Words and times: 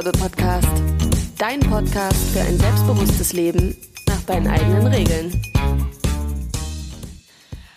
Der 0.00 0.12
Soul 0.12 0.12
Rebel 0.12 0.20
Podcast. 0.20 0.68
Dein 1.36 1.60
Podcast 1.60 2.30
für 2.32 2.40
ein 2.40 2.58
selbstbewusstes 2.58 3.32
Leben 3.34 3.76
nach 4.08 4.20
deinen 4.22 4.46
eigenen 4.46 4.86
Regeln. 4.86 5.42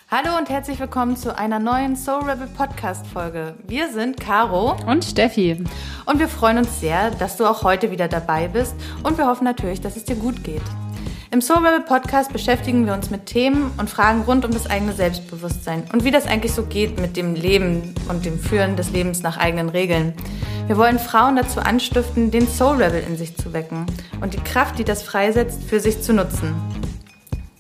Hallo 0.10 0.38
und 0.38 0.50
herzlich 0.50 0.80
willkommen 0.80 1.18
zu 1.18 1.38
einer 1.38 1.60
neuen 1.60 1.98
Soul 1.98 2.30
Rebel 2.30 2.48
Podcast 2.48 3.06
Folge. 3.08 3.56
Wir 3.68 3.92
sind 3.92 4.22
Caro 4.22 4.78
und 4.86 5.04
Steffi 5.04 5.66
und 6.06 6.20
wir 6.20 6.30
freuen 6.30 6.60
uns 6.60 6.80
sehr, 6.80 7.12
dass 7.12 7.36
du 7.36 7.46
auch 7.46 7.64
heute 7.64 7.92
wieder 7.92 8.08
dabei 8.08 8.48
bist 8.48 8.76
und 9.04 9.18
wir 9.18 9.28
hoffen 9.28 9.44
natürlich, 9.44 9.82
dass 9.82 9.98
es 9.98 10.06
dir 10.06 10.16
gut 10.16 10.46
geht. 10.46 10.64
Im 11.32 11.42
Soul 11.42 11.66
Rebel 11.66 11.82
Podcast 11.82 12.32
beschäftigen 12.32 12.86
wir 12.86 12.94
uns 12.94 13.10
mit 13.10 13.26
Themen 13.26 13.72
und 13.78 13.90
Fragen 13.90 14.22
rund 14.22 14.46
um 14.46 14.52
das 14.52 14.70
eigene 14.70 14.94
Selbstbewusstsein 14.94 15.84
und 15.92 16.06
wie 16.06 16.12
das 16.12 16.28
eigentlich 16.28 16.54
so 16.54 16.64
geht 16.64 17.02
mit 17.02 17.18
dem 17.18 17.36
Leben 17.36 17.96
und 18.08 18.24
dem 18.24 18.40
Führen 18.40 18.78
des 18.78 18.92
Lebens 18.92 19.24
nach 19.24 19.38
eigenen 19.38 19.68
Regeln. 19.68 20.14
Wir 20.68 20.78
wollen 20.78 20.98
Frauen 20.98 21.36
dazu 21.36 21.60
anstiften, 21.60 22.32
den 22.32 22.48
Soul 22.48 22.82
Rebel 22.82 23.04
in 23.06 23.18
sich 23.18 23.36
zu 23.36 23.52
wecken 23.52 23.86
und 24.22 24.34
die 24.34 24.40
Kraft, 24.40 24.80
die 24.80 24.86
das 24.86 25.04
freisetzt, 25.04 25.62
für 25.64 25.82
sich 25.82 26.02
zu 26.02 26.14
nutzen. 26.14 26.56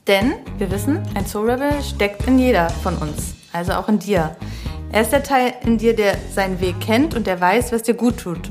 Denn 0.07 0.33
wir 0.57 0.71
wissen, 0.71 1.01
ein 1.13 1.27
Soul 1.27 1.51
Rebel 1.51 1.71
steckt 1.83 2.25
in 2.27 2.39
jeder 2.39 2.69
von 2.69 2.95
uns, 2.97 3.35
also 3.51 3.73
auch 3.73 3.89
in 3.89 3.99
dir. 3.99 4.35
Er 4.93 5.01
ist 5.01 5.11
der 5.11 5.21
Teil 5.21 5.53
in 5.65 5.77
dir, 5.77 5.95
der 5.95 6.15
seinen 6.33 6.61
Weg 6.61 6.79
kennt 6.79 7.13
und 7.13 7.27
der 7.27 7.41
weiß, 7.41 7.73
was 7.73 7.83
dir 7.83 7.93
gut 7.93 8.19
tut. 8.19 8.49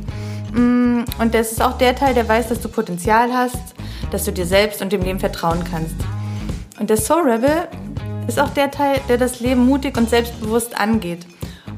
Mm, 0.53 1.05
und 1.19 1.35
das 1.35 1.53
ist 1.53 1.63
auch 1.63 1.79
der 1.79 1.97
Teil, 1.97 2.13
der 2.13 2.29
weiß, 2.29 2.49
dass 2.49 2.61
du 2.61 2.69
Potenzial 2.69 3.33
hast, 3.33 3.75
dass 4.11 4.25
du 4.25 4.33
dir 4.33 4.47
selbst 4.47 4.83
und 4.83 4.93
dem 4.93 5.03
Leben 5.03 5.21
vertrauen 5.21 5.65
kannst. 5.71 5.97
Und 6.79 6.91
der 6.91 6.99
Soul 6.99 7.31
Rebel 7.31 7.69
ist 8.29 8.39
auch 8.39 8.51
der 8.51 8.71
Teil, 8.71 9.01
der 9.09 9.17
das 9.17 9.41
Leben 9.41 9.65
mutig 9.65 9.97
und 9.97 10.11
selbstbewusst 10.11 10.79
angeht 10.79 11.27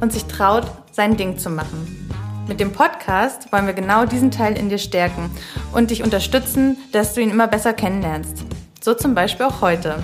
und 0.01 0.13
sich 0.13 0.25
traut, 0.25 0.67
sein 0.91 1.17
Ding 1.17 1.39
zu 1.39 1.51
machen. 1.51 2.04
Mit 2.47 2.61
dem 2.61 2.73
Podcast 2.73 3.51
wollen 3.53 3.67
wir 3.67 3.73
genau 3.73 4.05
diesen 4.05 4.31
Teil 4.31 4.59
in 4.59 4.69
dir 4.69 4.79
stärken 4.79 5.31
und 5.73 5.91
dich 5.91 6.03
unterstützen, 6.03 6.77
dass 6.93 7.15
du 7.15 7.23
ihn 7.23 7.31
immer 7.31 7.49
besser 7.49 7.73
kennenlernst. 7.73 8.45
So 8.83 8.93
zum 8.93 9.15
Beispiel 9.15 9.47
auch 9.47 9.63
heute, 9.63 10.03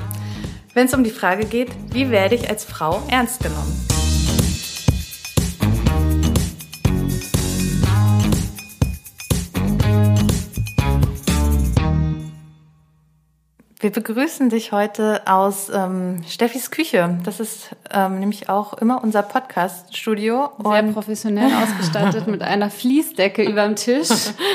wenn 0.72 0.86
es 0.86 0.94
um 0.94 1.04
die 1.04 1.10
Frage 1.10 1.44
geht, 1.44 1.70
wie 1.92 2.10
werde 2.10 2.36
ich 2.36 2.48
als 2.48 2.64
Frau 2.64 3.02
ernst 3.08 3.42
genommen? 3.42 3.89
Wir 13.82 13.90
begrüßen 13.90 14.50
dich 14.50 14.72
heute 14.72 15.22
aus 15.24 15.70
ähm, 15.70 16.22
Steffis 16.28 16.70
Küche. 16.70 17.18
Das 17.24 17.40
ist 17.40 17.70
ähm, 17.90 18.20
nämlich 18.20 18.50
auch 18.50 18.74
immer 18.74 19.02
unser 19.02 19.22
Podcast-Studio. 19.22 20.50
Sehr 20.62 20.82
professionell 20.82 21.50
ausgestattet 21.50 22.26
mit 22.26 22.42
einer 22.42 22.68
Fließdecke 22.68 23.42
über 23.42 23.64
dem 23.64 23.76
Tisch, 23.76 24.10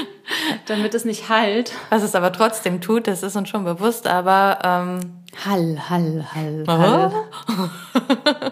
damit 0.67 0.94
es 0.94 1.06
nicht 1.06 1.28
hallt. 1.28 1.72
Was 1.90 2.04
es 2.04 2.14
aber 2.14 2.32
trotzdem 2.34 2.82
tut, 2.82 3.08
das 3.08 3.23
ist 3.23 3.36
uns 3.36 3.50
schon 3.50 3.64
bewusst, 3.64 4.06
aber 4.06 4.59
ähm, 4.64 5.00
Hall, 5.44 5.89
Hall, 5.89 6.23
Hall, 6.36 6.64
Hall. 6.67 7.12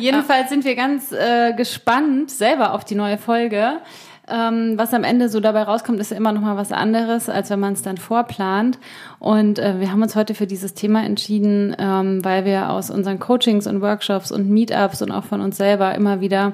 Jedenfalls 0.00 0.48
sind 0.48 0.64
wir 0.64 0.74
ganz 0.74 1.12
äh, 1.12 1.52
gespannt 1.52 2.30
selber 2.30 2.72
auf 2.72 2.86
die 2.86 2.94
neue 2.94 3.18
Folge. 3.18 3.82
Ähm, 4.28 4.74
was 4.76 4.94
am 4.94 5.02
Ende 5.02 5.28
so 5.28 5.40
dabei 5.40 5.64
rauskommt, 5.64 5.98
ist 5.98 6.12
ja 6.12 6.16
immer 6.16 6.32
noch 6.32 6.42
mal 6.42 6.56
was 6.56 6.70
anderes, 6.70 7.28
als 7.28 7.50
wenn 7.50 7.58
man 7.58 7.72
es 7.72 7.82
dann 7.82 7.96
vorplant. 7.96 8.78
Und 9.18 9.58
äh, 9.58 9.80
wir 9.80 9.90
haben 9.90 10.02
uns 10.02 10.14
heute 10.14 10.34
für 10.34 10.46
dieses 10.46 10.74
Thema 10.74 11.04
entschieden, 11.04 11.74
ähm, 11.78 12.24
weil 12.24 12.44
wir 12.44 12.70
aus 12.70 12.90
unseren 12.90 13.18
Coachings 13.18 13.66
und 13.66 13.80
Workshops 13.80 14.30
und 14.30 14.48
Meetups 14.48 15.02
und 15.02 15.10
auch 15.10 15.24
von 15.24 15.40
uns 15.40 15.56
selber 15.56 15.94
immer 15.94 16.20
wieder 16.20 16.52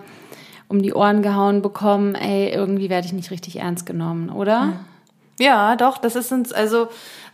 um 0.69 0.83
die 0.83 0.95
Ohren 0.95 1.23
gehauen 1.23 1.63
bekommen, 1.63 2.15
ey, 2.15 2.51
irgendwie 2.51 2.91
werde 2.91 3.07
ich 3.07 3.13
nicht 3.13 3.31
richtig 3.31 3.57
ernst 3.57 3.87
genommen, 3.87 4.31
oder? 4.31 4.75
Ja, 5.39 5.77
doch, 5.77 5.99
das 5.99 6.15
ist 6.15 6.31
uns, 6.31 6.53
also 6.53 6.89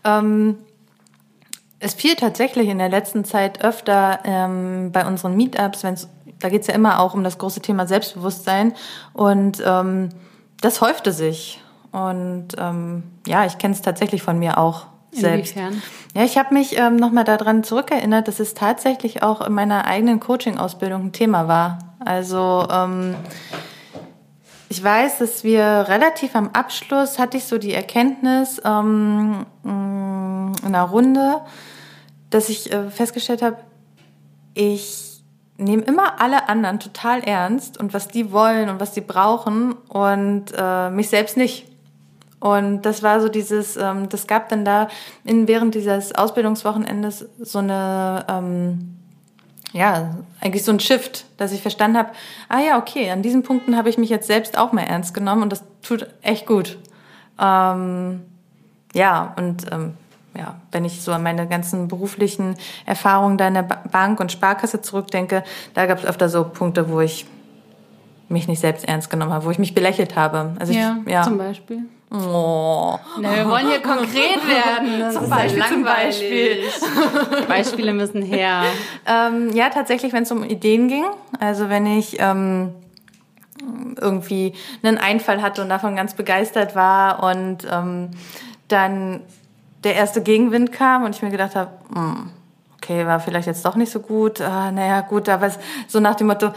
ähm, 0.04 0.58
es 1.80 1.94
fiel 1.94 2.14
tatsächlich 2.14 2.68
in 2.68 2.78
der 2.78 2.88
letzten 2.88 3.24
Zeit 3.24 3.64
öfter 3.64 4.20
ähm, 4.24 4.90
bei 4.92 5.06
unseren 5.06 5.36
Meetups, 5.36 5.82
wenn 5.82 5.94
es 5.94 6.08
da 6.40 6.50
geht's 6.50 6.66
ja 6.66 6.74
immer 6.74 7.00
auch 7.00 7.14
um 7.14 7.24
das 7.24 7.38
große 7.38 7.60
Thema 7.60 7.86
Selbstbewusstsein 7.86 8.74
und 9.14 9.62
ähm, 9.64 10.10
das 10.64 10.80
häufte 10.80 11.12
sich. 11.12 11.60
Und 11.92 12.48
ähm, 12.58 13.04
ja, 13.26 13.44
ich 13.44 13.58
kenne 13.58 13.74
es 13.74 13.82
tatsächlich 13.82 14.22
von 14.22 14.38
mir 14.38 14.58
auch 14.58 14.86
selbst. 15.12 15.56
Inwiefern? 15.56 15.82
Ja, 16.16 16.24
ich 16.24 16.38
habe 16.38 16.54
mich 16.54 16.76
ähm, 16.76 16.96
nochmal 16.96 17.24
daran 17.24 17.62
zurückerinnert, 17.62 18.26
dass 18.26 18.40
es 18.40 18.54
tatsächlich 18.54 19.22
auch 19.22 19.46
in 19.46 19.52
meiner 19.52 19.84
eigenen 19.84 20.20
Coaching-Ausbildung 20.20 21.06
ein 21.06 21.12
Thema 21.12 21.46
war. 21.46 21.78
Also 22.00 22.66
ähm, 22.70 23.14
ich 24.68 24.82
weiß, 24.82 25.18
dass 25.18 25.44
wir 25.44 25.86
relativ 25.88 26.34
am 26.34 26.50
Abschluss 26.52 27.18
hatte 27.18 27.36
ich 27.36 27.44
so 27.44 27.58
die 27.58 27.74
Erkenntnis 27.74 28.60
ähm, 28.64 29.46
in 29.62 30.56
einer 30.64 30.82
Runde, 30.82 31.42
dass 32.30 32.48
ich 32.48 32.72
äh, 32.72 32.90
festgestellt 32.90 33.42
habe, 33.42 33.58
ich 34.54 35.13
nehme 35.56 35.82
immer 35.82 36.20
alle 36.20 36.48
anderen 36.48 36.80
total 36.80 37.20
ernst 37.20 37.78
und 37.78 37.94
was 37.94 38.08
die 38.08 38.32
wollen 38.32 38.68
und 38.68 38.80
was 38.80 38.92
die 38.92 39.00
brauchen 39.00 39.72
und 39.88 40.46
äh, 40.56 40.90
mich 40.90 41.08
selbst 41.08 41.36
nicht. 41.36 41.66
Und 42.40 42.82
das 42.82 43.02
war 43.02 43.20
so 43.20 43.28
dieses, 43.28 43.76
ähm, 43.76 44.08
das 44.08 44.26
gab 44.26 44.48
dann 44.50 44.64
da 44.64 44.88
in, 45.24 45.48
während 45.48 45.74
dieses 45.74 46.14
Ausbildungswochenendes 46.14 47.26
so 47.40 47.60
eine, 47.60 48.24
ähm, 48.28 48.96
ja, 49.72 50.16
eigentlich 50.40 50.64
so 50.64 50.72
ein 50.72 50.80
Shift, 50.80 51.24
dass 51.36 51.52
ich 51.52 51.62
verstanden 51.62 51.96
habe, 51.96 52.10
ah 52.48 52.60
ja, 52.60 52.78
okay, 52.78 53.10
an 53.10 53.22
diesen 53.22 53.44
Punkten 53.44 53.76
habe 53.76 53.88
ich 53.88 53.96
mich 53.96 54.10
jetzt 54.10 54.26
selbst 54.26 54.58
auch 54.58 54.72
mehr 54.72 54.86
ernst 54.86 55.14
genommen 55.14 55.42
und 55.42 55.52
das 55.52 55.64
tut 55.82 56.06
echt 56.20 56.46
gut. 56.46 56.78
Ähm, 57.40 58.22
ja, 58.92 59.34
und 59.36 59.64
ähm, 59.72 59.94
ja, 60.36 60.56
wenn 60.72 60.84
ich 60.84 61.02
so 61.02 61.12
an 61.12 61.22
meine 61.22 61.46
ganzen 61.46 61.88
beruflichen 61.88 62.56
Erfahrungen 62.86 63.38
da 63.38 63.48
in 63.48 63.54
der 63.54 63.62
Bank 63.62 64.20
und 64.20 64.32
Sparkasse 64.32 64.82
zurückdenke, 64.82 65.44
da 65.74 65.86
gab 65.86 65.98
es 65.98 66.04
öfter 66.04 66.28
so 66.28 66.44
Punkte, 66.44 66.90
wo 66.90 67.00
ich 67.00 67.26
mich 68.28 68.48
nicht 68.48 68.60
selbst 68.60 68.88
ernst 68.88 69.10
genommen 69.10 69.32
habe, 69.32 69.44
wo 69.44 69.50
ich 69.50 69.58
mich 69.58 69.74
belächelt 69.74 70.16
habe. 70.16 70.54
Also 70.58 70.72
ja, 70.72 70.98
ich, 71.04 71.12
ja. 71.12 71.22
zum 71.22 71.38
Beispiel. 71.38 71.84
Oh. 72.10 72.98
Na, 73.20 73.34
wir 73.36 73.48
wollen 73.48 73.68
hier 73.68 73.80
konkret 73.80 74.40
werden. 74.48 75.12
Zum 75.12 75.28
Beispiel, 75.28 75.58
ja 75.58 75.66
zum 75.66 75.84
Beispiel. 75.84 76.58
Beispiele 77.48 77.92
müssen 77.92 78.22
her. 78.22 78.62
Ähm, 79.06 79.50
ja, 79.52 79.68
tatsächlich, 79.70 80.12
wenn 80.12 80.22
es 80.22 80.30
um 80.30 80.44
Ideen 80.44 80.88
ging. 80.88 81.04
Also 81.40 81.68
wenn 81.68 81.86
ich 81.86 82.16
ähm, 82.20 82.74
irgendwie 84.00 84.54
einen 84.82 84.98
Einfall 84.98 85.42
hatte 85.42 85.62
und 85.62 85.68
davon 85.68 85.96
ganz 85.96 86.14
begeistert 86.14 86.76
war 86.76 87.22
und 87.22 87.66
ähm, 87.70 88.10
dann 88.68 89.22
der 89.84 89.94
erste 89.94 90.22
Gegenwind 90.22 90.72
kam 90.72 91.04
und 91.04 91.14
ich 91.14 91.22
mir 91.22 91.30
gedacht 91.30 91.54
habe, 91.54 91.70
hm, 91.94 92.30
okay, 92.76 93.06
war 93.06 93.20
vielleicht 93.20 93.46
jetzt 93.46 93.64
doch 93.64 93.76
nicht 93.76 93.92
so 93.92 94.00
gut. 94.00 94.40
Ah, 94.40 94.70
naja, 94.70 95.00
gut, 95.02 95.28
aber 95.28 95.50
so 95.86 96.00
nach 96.00 96.14
dem 96.14 96.26
Motto, 96.26 96.52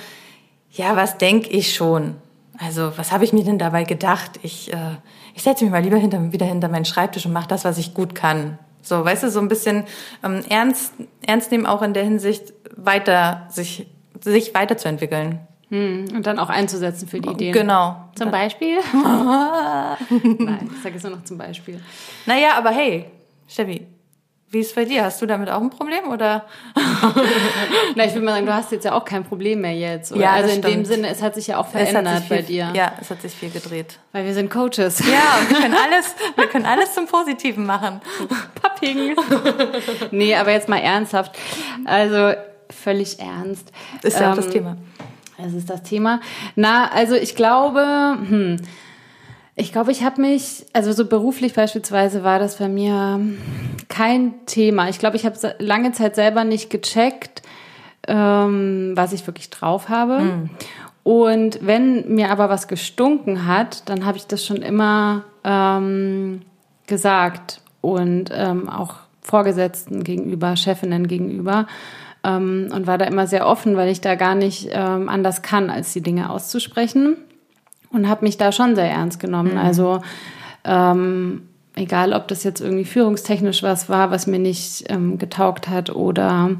ja, 0.71 0.95
was 0.95 1.17
denk 1.17 1.51
ich 1.51 1.73
schon? 1.73 2.15
Also, 2.59 2.97
was 2.97 3.11
habe 3.11 3.23
ich 3.23 3.33
mir 3.33 3.43
denn 3.43 3.59
dabei 3.59 3.83
gedacht? 3.83 4.39
Ich, 4.41 4.73
äh, 4.73 4.97
ich 5.35 5.43
setze 5.43 5.63
mich 5.63 5.71
mal 5.71 5.81
lieber 5.81 5.97
hinter, 5.97 6.31
wieder 6.31 6.45
hinter 6.45 6.69
meinen 6.69 6.85
Schreibtisch 6.85 7.25
und 7.25 7.33
mache 7.33 7.47
das, 7.47 7.65
was 7.65 7.77
ich 7.77 7.93
gut 7.93 8.15
kann. 8.15 8.57
So, 8.81 9.03
weißt 9.03 9.23
du, 9.23 9.29
so 9.29 9.39
ein 9.39 9.47
bisschen 9.47 9.83
ähm, 10.23 10.44
ernst, 10.49 10.94
ernst 11.25 11.51
nehmen 11.51 11.65
auch 11.65 11.81
in 11.81 11.94
der 11.94 12.03
Hinsicht, 12.03 12.53
weiter 12.75 13.47
sich, 13.49 13.88
sich 14.21 14.55
weiterzuentwickeln. 14.55 15.39
Hm, 15.69 16.05
und 16.15 16.25
dann 16.25 16.39
auch 16.39 16.49
einzusetzen 16.49 17.07
für 17.07 17.19
die 17.19 17.29
Ideen. 17.29 17.51
Genau. 17.51 17.97
Zum 18.15 18.31
Beispiel? 18.31 18.77
Nein, 18.94 20.69
ich 20.74 20.81
sage 20.81 20.95
jetzt 20.95 21.03
nur 21.03 21.18
noch 21.18 21.25
zum 21.25 21.38
Beispiel. 21.38 21.81
Naja, 22.25 22.51
aber 22.57 22.69
hey, 22.69 23.06
Steffi, 23.47 23.88
wie 24.49 24.59
ist 24.59 24.67
es 24.67 24.75
bei 24.75 24.85
dir? 24.85 25.03
Hast 25.03 25.21
du 25.21 25.25
damit 25.25 25.49
auch 25.49 25.59
ein 25.61 25.69
Problem 25.69 26.09
oder? 26.09 26.45
Na, 27.95 28.05
ich 28.05 28.13
würde 28.13 28.25
mal 28.25 28.33
sagen, 28.33 28.45
du 28.45 28.53
hast 28.53 28.71
jetzt 28.71 28.85
ja 28.85 28.94
auch 28.94 29.03
kein 29.03 29.25
Problem 29.25 29.59
mehr 29.59 29.73
jetzt. 29.73 30.13
Oder? 30.13 30.21
Ja, 30.21 30.31
also 30.31 30.53
in 30.53 30.63
stimmt. 30.63 30.73
dem 30.73 30.85
Sinne, 30.85 31.09
es 31.09 31.21
hat 31.21 31.35
sich 31.35 31.47
ja 31.47 31.57
auch 31.57 31.67
verändert 31.67 32.23
viel, 32.23 32.38
bei 32.38 32.44
dir. 32.44 32.71
Ja, 32.73 32.94
es 33.01 33.09
hat 33.09 33.21
sich 33.21 33.33
viel 33.33 33.49
gedreht. 33.49 33.99
Weil 34.13 34.25
wir 34.25 34.33
sind 34.33 34.49
Coaches. 34.49 34.99
Ja, 34.99 35.39
und 35.41 35.49
wir 35.49 35.57
können 35.57 35.75
alles, 35.91 36.15
wir 36.38 36.47
können 36.47 36.65
alles 36.65 36.94
zum 36.94 37.07
Positiven 37.07 37.65
machen. 37.65 37.99
Papping. 38.61 39.15
nee, 40.11 40.33
aber 40.33 40.51
jetzt 40.51 40.69
mal 40.69 40.79
ernsthaft. 40.79 41.38
Also 41.83 42.33
völlig 42.69 43.19
ernst. 43.19 43.71
Ist 44.01 44.17
ja 44.17 44.27
ähm, 44.27 44.31
auch 44.31 44.35
das 44.38 44.45
ähm, 44.45 44.51
Thema. 44.51 44.77
Das 45.38 45.53
ist 45.53 45.69
das 45.69 45.83
Thema. 45.83 46.21
Na, 46.55 46.89
also 46.89 47.15
ich 47.15 47.35
glaube, 47.35 47.81
hm, 47.81 48.57
ich 49.59 49.71
glaube, 49.71 49.92
ich 49.92 50.04
habe 50.04 50.21
mich, 50.21 50.65
also 50.71 50.92
so 50.92 51.06
beruflich 51.06 51.56
beispielsweise 51.56 52.24
war 52.24 52.38
das 52.38 52.57
bei 52.57 52.69
mir 52.69 53.19
kein 53.89 54.45
Thema. 54.45 54.88
Ich 54.88 55.00
glaube, 55.00 55.15
ich 55.15 55.25
habe 55.25 55.36
lange 55.57 55.92
Zeit 55.94 56.15
selber 56.15 56.44
nicht 56.44 56.69
gecheckt, 56.69 57.42
ähm, 58.07 58.94
was 58.95 59.13
ich 59.13 59.25
wirklich 59.25 59.50
drauf 59.50 59.89
habe. 59.89 60.19
Mhm. 60.19 60.50
Und 61.01 61.65
wenn 61.65 62.13
mir 62.13 62.30
aber 62.30 62.50
was 62.50 62.68
gestunken 62.68 63.48
hat, 63.48 63.89
dann 63.89 64.06
habe 64.06 64.18
ich 64.18 64.27
das 64.27 64.45
schon 64.45 64.57
immer 64.57 65.24
ähm, 65.44 66.44
gesagt 66.86 67.62
und 67.81 68.30
ähm, 68.31 68.69
auch 68.69 68.95
Vorgesetzten 69.21 70.03
gegenüber, 70.03 70.56
Chefinnen 70.56 71.07
gegenüber 71.07 71.65
ähm, 72.24 72.69
und 72.71 72.86
war 72.86 73.00
da 73.00 73.06
immer 73.06 73.25
sehr 73.25 73.48
offen, 73.48 73.75
weil 73.75 73.89
ich 73.89 74.01
da 74.01 74.13
gar 74.13 74.36
nicht 74.36 74.69
ähm, 74.71 75.10
anders 75.10 75.42
kann, 75.42 75.71
als 75.71 75.94
die 75.94 76.01
Dinge 76.01 76.30
auszusprechen. 76.30 77.18
Und 77.92 78.07
habe 78.07 78.25
mich 78.25 78.38
da 78.38 78.51
schon 78.51 78.75
sehr 78.75 78.89
ernst 78.89 79.19
genommen. 79.19 79.54
Mhm. 79.54 79.57
Also 79.57 80.01
ähm, 80.63 81.48
egal, 81.75 82.13
ob 82.13 82.28
das 82.28 82.44
jetzt 82.44 82.62
irgendwie 82.62 82.86
führungstechnisch 82.86 83.63
was 83.63 83.89
war, 83.89 84.12
was 84.12 84.28
mir 84.28 84.39
nicht 84.39 84.86
ähm, 84.89 85.18
getaugt 85.18 85.69
hat 85.69 85.89
oder 85.89 86.51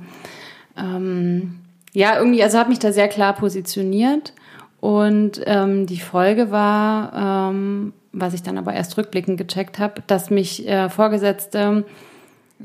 ähm, 0.78 1.60
ja, 1.94 2.18
irgendwie, 2.18 2.44
also 2.44 2.60
habe 2.60 2.70
mich 2.70 2.80
da 2.80 2.92
sehr 2.92 3.08
klar 3.08 3.34
positioniert. 3.34 4.34
Und 4.80 5.42
ähm, 5.46 5.88
die 5.88 6.00
Folge 6.00 6.52
war, 6.52 7.50
ähm, 7.50 7.94
was 8.12 8.36
ich 8.36 8.44
dann 8.44 8.58
aber 8.58 8.74
erst 8.74 8.98
rückblickend 8.98 9.38
gecheckt 9.38 9.80
habe, 9.80 10.04
dass 10.06 10.30
mich 10.30 10.68
äh, 10.68 10.90
Vorgesetzte 10.90 11.86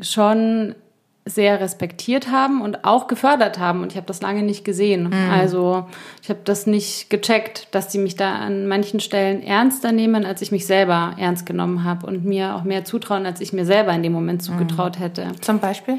schon 0.00 0.74
sehr 1.24 1.60
respektiert 1.60 2.30
haben 2.30 2.60
und 2.60 2.84
auch 2.84 3.06
gefördert 3.06 3.58
haben. 3.58 3.82
Und 3.82 3.92
ich 3.92 3.96
habe 3.96 4.06
das 4.06 4.22
lange 4.22 4.42
nicht 4.42 4.64
gesehen. 4.64 5.04
Mhm. 5.04 5.30
Also 5.30 5.86
ich 6.20 6.28
habe 6.28 6.40
das 6.44 6.66
nicht 6.66 7.10
gecheckt, 7.10 7.68
dass 7.70 7.88
die 7.88 7.98
mich 7.98 8.16
da 8.16 8.34
an 8.34 8.66
manchen 8.66 8.98
Stellen 8.98 9.42
ernster 9.42 9.92
nehmen, 9.92 10.24
als 10.24 10.42
ich 10.42 10.50
mich 10.50 10.66
selber 10.66 11.14
ernst 11.18 11.46
genommen 11.46 11.84
habe 11.84 12.06
und 12.06 12.24
mir 12.24 12.56
auch 12.56 12.64
mehr 12.64 12.84
zutrauen, 12.84 13.24
als 13.24 13.40
ich 13.40 13.52
mir 13.52 13.64
selber 13.64 13.92
in 13.92 14.02
dem 14.02 14.12
Moment 14.12 14.42
zugetraut 14.42 14.98
mhm. 14.98 15.02
hätte. 15.02 15.26
Zum 15.40 15.60
Beispiel? 15.60 15.98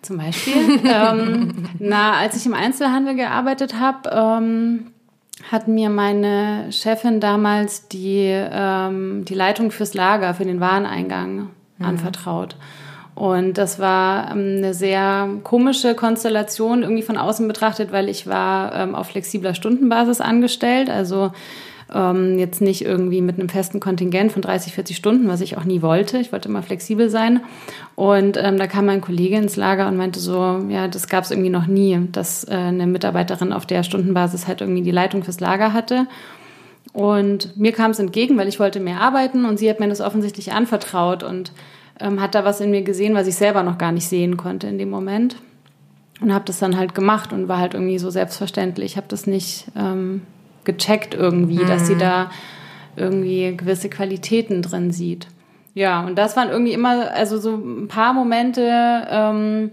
Zum 0.00 0.16
Beispiel. 0.16 0.80
ähm, 0.84 1.68
na, 1.78 2.14
als 2.14 2.36
ich 2.36 2.46
im 2.46 2.54
Einzelhandel 2.54 3.14
gearbeitet 3.14 3.78
habe, 3.78 4.10
ähm, 4.10 4.92
hat 5.50 5.68
mir 5.68 5.90
meine 5.90 6.72
Chefin 6.72 7.20
damals 7.20 7.88
die, 7.88 8.26
ähm, 8.26 9.24
die 9.26 9.34
Leitung 9.34 9.70
fürs 9.70 9.92
Lager, 9.92 10.34
für 10.34 10.44
den 10.44 10.60
Wareneingang 10.60 11.48
mhm. 11.78 11.84
anvertraut. 11.84 12.56
Und 13.14 13.58
das 13.58 13.78
war 13.78 14.30
ähm, 14.30 14.56
eine 14.58 14.74
sehr 14.74 15.28
komische 15.44 15.94
Konstellation 15.94 16.82
irgendwie 16.82 17.02
von 17.02 17.18
außen 17.18 17.46
betrachtet, 17.46 17.92
weil 17.92 18.08
ich 18.08 18.26
war 18.26 18.74
ähm, 18.74 18.94
auf 18.94 19.08
flexibler 19.08 19.54
Stundenbasis 19.54 20.20
angestellt, 20.20 20.88
also 20.88 21.32
ähm, 21.94 22.38
jetzt 22.38 22.60
nicht 22.60 22.84
irgendwie 22.84 23.20
mit 23.20 23.38
einem 23.38 23.48
festen 23.48 23.80
Kontingent 23.80 24.32
von 24.32 24.40
30, 24.40 24.72
40 24.72 24.96
Stunden, 24.96 25.28
was 25.28 25.40
ich 25.40 25.58
auch 25.58 25.64
nie 25.64 25.82
wollte. 25.82 26.18
Ich 26.18 26.32
wollte 26.32 26.48
immer 26.48 26.62
flexibel 26.62 27.10
sein. 27.10 27.40
Und 27.96 28.38
ähm, 28.38 28.58
da 28.58 28.66
kam 28.66 28.86
mein 28.86 29.00
Kollege 29.02 29.36
ins 29.36 29.56
Lager 29.56 29.88
und 29.88 29.96
meinte 29.96 30.18
so, 30.18 30.64
ja, 30.68 30.88
das 30.88 31.06
gab 31.08 31.24
es 31.24 31.30
irgendwie 31.30 31.50
noch 31.50 31.66
nie, 31.66 32.08
dass 32.12 32.44
äh, 32.44 32.54
eine 32.54 32.86
Mitarbeiterin 32.86 33.52
auf 33.52 33.66
der 33.66 33.82
Stundenbasis 33.82 34.48
halt 34.48 34.62
irgendwie 34.62 34.82
die 34.82 34.90
Leitung 34.90 35.22
fürs 35.22 35.40
Lager 35.40 35.72
hatte. 35.72 36.06
Und 36.92 37.56
mir 37.56 37.72
kam 37.72 37.92
es 37.92 37.98
entgegen, 37.98 38.36
weil 38.36 38.48
ich 38.48 38.60
wollte 38.60 38.80
mehr 38.80 39.00
arbeiten 39.00 39.44
und 39.44 39.58
sie 39.58 39.68
hat 39.68 39.80
mir 39.80 39.88
das 39.88 40.00
offensichtlich 40.00 40.52
anvertraut 40.52 41.22
und 41.22 41.52
ähm, 42.00 42.20
hat 42.20 42.34
da 42.34 42.44
was 42.44 42.60
in 42.60 42.70
mir 42.70 42.82
gesehen, 42.82 43.14
was 43.14 43.26
ich 43.26 43.36
selber 43.36 43.62
noch 43.62 43.78
gar 43.78 43.92
nicht 43.92 44.08
sehen 44.08 44.36
konnte 44.36 44.66
in 44.66 44.78
dem 44.78 44.90
Moment. 44.90 45.36
Und 46.20 46.32
habe 46.32 46.44
das 46.44 46.58
dann 46.58 46.76
halt 46.76 46.94
gemacht 46.94 47.32
und 47.32 47.48
war 47.48 47.58
halt 47.58 47.74
irgendwie 47.74 47.98
so 47.98 48.10
selbstverständlich. 48.10 48.92
Ich 48.92 48.96
habe 48.96 49.08
das 49.08 49.26
nicht 49.26 49.66
ähm, 49.76 50.22
gecheckt 50.64 51.14
irgendwie, 51.14 51.62
mhm. 51.62 51.66
dass 51.66 51.86
sie 51.86 51.94
mhm. 51.94 52.00
da 52.00 52.30
irgendwie 52.96 53.56
gewisse 53.56 53.88
Qualitäten 53.88 54.62
drin 54.62 54.90
sieht. 54.90 55.26
Ja, 55.74 56.04
und 56.04 56.16
das 56.16 56.36
waren 56.36 56.50
irgendwie 56.50 56.74
immer, 56.74 57.10
also 57.12 57.38
so 57.38 57.56
ein 57.56 57.88
paar 57.88 58.12
Momente, 58.12 58.62
ähm, 59.10 59.70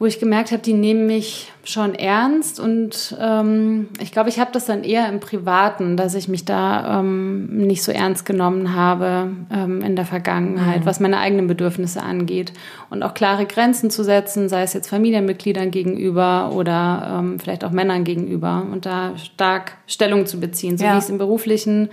wo 0.00 0.06
ich 0.06 0.18
gemerkt 0.18 0.50
habe, 0.50 0.62
die 0.62 0.72
nehmen 0.72 1.06
mich 1.06 1.52
schon 1.62 1.94
ernst 1.94 2.58
und 2.58 3.14
ähm, 3.20 3.88
ich 4.00 4.12
glaube, 4.12 4.30
ich 4.30 4.40
habe 4.40 4.50
das 4.50 4.64
dann 4.64 4.82
eher 4.82 5.06
im 5.10 5.20
Privaten, 5.20 5.98
dass 5.98 6.14
ich 6.14 6.26
mich 6.26 6.46
da 6.46 7.00
ähm, 7.00 7.66
nicht 7.66 7.82
so 7.82 7.92
ernst 7.92 8.24
genommen 8.24 8.74
habe 8.74 9.28
ähm, 9.52 9.82
in 9.82 9.96
der 9.96 10.06
Vergangenheit, 10.06 10.80
mhm. 10.80 10.86
was 10.86 11.00
meine 11.00 11.18
eigenen 11.18 11.48
Bedürfnisse 11.48 12.02
angeht 12.02 12.54
und 12.88 13.02
auch 13.02 13.12
klare 13.12 13.44
Grenzen 13.44 13.90
zu 13.90 14.02
setzen, 14.02 14.48
sei 14.48 14.62
es 14.62 14.72
jetzt 14.72 14.88
Familienmitgliedern 14.88 15.70
gegenüber 15.70 16.52
oder 16.54 17.18
ähm, 17.18 17.38
vielleicht 17.38 17.62
auch 17.62 17.70
Männern 17.70 18.04
gegenüber 18.04 18.66
und 18.72 18.86
da 18.86 19.18
stark 19.18 19.72
Stellung 19.86 20.24
zu 20.24 20.40
beziehen, 20.40 20.78
so 20.78 20.84
ja. 20.86 20.94
wie 20.94 20.98
ich 20.98 21.04
es 21.04 21.10
im 21.10 21.18
beruflichen 21.18 21.90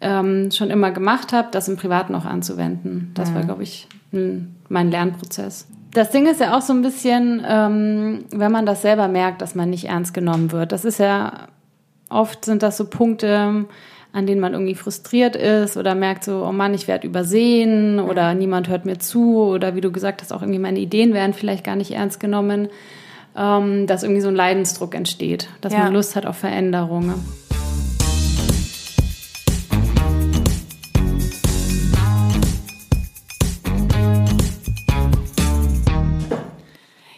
ähm, 0.00 0.50
schon 0.50 0.70
immer 0.70 0.90
gemacht 0.90 1.32
habe, 1.32 1.50
das 1.52 1.68
im 1.68 1.76
Privaten 1.76 2.16
auch 2.16 2.24
anzuwenden. 2.24 3.12
Das 3.14 3.30
mhm. 3.30 3.34
war, 3.36 3.42
glaube 3.44 3.62
ich, 3.62 3.86
mein 4.68 4.90
Lernprozess. 4.90 5.68
Das 5.94 6.10
Ding 6.10 6.26
ist 6.26 6.40
ja 6.40 6.56
auch 6.58 6.60
so 6.60 6.72
ein 6.72 6.82
bisschen, 6.82 7.44
ähm, 7.48 8.24
wenn 8.32 8.50
man 8.50 8.66
das 8.66 8.82
selber 8.82 9.06
merkt, 9.06 9.40
dass 9.40 9.54
man 9.54 9.70
nicht 9.70 9.84
ernst 9.88 10.12
genommen 10.12 10.50
wird. 10.50 10.72
Das 10.72 10.84
ist 10.84 10.98
ja, 10.98 11.46
oft 12.10 12.44
sind 12.44 12.64
das 12.64 12.76
so 12.76 12.86
Punkte, 12.86 13.66
an 14.12 14.26
denen 14.26 14.40
man 14.40 14.54
irgendwie 14.54 14.74
frustriert 14.74 15.36
ist 15.36 15.76
oder 15.76 15.94
merkt 15.94 16.24
so, 16.24 16.44
oh 16.44 16.52
Mann, 16.52 16.74
ich 16.74 16.88
werde 16.88 17.06
übersehen 17.06 18.00
oder 18.00 18.34
niemand 18.34 18.68
hört 18.68 18.86
mir 18.86 18.98
zu 18.98 19.38
oder 19.38 19.76
wie 19.76 19.80
du 19.80 19.92
gesagt 19.92 20.20
hast, 20.20 20.32
auch 20.32 20.42
irgendwie 20.42 20.58
meine 20.58 20.80
Ideen 20.80 21.14
werden 21.14 21.32
vielleicht 21.32 21.64
gar 21.64 21.76
nicht 21.76 21.92
ernst 21.92 22.18
genommen, 22.18 22.68
ähm, 23.36 23.86
dass 23.86 24.02
irgendwie 24.02 24.20
so 24.20 24.28
ein 24.28 24.36
Leidensdruck 24.36 24.96
entsteht, 24.96 25.48
dass 25.60 25.72
ja. 25.72 25.80
man 25.80 25.92
Lust 25.92 26.16
hat 26.16 26.26
auf 26.26 26.36
Veränderungen. 26.36 27.14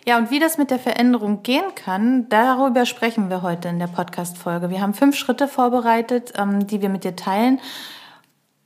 Ja, 0.09 0.19
und 0.19 0.31
wie 0.31 0.39
das 0.39 0.57
mit 0.57 0.71
der 0.71 0.79
Veränderung 0.79 1.43
gehen 1.43 1.75
kann, 1.75 2.29
darüber 2.29 2.87
sprechen 2.87 3.29
wir 3.29 3.43
heute 3.43 3.67
in 3.69 3.81
der 3.81 3.89
Podcast-Folge. 3.89 4.71
Wir 4.71 4.81
haben 4.81 4.95
fünf 4.95 5.17
Schritte 5.17 5.49
vorbereitet, 5.49 6.33
ähm, 6.39 6.69
die 6.69 6.81
wir 6.81 6.89
mit 6.91 7.03
dir 7.03 7.17
teilen 7.17 7.59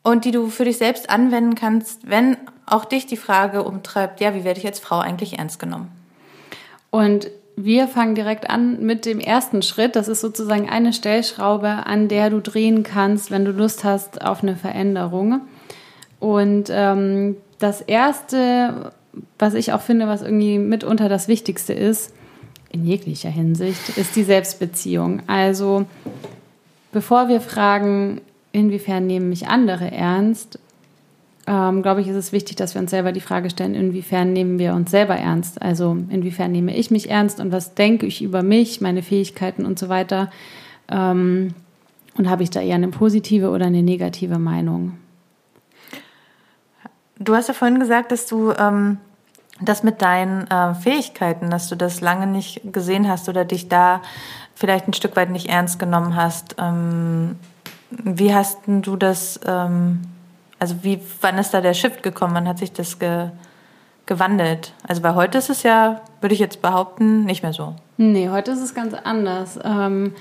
und 0.03 0.27
die 0.27 0.33
du 0.33 0.49
für 0.49 0.67
dich 0.67 0.77
selbst 0.77 1.09
anwenden 1.09 1.55
kannst, 1.55 2.11
wenn 2.11 2.37
auch 2.67 2.85
dich 2.85 3.07
die 3.07 3.17
Frage 3.17 3.65
umtreibt, 3.65 4.21
ja, 4.21 4.35
wie 4.35 4.45
werde 4.45 4.61
ich 4.61 4.67
als 4.67 4.81
Frau 4.81 4.99
eigentlich 4.99 5.39
ernst 5.39 5.59
genommen? 5.59 5.91
Und 6.91 7.31
wir 7.57 7.89
fangen 7.89 8.15
direkt 8.15 8.51
an 8.51 8.85
mit 8.85 9.07
dem 9.07 9.19
ersten 9.19 9.63
Schritt. 9.63 9.97
Das 9.97 10.09
ist 10.09 10.21
sozusagen 10.21 10.69
eine 10.69 10.93
Stellschraube, 10.93 11.87
an 11.87 12.09
der 12.09 12.29
du 12.29 12.41
drehen 12.41 12.83
kannst, 12.83 13.31
wenn 13.31 13.47
du 13.47 13.53
Lust 13.53 13.83
hast 13.83 14.21
auf 14.21 14.43
eine 14.43 14.57
Veränderung. 14.57 15.41
Und 16.19 16.69
ähm, 16.71 17.39
das 17.59 17.81
erste, 17.81 18.93
was 19.39 19.55
ich 19.55 19.73
auch 19.73 19.81
finde, 19.81 20.07
was 20.07 20.23
irgendwie 20.23 20.59
mitunter 20.59 21.09
das 21.09 21.29
Wichtigste 21.29 21.73
ist, 21.73 22.13
in 22.71 22.85
jeglicher 22.85 23.31
Hinsicht, 23.31 23.97
ist 23.97 24.15
die 24.17 24.23
Selbstbeziehung. 24.23 25.23
Also 25.27 25.87
bevor 26.93 27.29
wir 27.29 27.41
fragen, 27.41 28.21
inwiefern 28.53 29.07
nehmen 29.07 29.29
mich 29.29 29.49
andere 29.49 29.91
ernst, 29.91 30.59
ähm, 31.47 31.83
glaube 31.83 32.01
ich, 32.01 32.09
ist 32.09 32.17
es 32.17 32.33
wichtig, 32.33 32.57
dass 32.57 32.75
wir 32.75 32.81
uns 32.81 32.91
selber 32.91 33.13
die 33.13 33.21
Frage 33.21 33.51
stellen, 33.51 33.75
inwiefern 33.75 34.33
nehmen 34.33 34.59
wir 34.59 34.75
uns 34.75 34.91
selber 34.91 35.17
ernst? 35.17 35.61
Also 35.61 35.97
inwiefern 36.11 36.53
nehme 36.53 36.77
ich 36.77 36.91
mich 36.91 37.11
ernst 37.11 37.41
und 37.41 37.51
was 37.51 37.75
denke 37.75 38.07
ich 38.07 38.23
über 38.23 38.43
mich, 38.43 38.81
meine 38.81 39.03
Fähigkeiten 39.03 39.65
und 39.65 39.79
so 39.79 39.89
weiter? 39.89 40.31
Ähm, 40.89 41.55
und 42.17 42.29
habe 42.29 42.43
ich 42.43 42.51
da 42.51 42.61
eher 42.61 42.75
eine 42.75 42.89
positive 42.89 43.51
oder 43.51 43.67
eine 43.67 43.83
negative 43.83 44.39
Meinung? 44.39 44.93
Du 47.21 47.35
hast 47.35 47.49
ja 47.49 47.55
vorhin 47.55 47.79
gesagt, 47.79 48.13
dass 48.13 48.27
du 48.27 48.53
ähm, 48.53 48.97
das 49.61 49.83
mit 49.83 50.01
deinen 50.01 50.47
äh, 50.51 50.75
Fähigkeiten, 50.75 51.51
dass 51.51 51.69
du 51.69 51.77
das 51.77 52.01
lange 52.01 52.27
nicht 52.27 52.73
gesehen 52.73 53.09
hast 53.09 53.29
oder 53.29 53.45
dich 53.45 53.69
da 53.69 54.01
vielleicht 54.55 54.89
ein 54.89 54.95
Stück 54.95 55.17
weit 55.17 55.29
nicht 55.29 55.47
ernst 55.47 55.79
genommen 55.79 56.17
hast. 56.17 56.57
Ähm, 56.59 57.37
wie 57.91 58.35
hast 58.35 58.61
du 58.67 58.97
das, 58.97 59.39
ähm, 59.47 60.01
also 60.59 60.77
wie, 60.83 60.99
wann 61.21 61.37
ist 61.37 61.53
da 61.53 61.61
der 61.61 61.75
Shift 61.75 62.03
gekommen? 62.03 62.35
Wann 62.35 62.49
hat 62.49 62.59
sich 62.59 62.73
das 62.73 62.99
ge, 62.99 63.29
gewandelt? 64.07 64.73
Also 64.89 65.03
bei 65.03 65.15
heute 65.15 65.37
ist 65.37 65.51
es 65.51 65.63
ja, 65.63 66.01
würde 66.23 66.33
ich 66.35 66.41
jetzt 66.41 66.63
behaupten, 66.63 67.25
nicht 67.25 67.43
mehr 67.43 67.53
so. 67.53 67.77
Nee, 67.99 68.31
heute 68.31 68.53
ist 68.53 68.63
es 68.63 68.75
ganz 68.75 68.95
anders. 68.95 69.59
Ähm, 69.63 70.15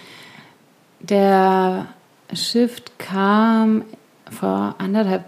der 0.99 1.85
Shift 2.33 2.99
kam 2.99 3.85
vor 4.29 4.75
anderthalb 4.79 5.23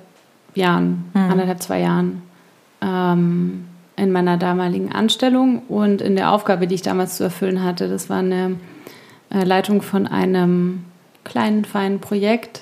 Jahren, 0.55 1.05
hm. 1.13 1.31
anderthalb, 1.31 1.61
zwei 1.61 1.79
Jahren 1.79 2.21
ähm, 2.81 3.65
in 3.95 4.11
meiner 4.11 4.37
damaligen 4.37 4.91
Anstellung 4.91 5.63
und 5.67 6.01
in 6.01 6.15
der 6.15 6.31
Aufgabe, 6.31 6.67
die 6.67 6.75
ich 6.75 6.81
damals 6.81 7.17
zu 7.17 7.23
erfüllen 7.23 7.63
hatte. 7.63 7.87
Das 7.87 8.09
war 8.09 8.19
eine 8.19 8.55
äh, 9.29 9.43
Leitung 9.43 9.81
von 9.81 10.07
einem 10.07 10.85
kleinen, 11.23 11.65
feinen 11.65 11.99
Projekt 11.99 12.61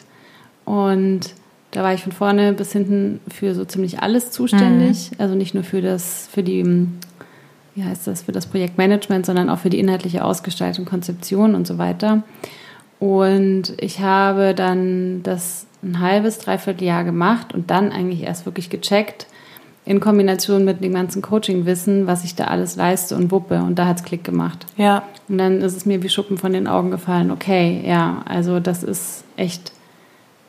und 0.66 1.34
da 1.72 1.84
war 1.84 1.94
ich 1.94 2.04
von 2.04 2.12
vorne 2.12 2.54
bis 2.54 2.72
hinten 2.72 3.20
für 3.28 3.54
so 3.54 3.64
ziemlich 3.64 4.02
alles 4.02 4.32
zuständig. 4.32 5.12
Mhm. 5.12 5.16
Also 5.20 5.36
nicht 5.36 5.54
nur 5.54 5.64
für 5.64 5.82
das, 5.82 6.28
für 6.32 6.44
die, 6.44 6.88
wie 7.76 7.84
heißt 7.84 8.08
das, 8.08 8.24
für 8.24 8.32
das 8.32 8.48
Projektmanagement, 8.48 9.26
sondern 9.26 9.50
auch 9.50 9.60
für 9.60 9.70
die 9.70 9.80
inhaltliche 9.80 10.24
Ausgestaltung, 10.24 10.86
Konzeption 10.86 11.54
und 11.54 11.68
so 11.68 11.78
weiter. 11.78 12.24
Und 13.00 13.74
ich 13.78 14.02
habe 14.02 14.54
dann 14.56 15.22
das 15.24 15.68
ein 15.84 16.00
halbes, 16.00 16.40
dreiviertel 16.40 16.84
Jahr 16.84 17.04
gemacht 17.04 17.54
und 17.54 17.72
dann 17.72 17.92
eigentlich 17.92 18.24
erst 18.24 18.46
wirklich 18.46 18.70
gecheckt, 18.70 19.28
in 19.86 20.00
Kombination 20.00 20.66
mit 20.66 20.84
dem 20.84 20.94
ganzen 20.94 21.22
Coaching-Wissen, 21.22 22.06
was 22.06 22.24
ich 22.24 22.36
da 22.36 22.46
alles 22.46 22.76
leiste 22.76 23.16
und 23.16 23.32
wuppe. 23.32 23.64
Und 23.64 23.80
da 23.80 23.88
hat 23.88 23.98
es 23.98 24.04
Klick 24.04 24.24
gemacht. 24.24 24.68
Ja. 24.78 25.04
Und 25.28 25.40
dann 25.40 25.62
ist 25.62 25.76
es 25.76 25.86
mir 25.86 26.04
wie 26.04 26.10
Schuppen 26.10 26.38
von 26.38 26.54
den 26.54 26.68
Augen 26.68 26.92
gefallen. 26.92 27.32
Okay, 27.32 27.84
ja, 27.86 28.22
also 28.26 28.60
das 28.60 28.84
ist 28.84 29.24
echt 29.36 29.72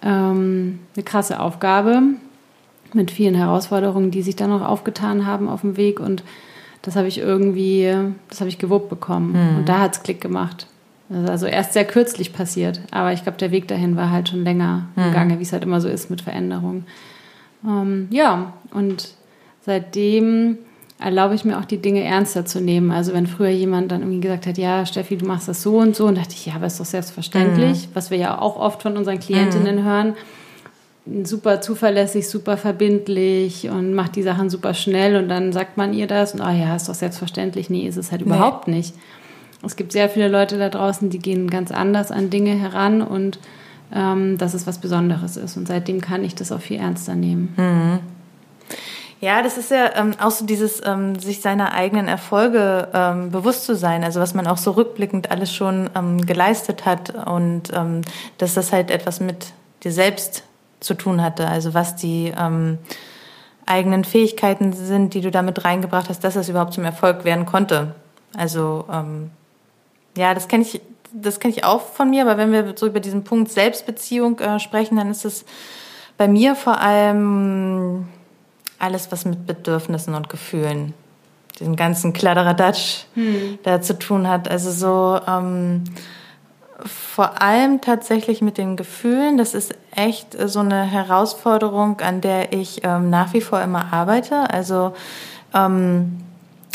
ähm, 0.03 0.81
eine 0.95 1.05
krasse 1.05 1.41
Aufgabe 1.41 2.03
mit 2.93 3.11
vielen 3.11 3.35
Herausforderungen, 3.35 4.11
die 4.11 4.23
sich 4.23 4.37
dann 4.37 4.51
noch 4.51 4.67
aufgetan 4.67 5.25
haben 5.25 5.49
auf 5.49 5.63
dem 5.63 5.77
Weg. 5.77 6.01
Und 6.01 6.23
das 6.83 6.97
habe 6.97 7.09
ich 7.09 7.19
irgendwie, 7.19 7.95
das 8.29 8.41
habe 8.41 8.51
ich 8.51 8.59
gewuppt 8.59 8.91
bekommen. 8.91 9.33
Mhm. 9.33 9.59
Und 9.59 9.69
da 9.69 9.81
hat 9.81 9.95
es 9.95 10.03
Klick 10.03 10.21
gemacht. 10.21 10.67
Also 11.13 11.47
erst 11.47 11.73
sehr 11.73 11.85
kürzlich 11.85 12.33
passiert. 12.33 12.81
Aber 12.93 13.13
ich 13.13 13.23
glaube, 13.25 13.39
der 13.39 13.51
Weg 13.51 13.67
dahin 13.69 13.97
war 13.97 14.11
halt 14.11 14.29
schon 14.29 14.45
länger 14.45 14.87
im 14.97 15.09
Mhm. 15.09 15.13
Gange, 15.13 15.39
wie 15.39 15.43
es 15.43 15.53
halt 15.53 15.65
immer 15.65 15.81
so 15.81 15.89
ist 15.89 16.09
mit 16.11 16.21
Veränderungen. 16.21 16.87
Ähm, 17.67 18.07
ja, 18.11 18.53
und 18.73 19.15
seitdem 19.63 20.59
erlaube 21.01 21.35
ich 21.35 21.45
mir 21.45 21.59
auch 21.59 21.65
die 21.65 21.79
Dinge 21.79 22.05
ernster 22.05 22.45
zu 22.45 22.61
nehmen. 22.61 22.91
Also 22.91 23.13
wenn 23.13 23.27
früher 23.27 23.49
jemand 23.49 23.91
dann 23.91 24.03
irgendwie 24.03 24.21
gesagt 24.21 24.47
hat, 24.47 24.59
ja, 24.59 24.87
Steffi, 24.87 25.17
du 25.17 25.27
machst 25.27 25.49
das 25.49 25.63
so 25.63 25.79
und 25.79 25.97
so, 25.97 26.07
und 26.07 26.17
dachte 26.17 26.35
ich, 26.35 26.47
ja, 26.47 26.55
aber 26.55 26.67
ist 26.67 26.79
doch 26.79 26.85
selbstverständlich, 26.85 27.89
was 27.95 28.11
wir 28.11 28.19
ja 28.19 28.39
auch 28.39 28.57
oft 28.57 28.83
von 28.83 28.97
unseren 28.97 29.19
Klientinnen 29.19 29.83
hören. 29.85 30.15
Super 31.25 31.61
zuverlässig, 31.63 32.29
super 32.29 32.57
verbindlich 32.59 33.69
und 33.71 33.95
macht 33.95 34.15
die 34.17 34.23
Sachen 34.23 34.51
super 34.51 34.75
schnell 34.75 35.17
und 35.17 35.29
dann 35.29 35.53
sagt 35.53 35.77
man 35.79 35.95
ihr 35.95 36.07
das 36.07 36.35
und, 36.35 36.41
oh 36.43 36.51
ja, 36.51 36.77
ist 36.77 36.89
doch 36.89 36.95
selbstverständlich. 36.95 37.71
Nee, 37.71 37.89
ist 37.89 37.97
es 37.97 38.13
halt 38.13 38.21
überhaupt 38.23 38.69
nicht. 38.69 38.95
Es 39.63 39.77
gibt 39.77 39.93
sehr 39.93 40.09
viele 40.09 40.29
Leute 40.29 40.59
da 40.59 40.69
draußen, 40.69 41.11
die 41.11 41.19
gehen 41.19 41.51
ganz 41.51 41.71
anders 41.71 42.11
an 42.11 42.31
Dinge 42.31 42.53
heran 42.53 43.03
und 43.03 43.39
ähm, 43.95 44.39
dass 44.39 44.55
es 44.55 44.67
was 44.67 44.79
Besonderes 44.79 45.37
ist. 45.37 45.57
Und 45.57 45.69
seitdem 45.69 46.01
kann 46.01 46.25
ich 46.25 46.35
das 46.35 46.53
auch 46.53 46.61
viel 46.61 46.79
ernster 46.79 47.15
nehmen. 47.15 47.55
Ja, 49.21 49.43
das 49.43 49.59
ist 49.59 49.71
ja 49.71 49.97
ähm, 49.97 50.13
auch 50.19 50.31
so 50.31 50.47
dieses, 50.47 50.81
ähm, 50.87 51.19
sich 51.19 51.43
seiner 51.43 51.73
eigenen 51.73 52.09
Erfolge 52.09 52.89
ähm, 52.95 53.31
bewusst 53.31 53.67
zu 53.67 53.77
sein, 53.77 54.03
also 54.03 54.19
was 54.19 54.33
man 54.33 54.47
auch 54.47 54.57
so 54.57 54.71
rückblickend 54.71 55.31
alles 55.31 55.53
schon 55.53 55.91
ähm, 55.95 56.25
geleistet 56.25 56.87
hat 56.87 57.11
und 57.27 57.65
ähm, 57.75 58.01
dass 58.39 58.55
das 58.55 58.73
halt 58.73 58.91
etwas 58.91 59.21
mit 59.21 59.53
dir 59.85 59.93
selbst 59.93 60.45
zu 60.81 60.95
tun 60.95 61.21
hatte, 61.21 61.47
also 61.49 61.75
was 61.75 61.97
die 61.97 62.33
ähm, 62.39 62.79
eigenen 63.67 64.05
Fähigkeiten 64.05 64.73
sind, 64.73 65.13
die 65.13 65.21
du 65.21 65.31
damit 65.31 65.67
reingebracht 65.67 66.09
hast, 66.09 66.25
dass 66.25 66.35
das 66.35 66.49
überhaupt 66.49 66.73
zum 66.73 66.85
Erfolg 66.85 67.25
werden 67.27 67.45
konnte. 67.45 67.95
Also 68.35 68.87
ähm, 68.91 69.31
ja, 70.17 70.35
das 70.35 70.49
kenne 70.49 70.65
ich, 70.65 70.81
das 71.13 71.41
kenne 71.41 71.55
ich 71.55 71.65
auch 71.65 71.81
von 71.81 72.11
mir, 72.11 72.23
aber 72.23 72.37
wenn 72.37 72.53
wir 72.53 72.75
so 72.77 72.87
über 72.87 73.01
diesen 73.01 73.25
Punkt 73.25 73.51
Selbstbeziehung 73.51 74.39
äh, 74.39 74.59
sprechen, 74.59 74.97
dann 74.97 75.11
ist 75.11 75.25
es 75.25 75.45
bei 76.17 76.29
mir 76.29 76.55
vor 76.55 76.79
allem 76.81 78.07
alles, 78.79 79.11
was 79.13 79.25
mit 79.25 79.47
Bedürfnissen 79.47 80.15
und 80.15 80.29
Gefühlen, 80.29 80.95
diesen 81.59 81.77
ganzen 81.77 82.13
Kladderadatsch 82.13 83.05
da 83.63 83.81
zu 83.81 83.99
tun 83.99 84.29
hat. 84.29 84.49
Also 84.49 84.71
so 84.71 85.21
ähm, 85.27 85.85
vor 86.85 87.43
allem 87.43 87.81
tatsächlich 87.81 88.41
mit 88.43 88.59
den 88.59 88.77
Gefühlen. 88.77 89.37
Das 89.39 89.55
ist 89.55 89.75
echt 89.95 90.37
so 90.47 90.61
eine 90.61 90.83
Herausforderung, 90.83 92.01
an 92.01 92.21
der 92.21 92.53
ich 92.53 92.83
ähm, 92.85 93.11
nach 93.11 93.33
wie 93.33 93.41
vor 93.41 93.61
immer 93.61 93.93
arbeite. 93.93 94.51
Also 94.51 94.95
ähm, 95.55 96.21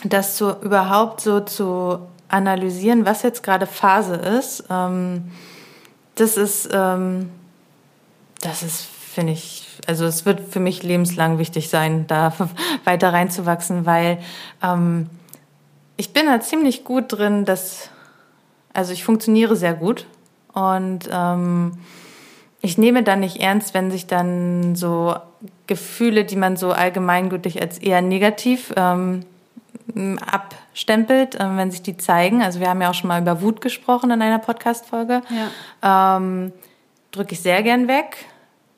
das 0.03 0.35
zu 0.35 0.51
überhaupt 0.61 1.21
so 1.21 1.39
zu 1.39 1.99
analysieren, 2.35 3.05
was 3.05 3.23
jetzt 3.23 3.43
gerade 3.43 3.65
Phase 3.65 4.15
ist, 4.15 4.65
ähm, 4.69 5.31
das 6.15 6.37
ist, 6.37 6.69
ähm, 6.71 7.29
das 8.41 8.61
ist, 8.61 8.81
finde 8.83 9.33
ich, 9.33 9.67
also 9.87 10.05
es 10.05 10.25
wird 10.25 10.41
für 10.41 10.59
mich 10.59 10.83
lebenslang 10.83 11.37
wichtig 11.37 11.69
sein, 11.69 12.07
da 12.07 12.33
weiter 12.83 13.13
reinzuwachsen, 13.13 13.85
weil 13.85 14.19
ähm, 14.61 15.09
ich 15.97 16.11
bin 16.11 16.25
da 16.25 16.41
ziemlich 16.41 16.83
gut 16.83 17.05
drin, 17.13 17.45
dass, 17.45 17.89
also 18.73 18.91
ich 18.91 19.05
funktioniere 19.05 19.55
sehr 19.55 19.73
gut 19.73 20.05
und 20.53 21.09
ähm, 21.11 21.79
ich 22.61 22.77
nehme 22.77 23.03
dann 23.03 23.21
nicht 23.21 23.37
ernst, 23.37 23.73
wenn 23.73 23.91
sich 23.91 24.07
dann 24.07 24.75
so 24.75 25.15
Gefühle, 25.67 26.25
die 26.25 26.35
man 26.35 26.57
so 26.57 26.71
allgemeingültig 26.71 27.61
als 27.61 27.77
eher 27.77 28.01
negativ 28.01 28.73
ähm, 28.75 29.21
abstempelt, 30.75 31.37
ähm, 31.39 31.55
wenn 31.55 31.71
sich 31.71 31.83
die 31.83 31.95
zeigen. 31.95 32.43
Also 32.43 32.59
wir 32.59 32.67
haben 32.67 32.81
ja 32.81 32.89
auch 32.89 32.93
schon 32.93 33.07
mal 33.07 33.21
über 33.21 33.41
Wut 33.41 33.61
gesprochen 33.61 34.11
in 34.11 34.21
einer 34.21 34.39
Podcast-Folge. 34.39 35.21
Ja. 35.81 36.17
Ähm, 36.17 36.51
Drücke 37.11 37.31
ich 37.31 37.39
sehr 37.39 37.63
gern 37.63 37.87
weg, 37.87 38.17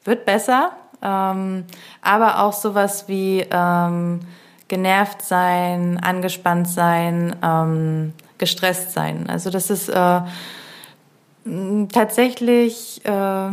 wird 0.04 0.24
besser. 0.24 0.74
Ähm, 1.01 1.66
aber 2.04 2.44
auch 2.44 2.54
sowas 2.54 3.08
wie 3.08 3.44
ähm, 3.50 4.20
genervt 4.68 5.24
sein, 5.24 6.00
angespannt 6.00 6.70
sein, 6.70 7.36
ähm, 7.42 8.13
gestresst 8.38 8.92
sein. 8.92 9.27
Also 9.27 9.50
das 9.50 9.72
ist 9.72 9.89
äh, 9.89 10.22
tatsächlich 11.92 13.04
äh, 13.06 13.50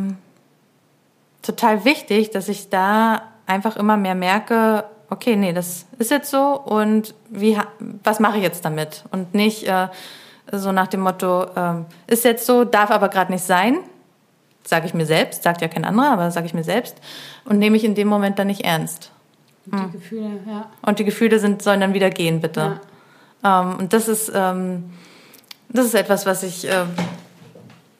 total 1.41 1.85
wichtig, 1.87 2.31
dass 2.31 2.51
ich 2.51 2.69
da 2.69 3.23
einfach 3.47 3.77
immer 3.77 3.97
mehr 3.97 4.15
merke, 4.15 4.85
okay, 5.15 5.37
nee, 5.37 5.53
das 5.53 5.87
ist 5.99 6.11
jetzt 6.11 6.31
so 6.31 6.61
und 6.61 7.15
wie, 7.31 7.57
was 8.03 8.21
mache 8.21 8.37
ich 8.37 8.43
jetzt 8.43 8.65
damit? 8.65 9.05
Und 9.13 9.33
nicht 9.35 9.67
äh, 9.67 9.89
so 10.53 10.73
nach 10.73 10.89
dem 10.89 11.01
Motto, 11.01 11.47
ähm, 11.57 11.87
ist 12.07 12.25
jetzt 12.25 12.47
so, 12.47 12.65
darf 12.65 12.91
aber 12.91 13.09
gerade 13.09 13.33
nicht 13.33 13.45
sein, 13.45 13.79
sage 14.65 14.87
ich 14.87 14.95
mir 14.95 15.07
selbst, 15.07 15.43
sagt 15.43 15.61
ja 15.63 15.69
kein 15.69 15.85
anderer, 15.85 16.11
aber 16.11 16.31
sage 16.31 16.47
ich 16.47 16.55
mir 16.55 16.65
selbst 16.65 16.97
und 17.45 17.59
nehme 17.59 17.77
ich 17.77 17.85
in 17.85 17.95
dem 17.95 18.09
Moment 18.09 18.39
dann 18.39 18.49
nicht 18.49 18.63
ernst. 18.65 19.11
Und 19.71 19.87
die 19.87 19.99
Gefühle, 19.99 20.41
ja. 20.47 20.67
Und 20.83 20.99
die 20.99 21.05
Gefühle 21.05 21.39
sind, 21.39 21.63
sollen 21.63 21.81
dann 21.81 21.95
wieder 21.95 22.11
gehen, 22.11 22.41
bitte. 22.41 22.81
Ähm, 23.43 23.77
und 23.79 23.93
das 23.93 24.09
ist, 24.09 24.33
ähm, 24.35 24.93
das 25.69 25.87
ist 25.87 25.95
etwas, 25.95 26.27
was 26.27 26.43
ich 26.43 26.67
ähm, 26.67 26.89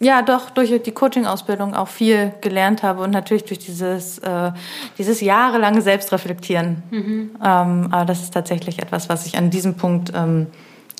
ja 0.01 0.23
doch 0.23 0.51
durch 0.51 0.83
die 0.83 0.93
Coaching-Ausbildung 0.93 1.75
auch 1.75 1.89
viel 1.89 2.33
gelernt 2.41 2.83
habe 2.83 3.03
und 3.03 3.11
natürlich 3.11 3.45
durch 3.45 3.59
dieses, 3.61 4.19
äh, 4.19 4.53
dieses 4.99 5.21
jahrelange 5.21 5.81
Selbstreflektieren. 5.83 6.83
Ähm, 7.43 7.89
aber 7.91 8.05
das 8.05 8.23
ist 8.23 8.35
tatsächlich 8.35 8.81
etwas, 8.81 9.09
was 9.09 9.25
ich 9.27 9.37
an 9.39 9.51
diesem 9.51 9.75
Punkt 9.77 10.13
ähm, 10.15 10.49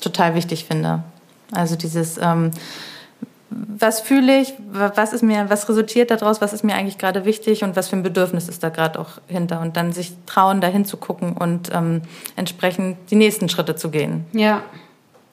total 0.01 0.33
wichtig 0.35 0.65
finde. 0.65 1.03
Also 1.51 1.75
dieses, 1.75 2.17
ähm, 2.17 2.51
was 3.49 4.01
fühle 4.01 4.41
ich, 4.41 4.53
wa- 4.71 4.91
was 4.95 5.13
ist 5.13 5.21
mir, 5.23 5.49
was 5.49 5.69
resultiert 5.69 6.09
daraus, 6.11 6.41
was 6.41 6.51
ist 6.51 6.63
mir 6.63 6.73
eigentlich 6.75 6.97
gerade 6.97 7.25
wichtig 7.25 7.63
und 7.63 7.75
was 7.75 7.89
für 7.89 7.95
ein 7.95 8.03
Bedürfnis 8.03 8.49
ist 8.49 8.63
da 8.63 8.69
gerade 8.69 8.99
auch 8.99 9.19
hinter 9.27 9.61
und 9.61 9.77
dann 9.77 9.93
sich 9.93 10.13
trauen, 10.25 10.61
da 10.61 10.67
hinzugucken 10.67 11.33
und 11.37 11.69
ähm, 11.73 12.01
entsprechend 12.35 12.97
die 13.11 13.15
nächsten 13.15 13.47
Schritte 13.49 13.75
zu 13.75 13.89
gehen. 13.91 14.25
Ja. 14.33 14.63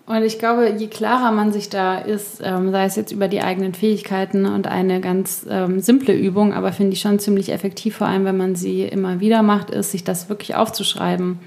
Und 0.04 0.24
ich 0.24 0.40
glaube, 0.40 0.74
je 0.76 0.88
klarer 0.88 1.30
man 1.30 1.52
sich 1.52 1.68
da 1.68 1.96
ist, 1.96 2.42
ähm, 2.44 2.72
sei 2.72 2.84
es 2.86 2.96
jetzt 2.96 3.12
über 3.12 3.28
die 3.28 3.40
eigenen 3.40 3.72
Fähigkeiten 3.72 4.46
und 4.46 4.66
eine 4.66 5.00
ganz 5.00 5.46
ähm, 5.48 5.78
simple 5.78 6.12
Übung, 6.12 6.52
aber 6.52 6.72
finde 6.72 6.94
ich 6.94 7.00
schon 7.00 7.20
ziemlich 7.20 7.52
effektiv, 7.52 7.96
vor 7.98 8.08
allem 8.08 8.24
wenn 8.24 8.36
man 8.36 8.56
sie 8.56 8.82
immer 8.82 9.20
wieder 9.20 9.42
macht, 9.42 9.70
ist, 9.70 9.92
sich 9.92 10.02
das 10.02 10.28
wirklich 10.28 10.56
aufzuschreiben. 10.56 11.38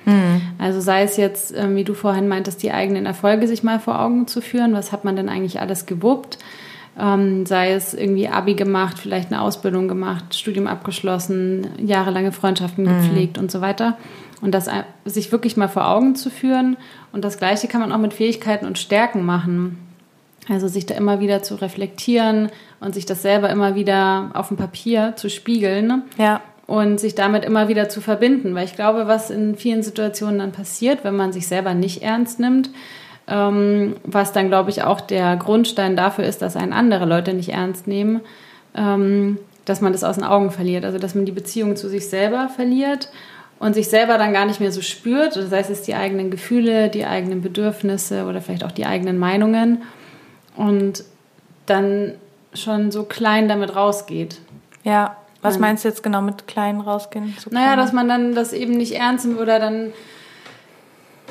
Also 0.57 0.79
sei 0.79 1.03
es 1.03 1.17
jetzt, 1.17 1.53
ähm, 1.55 1.75
wie 1.75 1.83
du 1.83 1.93
vorhin 1.93 2.29
meintest, 2.29 2.63
die 2.63 2.71
eigenen 2.71 3.05
Erfolge 3.05 3.47
sich 3.47 3.61
mal 3.61 3.79
vor 3.79 3.99
Augen 3.99 4.25
zu 4.25 4.41
führen. 4.41 4.73
Was 4.73 4.93
hat 4.93 5.03
man 5.03 5.17
denn 5.17 5.27
eigentlich 5.27 5.59
alles 5.59 5.85
gewuppt? 5.85 6.37
Ähm, 6.97 7.45
sei 7.45 7.73
es 7.73 7.93
irgendwie 7.93 8.29
Abi 8.29 8.53
gemacht, 8.53 8.97
vielleicht 8.97 9.33
eine 9.33 9.41
Ausbildung 9.41 9.89
gemacht, 9.89 10.33
Studium 10.33 10.65
abgeschlossen, 10.65 11.67
jahrelange 11.77 12.31
Freundschaften 12.31 12.85
gepflegt 12.85 13.37
und 13.37 13.51
so 13.51 13.59
weiter. 13.59 13.97
Und 14.41 14.51
das 14.51 14.67
ein- 14.67 14.83
sich 15.05 15.31
wirklich 15.31 15.57
mal 15.57 15.67
vor 15.69 15.87
Augen 15.89 16.15
zu 16.15 16.29
führen. 16.29 16.77
Und 17.11 17.23
das 17.23 17.37
Gleiche 17.37 17.67
kann 17.67 17.81
man 17.81 17.91
auch 17.91 17.97
mit 17.97 18.13
Fähigkeiten 18.13 18.65
und 18.65 18.77
Stärken 18.77 19.25
machen. 19.25 19.77
Also 20.49 20.67
sich 20.67 20.85
da 20.85 20.93
immer 20.95 21.19
wieder 21.19 21.41
zu 21.41 21.55
reflektieren 21.55 22.49
und 22.79 22.93
sich 22.93 23.05
das 23.05 23.21
selber 23.23 23.49
immer 23.49 23.75
wieder 23.75 24.29
auf 24.33 24.49
dem 24.49 24.57
Papier 24.57 25.13
zu 25.15 25.29
spiegeln 25.29 26.03
Ja, 26.17 26.41
und 26.67 26.99
sich 26.99 27.15
damit 27.15 27.45
immer 27.45 27.67
wieder 27.67 27.89
zu 27.89 27.99
verbinden. 28.01 28.53
Weil 28.53 28.65
ich 28.65 28.75
glaube, 28.75 29.07
was 29.07 29.31
in 29.31 29.55
vielen 29.55 29.81
Situationen 29.81 30.37
dann 30.39 30.51
passiert, 30.51 31.03
wenn 31.03 31.15
man 31.15 31.31
sich 31.33 31.47
selber 31.47 31.73
nicht 31.73 32.03
ernst 32.03 32.39
nimmt, 32.39 32.69
ähm, 33.27 33.95
was 34.03 34.33
dann, 34.33 34.49
glaube 34.49 34.69
ich, 34.69 34.83
auch 34.83 35.01
der 35.01 35.35
Grundstein 35.37 35.95
dafür 35.95 36.25
ist, 36.25 36.43
dass 36.43 36.55
einen 36.55 36.73
andere 36.73 37.05
Leute 37.05 37.33
nicht 37.33 37.49
ernst 37.49 37.87
nehmen, 37.87 38.21
ähm, 38.75 39.39
dass 39.63 39.81
man 39.81 39.93
das 39.93 40.03
aus 40.03 40.15
den 40.17 40.25
Augen 40.25 40.51
verliert. 40.51 40.85
Also, 40.85 40.99
dass 40.99 41.15
man 41.15 41.25
die 41.25 41.31
Beziehung 41.31 41.75
zu 41.75 41.89
sich 41.89 42.07
selber 42.07 42.49
verliert 42.49 43.09
und 43.59 43.73
sich 43.73 43.87
selber 43.89 44.17
dann 44.17 44.33
gar 44.33 44.45
nicht 44.45 44.59
mehr 44.59 44.71
so 44.71 44.81
spürt. 44.81 45.35
Das 45.35 45.51
heißt, 45.51 45.69
es 45.69 45.81
die 45.83 45.95
eigenen 45.95 46.29
Gefühle, 46.31 46.89
die 46.89 47.05
eigenen 47.05 47.41
Bedürfnisse 47.41 48.25
oder 48.25 48.41
vielleicht 48.41 48.63
auch 48.63 48.71
die 48.71 48.85
eigenen 48.85 49.17
Meinungen 49.17 49.83
und 50.55 51.03
dann 51.65 52.13
schon 52.53 52.91
so 52.91 53.03
klein 53.03 53.47
damit 53.47 53.75
rausgeht. 53.75 54.39
ja. 54.83 55.17
Was 55.41 55.59
meinst 55.59 55.83
du 55.83 55.89
jetzt 55.89 56.01
genau 56.01 56.23
mit 56.23 56.47
klein 56.47 56.79
rausgehen? 56.81 57.35
So 57.39 57.51
Naja, 57.51 57.73
klein? 57.73 57.77
dass 57.77 57.93
man 57.93 58.07
dann 58.07 58.33
das 58.33 58.51
eben 58.51 58.73
nicht 58.73 58.93
ernst 58.93 59.27
nimmt 59.27 59.39
oder 59.39 59.59
dann 59.59 59.93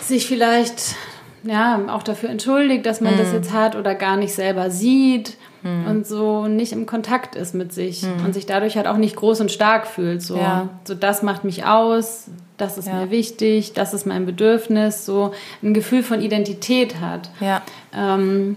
sich 0.01 0.29
vielleicht 0.29 0.95
ja 1.43 1.81
auch 1.89 2.05
dafür 2.05 2.31
entschuldigt, 2.31 2.87
dass 2.87 3.01
man 3.01 3.19
das 3.19 3.33
jetzt 3.33 3.53
hat 3.53 3.75
oder 3.75 3.97
gar 3.97 4.17
nicht 4.17 4.33
selber 4.33 4.71
sieht 4.71 5.37
und 5.65 6.07
so 6.07 6.47
nicht 6.47 6.73
im 6.73 6.85
Kontakt 6.85 7.35
ist 7.37 7.55
mit 7.55 7.73
sich 7.73 8.05
und 8.25 8.35
sich 8.35 8.45
dadurch 8.45 8.77
halt 8.77 8.87
auch 8.87 8.99
nicht 8.99 9.17
groß 9.17 9.41
und 9.41 9.51
stark 9.51 9.87
fühlt. 9.87 10.21
So, 10.21 10.37
Ja. 10.37 10.69
so 10.85 10.95
das 10.95 11.23
macht 11.23 11.43
mich 11.45 11.65
aus, 11.65 12.27
das 12.59 12.77
ist 12.77 12.87
Ja. 12.89 12.97
mir 12.97 13.11
wichtig, 13.11 13.73
das 13.73 13.95
ist 13.95 14.05
mein 14.07 14.27
Bedürfnis, 14.27 15.07
so 15.07 15.33
ein 15.63 15.73
Gefühl 15.73 16.03
von 16.03 16.21
Identität 16.21 17.01
hat. 17.01 17.31
ja. 17.41 17.63
Ähm, 17.97 18.57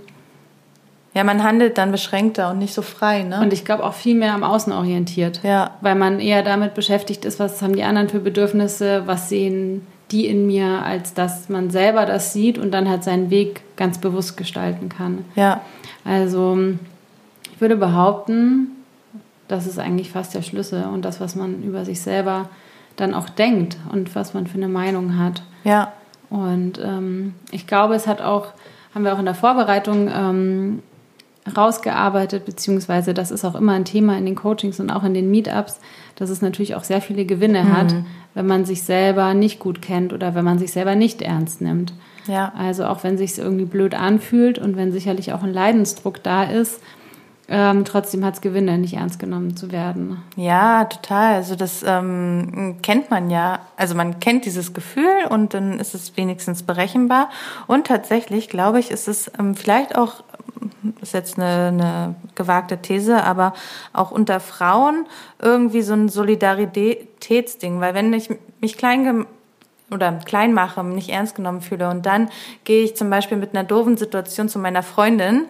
ja, 1.13 1.23
man 1.23 1.41
handelt 1.43 1.79
dann 1.79 1.91
beschränkter 1.91 2.51
und 2.51 2.59
nicht 2.59 2.75
so 2.75 2.83
frei, 2.83 3.23
ne? 3.23 3.39
und 3.41 3.51
ich 3.51 3.65
glaube 3.65 3.83
auch 3.85 3.93
viel 3.93 4.13
mehr 4.15 4.33
am 4.35 4.43
Außen 4.43 4.71
orientiert. 4.71 5.39
ja, 5.43 5.71
weil 5.81 5.95
man 5.95 6.19
eher 6.19 6.43
damit 6.43 6.73
beschäftigt 6.75 7.25
ist, 7.25 7.39
was 7.39 7.61
haben 7.61 7.73
die 7.75 7.83
anderen 7.83 8.09
für 8.09 8.19
Bedürfnisse, 8.19 9.03
was 9.07 9.29
sehen 9.29 9.87
die 10.11 10.27
in 10.27 10.45
mir, 10.45 10.83
als 10.83 11.13
dass 11.15 11.49
man 11.49 11.69
selber 11.71 12.05
das 12.05 12.33
sieht 12.33 12.57
und 12.59 12.71
dann 12.71 12.87
halt 12.87 13.03
seinen 13.03 13.29
Weg 13.29 13.61
ganz 13.77 13.97
bewusst 13.97 14.37
gestalten 14.37 14.89
kann. 14.89 15.25
ja, 15.35 15.61
Also 16.05 16.57
ich 17.57 17.61
würde 17.61 17.75
behaupten, 17.75 18.67
das 19.47 19.65
ist 19.65 19.79
eigentlich 19.79 20.11
fast 20.11 20.35
der 20.35 20.43
Schlüssel 20.43 20.83
und 20.83 21.03
das, 21.03 21.19
was 21.19 21.35
man 21.35 21.63
über 21.63 21.85
sich 21.85 22.01
selber 22.01 22.49
dann 22.97 23.15
auch 23.15 23.29
denkt 23.29 23.77
und 23.91 24.13
was 24.13 24.35
man 24.35 24.45
für 24.45 24.57
eine 24.57 24.67
Meinung 24.67 25.17
hat. 25.17 25.41
Ja. 25.63 25.91
Und 26.29 26.79
ähm, 26.79 27.33
ich 27.49 27.65
glaube, 27.65 27.95
es 27.95 28.05
hat 28.05 28.21
auch, 28.21 28.49
haben 28.93 29.03
wir 29.05 29.15
auch 29.15 29.17
in 29.17 29.25
der 29.25 29.33
Vorbereitung 29.33 30.07
ähm, 30.07 30.83
rausgearbeitet, 31.57 32.45
beziehungsweise 32.45 33.15
das 33.15 33.31
ist 33.31 33.43
auch 33.43 33.55
immer 33.55 33.73
ein 33.73 33.85
Thema 33.85 34.19
in 34.19 34.27
den 34.27 34.35
Coachings 34.35 34.79
und 34.79 34.91
auch 34.91 35.03
in 35.03 35.15
den 35.15 35.31
Meetups, 35.31 35.79
dass 36.15 36.29
es 36.29 36.43
natürlich 36.43 36.75
auch 36.75 36.83
sehr 36.83 37.01
viele 37.01 37.25
Gewinne 37.25 37.63
mhm. 37.63 37.75
hat, 37.75 37.95
wenn 38.35 38.45
man 38.45 38.65
sich 38.65 38.83
selber 38.83 39.33
nicht 39.33 39.57
gut 39.57 39.81
kennt 39.81 40.13
oder 40.13 40.35
wenn 40.35 40.45
man 40.45 40.59
sich 40.59 40.71
selber 40.71 40.93
nicht 40.93 41.23
ernst 41.23 41.59
nimmt. 41.59 41.91
Ja. 42.27 42.53
Also 42.55 42.85
auch 42.85 43.03
wenn 43.03 43.17
sich 43.17 43.35
irgendwie 43.39 43.65
blöd 43.65 43.95
anfühlt 43.95 44.59
und 44.59 44.77
wenn 44.77 44.91
sicherlich 44.91 45.33
auch 45.33 45.41
ein 45.41 45.53
Leidensdruck 45.53 46.21
da 46.21 46.43
ist, 46.43 46.81
ähm, 47.49 47.85
trotzdem 47.85 48.25
hat 48.25 48.33
es 48.33 48.41
Gewinne, 48.41 48.77
nicht 48.77 48.95
ernst 48.95 49.19
genommen 49.19 49.55
zu 49.55 49.71
werden. 49.71 50.21
Ja, 50.35 50.83
total. 50.85 51.35
Also 51.35 51.55
das 51.55 51.81
ähm, 51.85 52.77
kennt 52.81 53.09
man 53.09 53.29
ja. 53.29 53.59
Also 53.77 53.95
man 53.95 54.19
kennt 54.19 54.43
dieses 54.43 54.73
Gefühl 54.73 55.25
und 55.29 55.53
dann 55.53 55.79
ist 55.79 55.95
es 55.95 56.17
wenigstens 56.17 56.63
berechenbar. 56.63 57.29
Und 57.65 57.87
tatsächlich, 57.87 58.49
glaube 58.49 58.79
ich, 58.79 58.91
ist 58.91 59.07
es 59.07 59.31
ähm, 59.39 59.55
vielleicht 59.55 59.97
auch, 59.97 60.23
ist 61.01 61.13
jetzt 61.13 61.39
eine, 61.39 61.67
eine 61.67 62.15
gewagte 62.35 62.81
These, 62.81 63.23
aber 63.23 63.53
auch 63.93 64.11
unter 64.11 64.41
Frauen 64.41 65.05
irgendwie 65.41 65.83
so 65.83 65.93
ein 65.93 66.09
Solidaritätsding. 66.09 67.79
Weil 67.79 67.93
wenn 67.93 68.11
ich 68.11 68.29
mich 68.59 68.77
klein 68.77 69.25
oder 69.89 70.11
klein 70.25 70.53
mache, 70.53 70.83
nicht 70.83 71.09
ernst 71.09 71.35
genommen 71.35 71.61
fühle 71.61 71.89
und 71.89 72.05
dann 72.05 72.29
gehe 72.65 72.83
ich 72.83 72.97
zum 72.97 73.09
Beispiel 73.09 73.37
mit 73.37 73.55
einer 73.55 73.63
doofen 73.63 73.95
Situation 73.95 74.49
zu 74.49 74.59
meiner 74.59 74.83
Freundin, 74.83 75.45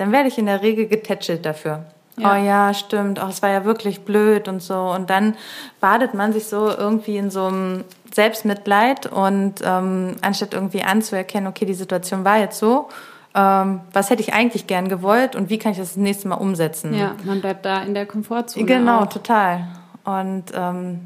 dann 0.00 0.12
werde 0.12 0.28
ich 0.28 0.38
in 0.38 0.46
der 0.46 0.62
Regel 0.62 0.86
getätschelt 0.86 1.44
dafür. 1.44 1.84
Ja. 2.16 2.32
Oh 2.32 2.36
ja, 2.42 2.72
stimmt. 2.72 3.20
Oh, 3.22 3.28
es 3.28 3.42
war 3.42 3.50
ja 3.50 3.66
wirklich 3.66 4.00
blöd 4.00 4.48
und 4.48 4.62
so. 4.62 4.74
Und 4.74 5.10
dann 5.10 5.36
badet 5.78 6.14
man 6.14 6.32
sich 6.32 6.46
so 6.46 6.68
irgendwie 6.68 7.18
in 7.18 7.30
so 7.30 7.44
einem 7.46 7.84
Selbstmitleid 8.12 9.06
und 9.06 9.56
ähm, 9.62 10.16
anstatt 10.22 10.54
irgendwie 10.54 10.82
anzuerkennen, 10.82 11.48
okay, 11.48 11.66
die 11.66 11.74
Situation 11.74 12.24
war 12.24 12.38
jetzt 12.38 12.58
so, 12.58 12.88
ähm, 13.34 13.80
was 13.92 14.08
hätte 14.08 14.22
ich 14.22 14.32
eigentlich 14.32 14.66
gern 14.66 14.88
gewollt 14.88 15.36
und 15.36 15.50
wie 15.50 15.58
kann 15.58 15.72
ich 15.72 15.78
das, 15.78 15.88
das 15.88 15.96
nächste 15.98 16.28
Mal 16.28 16.36
umsetzen? 16.36 16.94
Ja, 16.94 17.14
man 17.24 17.42
bleibt 17.42 17.66
da 17.66 17.82
in 17.82 17.92
der 17.92 18.06
Komfortzone. 18.06 18.64
Genau, 18.64 19.00
auch. 19.00 19.06
total. 19.06 19.68
Und 20.04 20.44
ähm, 20.54 21.00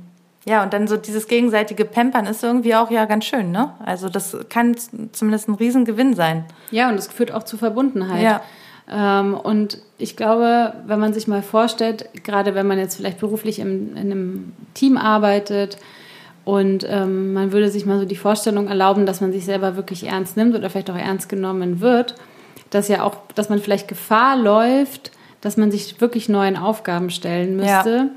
ja, 0.44 0.62
und 0.62 0.72
dann 0.72 0.86
so 0.86 0.96
dieses 0.96 1.26
gegenseitige 1.26 1.84
Pampern 1.84 2.26
ist 2.26 2.44
irgendwie 2.44 2.76
auch 2.76 2.90
ja 2.92 3.06
ganz 3.06 3.24
schön, 3.24 3.50
ne? 3.50 3.72
Also 3.84 4.08
das 4.08 4.36
kann 4.50 4.76
zumindest 5.12 5.48
ein 5.48 5.54
Riesengewinn 5.54 6.14
sein. 6.14 6.44
Ja, 6.70 6.88
und 6.88 6.94
es 6.94 7.08
führt 7.08 7.32
auch 7.32 7.42
zu 7.42 7.56
Verbundenheit. 7.56 8.22
Ja. 8.22 8.40
Ähm, 8.90 9.34
und 9.34 9.78
ich 9.98 10.16
glaube, 10.16 10.74
wenn 10.86 11.00
man 11.00 11.14
sich 11.14 11.26
mal 11.26 11.42
vorstellt, 11.42 12.08
gerade 12.22 12.54
wenn 12.54 12.66
man 12.66 12.78
jetzt 12.78 12.96
vielleicht 12.96 13.18
beruflich 13.18 13.58
im, 13.58 13.96
in 13.96 14.10
einem 14.10 14.52
Team 14.74 14.96
arbeitet 14.96 15.78
und 16.44 16.86
ähm, 16.88 17.32
man 17.32 17.52
würde 17.52 17.70
sich 17.70 17.86
mal 17.86 17.98
so 17.98 18.04
die 18.04 18.16
Vorstellung 18.16 18.68
erlauben, 18.68 19.06
dass 19.06 19.20
man 19.20 19.32
sich 19.32 19.44
selber 19.44 19.76
wirklich 19.76 20.06
ernst 20.06 20.36
nimmt 20.36 20.54
oder 20.54 20.68
vielleicht 20.68 20.90
auch 20.90 20.96
ernst 20.96 21.28
genommen 21.28 21.80
wird, 21.80 22.14
dass 22.70 22.88
ja 22.88 23.02
auch, 23.02 23.16
dass 23.34 23.48
man 23.48 23.60
vielleicht 23.60 23.88
Gefahr 23.88 24.36
läuft, 24.36 25.12
dass 25.40 25.56
man 25.56 25.70
sich 25.70 26.00
wirklich 26.00 26.28
neuen 26.28 26.56
Aufgaben 26.56 27.10
stellen 27.10 27.56
müsste. 27.56 28.10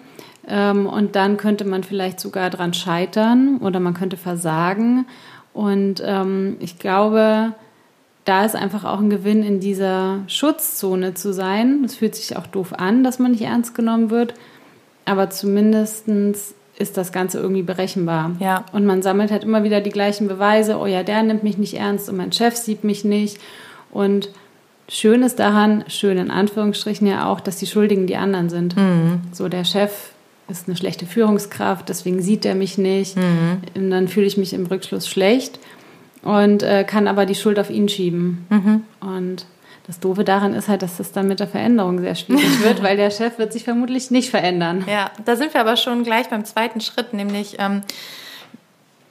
Ja. 0.48 0.72
Ähm, 0.72 0.86
und 0.86 1.16
dann 1.16 1.38
könnte 1.38 1.66
man 1.66 1.84
vielleicht 1.84 2.20
sogar 2.20 2.50
dran 2.50 2.74
scheitern 2.74 3.60
oder 3.62 3.80
man 3.80 3.94
könnte 3.94 4.18
versagen. 4.18 5.06
Und 5.54 6.02
ähm, 6.06 6.58
ich 6.60 6.80
glaube, 6.80 7.54
da 8.28 8.44
ist 8.44 8.58
einfach 8.58 8.84
auch 8.84 9.00
ein 9.00 9.10
Gewinn, 9.10 9.42
in 9.42 9.62
dieser 9.62 10.20
Schutzzone 10.28 11.14
zu 11.14 11.32
sein. 11.32 11.84
Es 11.86 11.96
fühlt 11.96 12.14
sich 12.14 12.36
auch 12.36 12.46
doof 12.46 12.74
an, 12.74 13.02
dass 13.02 13.20
man 13.20 13.32
nicht 13.32 13.44
ernst 13.44 13.74
genommen 13.74 14.10
wird, 14.10 14.34
aber 15.06 15.30
zumindest 15.30 16.10
ist 16.78 16.98
das 16.98 17.14
Ganze 17.14 17.40
irgendwie 17.40 17.64
berechenbar. 17.64 18.36
Ja. 18.40 18.66
Und 18.74 18.86
man 18.86 19.02
sammelt 19.02 19.32
halt 19.32 19.46
immer 19.46 19.64
wieder 19.64 19.80
die 19.80 19.92
gleichen 19.92 20.28
Beweise, 20.28 20.78
oh 20.78 20.86
ja, 20.86 21.04
der 21.04 21.24
nimmt 21.24 21.44
mich 21.44 21.58
nicht 21.58 21.76
ernst 21.76 22.10
und 22.10 22.18
mein 22.18 22.34
Chef 22.34 22.58
sieht 22.58 22.84
mich 22.84 23.06
nicht. 23.06 23.38
Und 23.92 24.30
schön 24.90 25.24
ist 25.24 25.40
daran, 25.40 25.86
schön 25.88 26.18
in 26.18 26.30
Anführungsstrichen 26.30 27.08
ja 27.08 27.32
auch, 27.32 27.40
dass 27.40 27.56
die 27.56 27.66
Schuldigen 27.66 28.08
die 28.08 28.18
anderen 28.18 28.50
sind. 28.50 28.76
Mhm. 28.76 29.22
So 29.32 29.48
der 29.48 29.64
Chef 29.64 30.10
ist 30.50 30.68
eine 30.68 30.76
schlechte 30.76 31.06
Führungskraft, 31.06 31.88
deswegen 31.88 32.22
sieht 32.22 32.44
er 32.46 32.56
mich 32.56 32.78
nicht. 32.78 33.16
Mhm. 33.16 33.62
Und 33.74 33.90
dann 33.90 34.10
fühle 34.10 34.28
ich 34.28 34.36
mich 34.36 34.52
im 34.52 34.66
Rückschluss 34.66 35.08
schlecht 35.08 35.60
und 36.28 36.62
äh, 36.62 36.84
kann 36.84 37.08
aber 37.08 37.26
die 37.26 37.36
Schuld 37.36 37.58
auf 37.58 37.70
ihn 37.70 37.88
schieben. 37.88 38.46
Mhm. 38.50 38.84
Und 39.00 39.46
das 39.88 40.02
Doofe 40.02 40.26
daran 40.26 40.54
ist 40.54 40.68
halt, 40.68 40.82
dass 40.82 40.98
das 40.98 41.14
dann 41.14 41.30
mit 41.30 41.40
der 41.40 41.48
Veränderung 41.48 42.00
sehr 42.02 42.16
schwierig 42.16 42.62
wird, 42.64 42.84
weil 42.84 42.98
der 42.98 43.12
Chef 43.12 43.38
wird 43.40 43.54
sich 43.54 43.64
vermutlich 43.64 44.12
nicht 44.12 44.30
verändern. 44.30 44.84
Ja, 44.92 45.10
da 45.24 45.38
sind 45.38 45.54
wir 45.54 45.62
aber 45.62 45.78
schon 45.78 46.04
gleich 46.04 46.30
beim 46.30 46.44
zweiten 46.44 46.82
Schritt, 46.82 47.14
nämlich 47.14 47.56
ähm, 47.60 47.82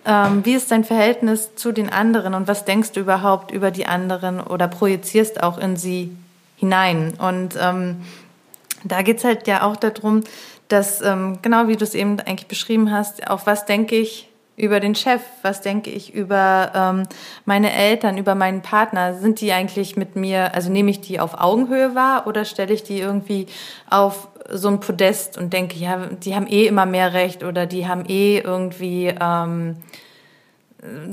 ähm, 0.04 0.44
wie 0.44 0.52
ist 0.52 0.70
dein 0.70 0.84
Verhältnis 0.84 1.54
zu 1.56 1.72
den 1.72 1.88
anderen 1.88 2.34
und 2.34 2.48
was 2.48 2.66
denkst 2.66 2.92
du 2.92 3.00
überhaupt 3.00 3.50
über 3.50 3.70
die 3.70 3.86
anderen 3.86 4.38
oder 4.38 4.68
projizierst 4.68 5.42
auch 5.42 5.56
in 5.56 5.76
sie 5.76 6.14
hinein? 6.56 7.14
Und 7.16 7.56
ähm, 7.58 8.02
da 8.84 9.00
geht's 9.00 9.24
halt 9.24 9.48
ja 9.48 9.62
auch 9.62 9.76
darum, 9.76 10.22
dass, 10.68 11.00
ähm, 11.00 11.38
genau 11.40 11.66
wie 11.68 11.76
du 11.76 11.84
es 11.84 11.94
eben 11.94 12.20
eigentlich 12.20 12.46
beschrieben 12.46 12.92
hast, 12.92 13.26
auf 13.30 13.46
was 13.46 13.64
denke 13.64 13.96
ich 13.96 14.28
über 14.56 14.80
den 14.80 14.94
Chef, 14.94 15.20
was 15.42 15.60
denke 15.60 15.90
ich 15.90 16.14
über 16.14 16.72
ähm, 16.74 17.02
meine 17.44 17.72
Eltern, 17.72 18.16
über 18.16 18.34
meinen 18.34 18.62
Partner? 18.62 19.14
Sind 19.14 19.40
die 19.40 19.52
eigentlich 19.52 19.96
mit 19.96 20.16
mir, 20.16 20.54
also 20.54 20.70
nehme 20.70 20.90
ich 20.90 21.00
die 21.00 21.20
auf 21.20 21.40
Augenhöhe 21.40 21.94
wahr 21.94 22.26
oder 22.26 22.44
stelle 22.44 22.72
ich 22.72 22.82
die 22.82 22.98
irgendwie 22.98 23.46
auf 23.90 24.28
so 24.50 24.68
ein 24.68 24.80
Podest 24.80 25.36
und 25.38 25.52
denke, 25.52 25.76
ja, 25.78 26.06
die 26.06 26.34
haben 26.34 26.46
eh 26.46 26.66
immer 26.66 26.86
mehr 26.86 27.12
Recht 27.12 27.42
oder 27.42 27.66
die 27.66 27.86
haben 27.86 28.04
eh 28.08 28.38
irgendwie, 28.38 29.12
ähm, 29.20 29.76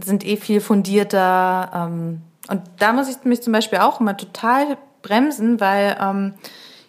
sind 0.04 0.26
eh 0.26 0.38
viel 0.38 0.62
fundierter. 0.62 1.72
Ähm, 1.74 2.22
und 2.50 2.62
da 2.80 2.94
muss 2.94 3.10
ich 3.10 3.24
mich 3.24 3.42
zum 3.42 3.54
Beispiel 3.54 3.80
auch 3.80 4.00
immer 4.00 4.16
total 4.16 4.78
bremsen, 5.02 5.60
weil 5.60 5.98
ähm, 6.00 6.34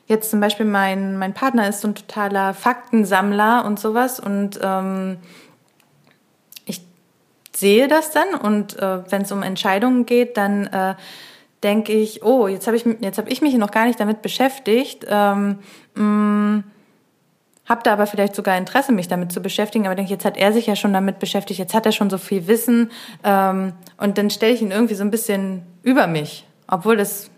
jetzt 0.06 0.30
zum 0.30 0.40
Beispiel 0.40 0.66
mein, 0.66 1.16
mein 1.18 1.34
Partner 1.34 1.68
ist 1.68 1.80
so 1.80 1.88
ein 1.88 1.94
totaler 1.94 2.54
Faktensammler 2.54 3.64
und 3.64 3.80
sowas 3.80 4.20
und 4.20 4.58
ähm, 4.62 5.18
sehe 7.56 7.88
das 7.88 8.10
dann 8.10 8.34
und 8.34 8.78
äh, 8.78 9.10
wenn 9.10 9.22
es 9.22 9.32
um 9.32 9.42
Entscheidungen 9.42 10.06
geht, 10.06 10.36
dann 10.36 10.66
äh, 10.66 10.94
denke 11.62 11.92
ich, 11.92 12.22
oh, 12.22 12.46
jetzt 12.46 12.66
habe 12.66 12.76
ich, 12.76 12.84
jetzt 13.00 13.18
hab 13.18 13.28
ich 13.28 13.42
mich 13.42 13.54
noch 13.54 13.70
gar 13.70 13.86
nicht 13.86 13.98
damit 13.98 14.22
beschäftigt. 14.22 15.06
Ähm, 15.08 15.58
mm, 15.94 16.64
habe 17.66 17.80
da 17.82 17.94
aber 17.94 18.06
vielleicht 18.06 18.34
sogar 18.34 18.58
Interesse, 18.58 18.92
mich 18.92 19.08
damit 19.08 19.32
zu 19.32 19.40
beschäftigen, 19.40 19.86
aber 19.86 19.94
denke, 19.94 20.12
jetzt 20.12 20.26
hat 20.26 20.36
er 20.36 20.52
sich 20.52 20.66
ja 20.66 20.76
schon 20.76 20.92
damit 20.92 21.18
beschäftigt, 21.18 21.58
jetzt 21.58 21.74
hat 21.74 21.86
er 21.86 21.92
schon 21.92 22.10
so 22.10 22.18
viel 22.18 22.46
Wissen 22.46 22.90
ähm, 23.24 23.72
und 23.96 24.18
dann 24.18 24.28
stelle 24.28 24.52
ich 24.52 24.60
ihn 24.60 24.70
irgendwie 24.70 24.94
so 24.94 25.02
ein 25.02 25.10
bisschen 25.10 25.62
über 25.82 26.06
mich, 26.06 26.46
obwohl 26.68 26.96
das 26.98 27.30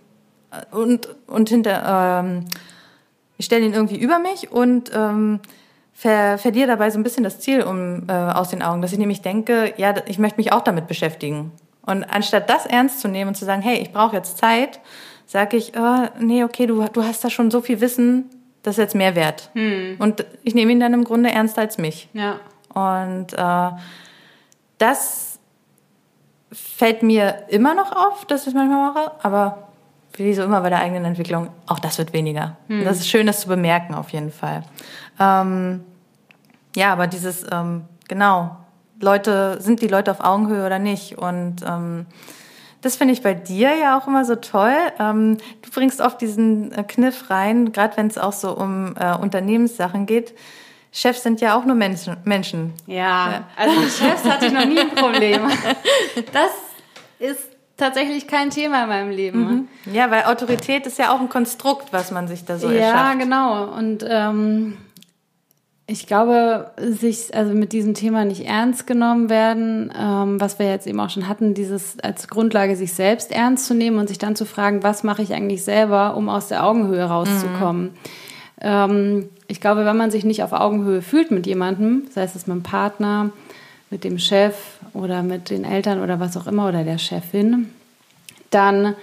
äh, 0.51 0.75
und 0.75 1.15
und 1.29 1.49
hinter 1.49 2.23
ähm, 2.25 2.47
ich 3.39 3.47
stelle 3.47 3.65
ihn 3.65 3.75
irgendwie 3.75 3.99
über 3.99 4.19
mich 4.19 4.51
und 4.51 4.91
ähm, 4.93 5.41
ver 5.97 6.37
verliere 6.37 6.69
dabei 6.69 6.91
so 6.91 6.99
ein 6.99 7.03
bisschen 7.03 7.25
das 7.25 7.41
Ziel 7.41 7.63
um, 7.63 8.09
äh, 8.09 8.13
aus 8.13 8.51
den 8.51 8.63
Augen, 8.63 8.83
dass 8.83 8.93
ich 8.93 8.99
nämlich 8.99 9.23
denke, 9.23 9.73
ja, 9.79 9.95
ich 10.07 10.19
möchte 10.19 10.37
mich 10.37 10.53
auch 10.53 10.63
damit 10.63 10.87
beschäftigen. 10.87 11.53
Und 11.87 12.05
anstatt 12.05 12.51
das 12.51 12.67
ernst 12.67 13.01
zu 13.01 13.09
nehmen 13.09 13.29
und 13.29 13.35
zu 13.35 13.45
sagen, 13.45 13.63
hey, 13.63 13.79
ich 13.79 13.93
brauche 13.93 14.15
jetzt 14.15 14.39
Zeit, 14.39 14.81
sage 15.25 15.57
ich, 15.57 15.73
oh, 15.77 16.09
nee, 16.21 16.45
okay, 16.45 16.67
du, 16.67 16.85
du 16.93 17.03
hast 17.03 17.25
da 17.25 17.31
schon 17.31 17.51
so 17.51 17.63
viel 17.63 17.81
Wissen, 17.81 18.29
das 18.63 18.75
ist 18.75 18.79
jetzt 18.79 18.95
mehr 18.95 19.15
wert. 19.15 19.51
Hm. 19.55 19.97
Und 19.99 20.27
ich 20.43 20.55
nehme 20.55 20.73
ihn 20.73 20.81
dann 20.81 20.93
im 20.93 21.05
Grunde 21.05 21.31
ernster 21.31 21.63
als 21.63 21.79
mich. 21.79 22.09
Ja. 22.13 22.41
Und 22.75 23.33
äh, 23.33 23.71
das 24.79 25.39
fällt 26.53 27.03
mir 27.03 27.45
immer 27.49 27.75
noch 27.75 27.93
auf, 27.93 28.27
dass 28.27 28.43
ich 28.43 28.49
es 28.49 28.55
manchmal 28.55 28.93
mache, 28.93 29.13
aber 29.23 29.69
wie 30.15 30.35
so 30.35 30.43
immer 30.43 30.61
bei 30.61 30.71
der 30.71 30.81
eigenen 30.81 31.05
Entwicklung, 31.05 31.49
auch 31.67 31.79
das 31.79 31.99
wird 31.99 32.13
weniger. 32.13 32.57
Hm. 32.69 32.85
Das 32.85 32.99
ist 32.99 33.09
schön, 33.09 33.27
das 33.27 33.41
zu 33.41 33.49
bemerken, 33.49 33.95
auf 33.95 34.11
jeden 34.11 34.33
Fall. 34.33 34.63
Ähm, 35.19 35.85
ja, 36.75 36.93
aber 36.93 37.07
dieses, 37.07 37.45
ähm, 37.51 37.85
genau, 38.09 38.57
Leute, 39.01 39.61
sind 39.61 39.81
die 39.81 39.89
Leute 39.89 40.11
auf 40.11 40.21
Augenhöhe 40.21 40.65
oder 40.65 40.79
nicht? 40.79 41.19
Und 41.19 41.57
ähm, 41.67 42.07
das 42.83 42.97
finde 42.97 43.15
ich 43.15 43.23
bei 43.23 43.35
dir 43.35 43.75
ja 43.75 43.99
auch 43.99 44.07
immer 44.07 44.25
so 44.25 44.37
toll. 44.37 44.77
Ähm, 44.99 45.39
du 45.63 45.71
bringst 45.71 46.01
oft 46.01 46.21
diesen 46.21 46.73
äh, 46.73 46.85
Kniff 46.85 47.31
rein, 47.31 47.73
gerade 47.73 47.97
wenn 47.97 48.07
es 48.07 48.19
auch 48.19 48.33
so 48.33 48.57
um 48.57 48.95
äh, 48.99 49.17
Unternehmenssachen 49.17 50.07
geht. 50.07 50.35
Chefs 50.93 51.23
sind 51.23 51.41
ja 51.41 51.59
auch 51.59 51.65
nur 51.65 51.77
Menschen. 51.77 52.17
Menschen. 52.25 52.73
Ja, 52.87 53.31
ja. 53.31 53.45
also 53.57 53.81
mit 53.81 53.91
Chefs 53.91 54.25
hatte 54.25 54.47
ich 54.47 54.53
noch 54.53 54.65
nie 54.65 54.79
ein 54.79 54.95
Problem. 54.95 55.43
Das 56.33 56.51
ist 57.19 57.51
tatsächlich 57.77 58.27
kein 58.27 58.51
Thema 58.51 58.85
in 58.85 58.89
meinem 58.89 59.11
Leben. 59.11 59.69
Mhm. 59.85 59.93
Ja, 59.93 60.11
weil 60.11 60.25
Autorität 60.25 60.87
ist 60.87 60.99
ja 60.99 61.15
auch 61.15 61.21
ein 61.21 61.29
Konstrukt, 61.29 61.93
was 61.93 62.11
man 62.11 62.29
sich 62.29 62.45
da 62.45 62.59
so 62.59 62.71
ja, 62.71 62.77
erschafft. 62.77 63.05
Ja, 63.05 63.15
genau. 63.15 63.65
Und 63.77 64.05
ähm, 64.09 64.79
ich 65.89 66.07
glaube, 66.07 66.73
sich 66.79 67.33
also 67.33 67.55
mit 67.55 67.73
diesem 67.73 67.95
Thema 67.95 68.25
nicht 68.25 68.45
ernst 68.45 68.89
genommen 68.89 69.29
werden, 69.31 69.93
ähm, 69.97 70.41
was 70.41 70.59
wir 70.59 70.69
jetzt 70.69 70.87
eben 70.87 70.99
auch 70.99 71.11
schon 71.11 71.29
hatten, 71.29 71.55
dieses 71.55 72.01
als 72.01 72.27
Grundlage 72.27 72.75
sich 72.75 72.93
selbst 72.93 73.31
ernst 73.31 73.67
zu 73.67 73.75
nehmen 73.75 73.99
und 73.99 74.09
sich 74.09 74.19
dann 74.19 74.35
zu 74.35 74.47
fragen, 74.47 74.83
was 74.83 75.05
mache 75.05 75.23
ich 75.23 75.33
eigentlich 75.33 75.63
selber, 75.63 76.17
um 76.17 76.29
aus 76.29 76.49
der 76.49 76.65
Augenhöhe 76.67 77.05
rauszukommen. 77.05 77.85
Mhm. 77.85 77.91
Ähm, 78.61 79.29
ich 79.47 79.61
glaube, 79.61 79.85
wenn 79.85 79.97
man 79.97 80.11
sich 80.11 80.25
nicht 80.25 80.43
auf 80.43 80.53
Augenhöhe 80.53 81.03
fühlt 81.03 81.31
mit 81.31 81.47
jemandem, 81.47 82.09
sei 82.11 82.25
es 82.25 82.35
mit 82.35 82.57
dem 82.57 82.63
Partner, 82.65 83.31
mit 83.91 84.03
dem 84.03 84.19
Chef 84.19 84.57
oder 84.93 85.23
mit 85.23 85.51
den 85.51 85.65
Eltern 85.65 86.03
oder 86.03 86.19
was 86.19 86.37
auch 86.37 86.49
immer 86.49 86.69
oder 86.69 86.83
der 86.83 86.99
Chefin, 86.99 87.69
dann 88.51 88.97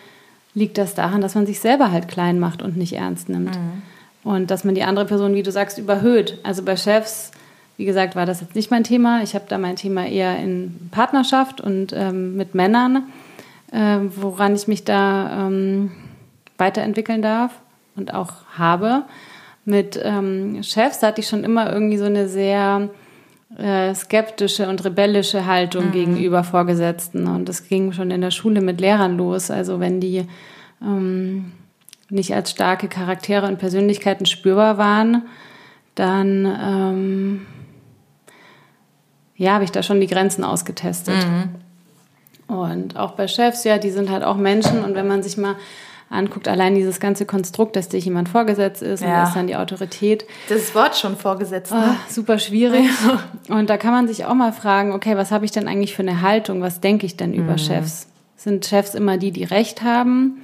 liegt 0.54 0.78
das 0.78 0.96
daran, 0.96 1.22
dass 1.22 1.36
man 1.36 1.46
sich 1.46 1.62
selber 1.62 1.92
halt 1.92 2.10
klein 2.10 2.40
macht 2.40 2.62
und 2.62 2.76
nicht 2.76 2.94
ernst 2.94 3.30
nimmt. 3.30 3.56
Mhm. 3.56 3.82
Und 4.24 4.52
dass 4.52 4.64
man 4.64 4.76
die 4.76 4.84
andere 4.84 5.06
Person, 5.06 5.36
wie 5.36 5.44
du 5.44 5.52
sagst, 5.52 5.78
überhöht. 5.78 6.40
Also 6.44 6.64
bei 6.64 6.78
Chefs, 6.78 7.32
wie 7.78 7.86
gesagt, 7.86 8.16
war 8.16 8.26
das 8.26 8.42
jetzt 8.42 8.56
nicht 8.56 8.72
mein 8.72 8.84
Thema. 8.84 9.22
Ich 9.24 9.36
habe 9.36 9.46
da 9.48 9.58
mein 9.58 9.76
Thema 9.76 10.06
eher 10.06 10.38
in 10.38 10.90
Partnerschaft 10.92 11.60
und 11.60 11.94
ähm, 11.94 12.36
mit 12.38 12.56
Männern, 12.56 13.04
äh, 13.72 13.98
woran 14.16 14.56
ich 14.56 14.68
mich 14.68 14.86
da 14.86 15.48
ähm, 15.48 15.92
weiterentwickeln 16.58 17.22
darf 17.22 17.52
und 17.96 18.14
auch 18.14 18.32
habe. 18.58 19.04
Mit 19.66 20.00
ähm, 20.02 20.62
Chefs 20.64 21.02
hatte 21.04 21.22
ich 21.22 21.28
schon 21.28 21.44
immer 21.44 21.72
irgendwie 21.72 21.98
so 21.98 22.06
eine 22.06 22.28
sehr 22.30 22.90
äh, 23.58 23.94
skeptische 23.94 24.68
und 24.68 24.84
rebellische 24.84 25.46
Haltung 25.46 25.88
mhm. 25.88 25.92
gegenüber 25.92 26.44
Vorgesetzten. 26.44 27.28
Und 27.28 27.50
das 27.50 27.68
ging 27.68 27.92
schon 27.92 28.12
in 28.12 28.22
der 28.22 28.32
Schule 28.32 28.62
mit 28.62 28.80
Lehrern 28.82 29.18
los. 29.18 29.52
Also 29.52 29.80
wenn 29.80 30.00
die 30.00 30.26
ähm, 30.82 31.52
nicht 32.14 32.34
als 32.34 32.52
starke 32.52 32.88
Charaktere 32.88 33.48
und 33.48 33.58
Persönlichkeiten 33.58 34.26
spürbar 34.26 34.78
waren, 34.78 35.24
dann 35.96 36.46
ähm, 36.46 37.46
ja, 39.36 39.54
habe 39.54 39.64
ich 39.64 39.72
da 39.72 39.84
schon 39.84 40.00
die 40.00 40.08
Grenzen 40.08 40.44
ausgetestet. 40.44 41.16
Mhm. 41.16 42.56
Und 42.56 42.98
auch 42.98 43.12
bei 43.12 43.28
Chefs, 43.28 43.64
ja, 43.64 43.78
die 43.78 43.90
sind 43.90 44.10
halt 44.10 44.24
auch 44.24 44.38
Menschen 44.38 44.84
und 44.84 44.96
wenn 44.96 45.08
man 45.08 45.24
sich 45.24 45.38
mal 45.38 45.56
anguckt, 46.10 46.48
allein 46.48 46.76
dieses 46.76 47.00
ganze 47.00 47.26
Konstrukt, 47.26 47.76
dass 47.76 47.90
dir 47.90 47.98
jemand 47.98 48.30
vorgesetzt 48.30 48.84
ist 48.84 49.02
ja. 49.02 49.08
und 49.08 49.14
das 49.14 49.30
ist 49.30 49.36
dann 49.36 49.48
die 49.48 49.56
Autorität. 49.56 50.26
Das 50.50 50.76
Wort 50.76 50.96
schon 50.96 51.18
vorgesetzt. 51.18 51.72
Ne? 51.72 51.96
Oh, 51.96 51.96
super 52.08 52.38
schwierig. 52.38 52.86
und 53.50 53.72
da 53.72 53.78
kann 53.78 53.92
man 53.92 54.08
sich 54.08 54.26
auch 54.26 54.36
mal 54.36 54.54
fragen, 54.54 54.92
okay, 54.92 55.18
was 55.18 55.32
habe 55.32 55.46
ich 55.46 55.52
denn 55.52 55.68
eigentlich 55.68 55.96
für 55.96 56.04
eine 56.04 56.22
Haltung? 56.22 56.62
Was 56.62 56.82
denke 56.82 57.08
ich 57.08 57.18
denn 57.18 57.32
mhm. 57.32 57.40
über 57.40 57.58
Chefs? 57.58 58.08
Sind 58.38 58.66
Chefs 58.66 58.94
immer 58.94 59.18
die, 59.18 59.32
die 59.32 59.46
Recht 59.46 59.82
haben? 59.82 60.44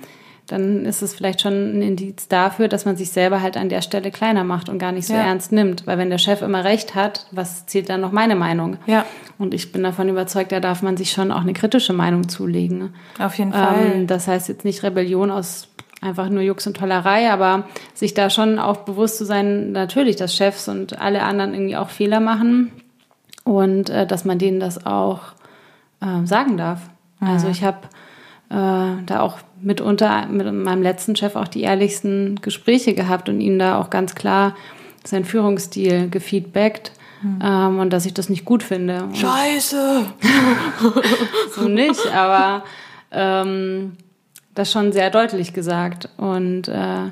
Dann 0.51 0.85
ist 0.85 1.01
es 1.01 1.13
vielleicht 1.13 1.41
schon 1.41 1.53
ein 1.53 1.81
Indiz 1.81 2.27
dafür, 2.27 2.67
dass 2.67 2.85
man 2.85 2.95
sich 2.95 3.11
selber 3.11 3.41
halt 3.41 3.55
an 3.55 3.69
der 3.69 3.81
Stelle 3.81 4.11
kleiner 4.11 4.43
macht 4.43 4.67
und 4.67 4.79
gar 4.79 4.91
nicht 4.91 5.07
so 5.07 5.13
ja. 5.13 5.21
ernst 5.21 5.51
nimmt. 5.51 5.85
Weil 5.85 5.97
wenn 5.97 6.09
der 6.09 6.17
Chef 6.17 6.41
immer 6.41 6.63
recht 6.63 6.95
hat, 6.95 7.27
was 7.31 7.65
zählt 7.67 7.89
dann 7.89 8.01
noch 8.01 8.11
meine 8.11 8.35
Meinung? 8.35 8.77
Ja. 8.87 9.05
Und 9.37 9.53
ich 9.53 9.71
bin 9.71 9.83
davon 9.83 10.09
überzeugt, 10.09 10.51
da 10.51 10.59
darf 10.59 10.81
man 10.81 10.97
sich 10.97 11.11
schon 11.11 11.31
auch 11.31 11.41
eine 11.41 11.53
kritische 11.53 11.93
Meinung 11.93 12.27
zulegen. 12.27 12.93
Auf 13.19 13.35
jeden 13.35 13.53
Fall. 13.53 13.91
Ähm, 13.93 14.07
das 14.07 14.27
heißt 14.27 14.49
jetzt 14.49 14.65
nicht 14.65 14.83
Rebellion 14.83 15.31
aus 15.31 15.69
einfach 16.01 16.29
nur 16.29 16.41
Jux 16.41 16.65
und 16.65 16.77
Tollerei, 16.77 17.31
aber 17.31 17.65
sich 17.93 18.13
da 18.13 18.29
schon 18.29 18.57
auch 18.57 18.77
bewusst 18.77 19.17
zu 19.17 19.25
sein, 19.25 19.71
natürlich, 19.71 20.15
dass 20.15 20.35
Chefs 20.35 20.67
und 20.67 20.99
alle 20.99 21.23
anderen 21.23 21.53
irgendwie 21.53 21.77
auch 21.77 21.89
Fehler 21.89 22.19
machen 22.19 22.71
und 23.43 23.89
äh, 23.89 24.07
dass 24.07 24.25
man 24.25 24.39
denen 24.39 24.59
das 24.59 24.85
auch 24.85 25.19
äh, 26.01 26.25
sagen 26.25 26.57
darf. 26.57 26.89
Mhm. 27.19 27.27
Also 27.27 27.49
ich 27.49 27.63
habe 27.63 27.79
äh, 28.49 29.03
da 29.05 29.19
auch 29.19 29.39
mitunter 29.61 30.27
mit 30.27 30.51
meinem 30.51 30.81
letzten 30.81 31.15
Chef 31.15 31.35
auch 31.35 31.47
die 31.47 31.61
ehrlichsten 31.61 32.39
Gespräche 32.41 32.93
gehabt 32.93 33.29
und 33.29 33.41
ihm 33.41 33.59
da 33.59 33.79
auch 33.79 33.89
ganz 33.89 34.15
klar 34.15 34.55
seinen 35.03 35.25
Führungsstil 35.25 36.09
gefeedbackt. 36.09 36.91
Mhm. 37.21 37.39
Ähm, 37.43 37.79
und 37.79 37.91
dass 37.91 38.05
ich 38.05 38.13
das 38.13 38.29
nicht 38.29 38.45
gut 38.45 38.63
finde. 38.63 39.09
Scheiße! 39.13 40.05
so 41.55 41.67
nicht, 41.67 42.07
aber 42.13 42.63
ähm, 43.11 43.97
das 44.55 44.71
schon 44.71 44.91
sehr 44.91 45.09
deutlich 45.09 45.53
gesagt. 45.53 46.09
Und 46.17 46.69
äh, 46.69 47.09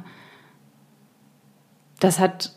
das 2.00 2.20
hat, 2.20 2.54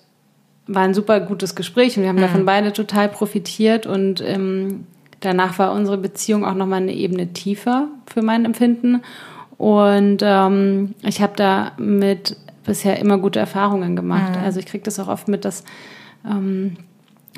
war 0.67 0.83
ein 0.83 0.95
super 0.95 1.21
gutes 1.21 1.55
Gespräch 1.55 1.97
und 1.97 2.03
wir 2.03 2.09
haben 2.09 2.17
mhm. 2.17 2.23
davon 2.23 2.45
beide 2.45 2.73
total 2.73 3.09
profitiert 3.09 3.87
und 3.87 4.21
ähm, 4.21 4.87
danach 5.21 5.59
war 5.59 5.73
unsere 5.73 5.99
Beziehung 5.99 6.45
auch 6.45 6.55
nochmal 6.55 6.83
eine 6.83 6.95
Ebene 6.95 7.33
tiefer 7.33 7.89
für 8.07 8.23
mein 8.23 8.45
Empfinden. 8.45 9.03
Und 9.57 10.23
ähm, 10.23 10.95
ich 11.03 11.21
habe 11.21 11.35
da 11.37 11.73
mit 11.79 12.37
bisher 12.65 12.99
immer 12.99 13.19
gute 13.19 13.39
Erfahrungen 13.39 13.97
gemacht. 13.97 14.37
Mhm. 14.37 14.45
Also 14.45 14.61
ich 14.61 14.67
kriege 14.67 14.85
das 14.85 14.99
auch 14.99 15.09
oft 15.09 15.29
mit, 15.29 15.45
dass 15.45 15.65
ähm, 16.25 16.77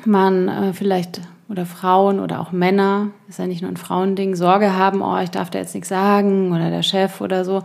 man 0.05 0.47
äh, 0.47 0.73
vielleicht 0.73 1.21
oder 1.49 1.65
Frauen 1.65 2.19
oder 2.19 2.39
auch 2.39 2.51
Männer, 2.51 3.09
ist 3.27 3.39
ja 3.39 3.47
nicht 3.47 3.61
nur 3.61 3.69
ein 3.69 3.77
Frauending, 3.77 4.35
Sorge 4.35 4.75
haben, 4.75 5.01
oh, 5.01 5.17
ich 5.19 5.29
darf 5.29 5.49
da 5.49 5.59
jetzt 5.59 5.75
nichts 5.75 5.89
sagen 5.89 6.51
oder 6.51 6.69
der 6.69 6.81
Chef 6.81 7.21
oder 7.21 7.45
so. 7.45 7.61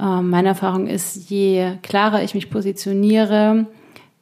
Ähm, 0.00 0.30
meine 0.30 0.48
Erfahrung 0.48 0.86
ist, 0.86 1.30
je 1.30 1.72
klarer 1.82 2.22
ich 2.22 2.34
mich 2.34 2.50
positioniere, 2.50 3.66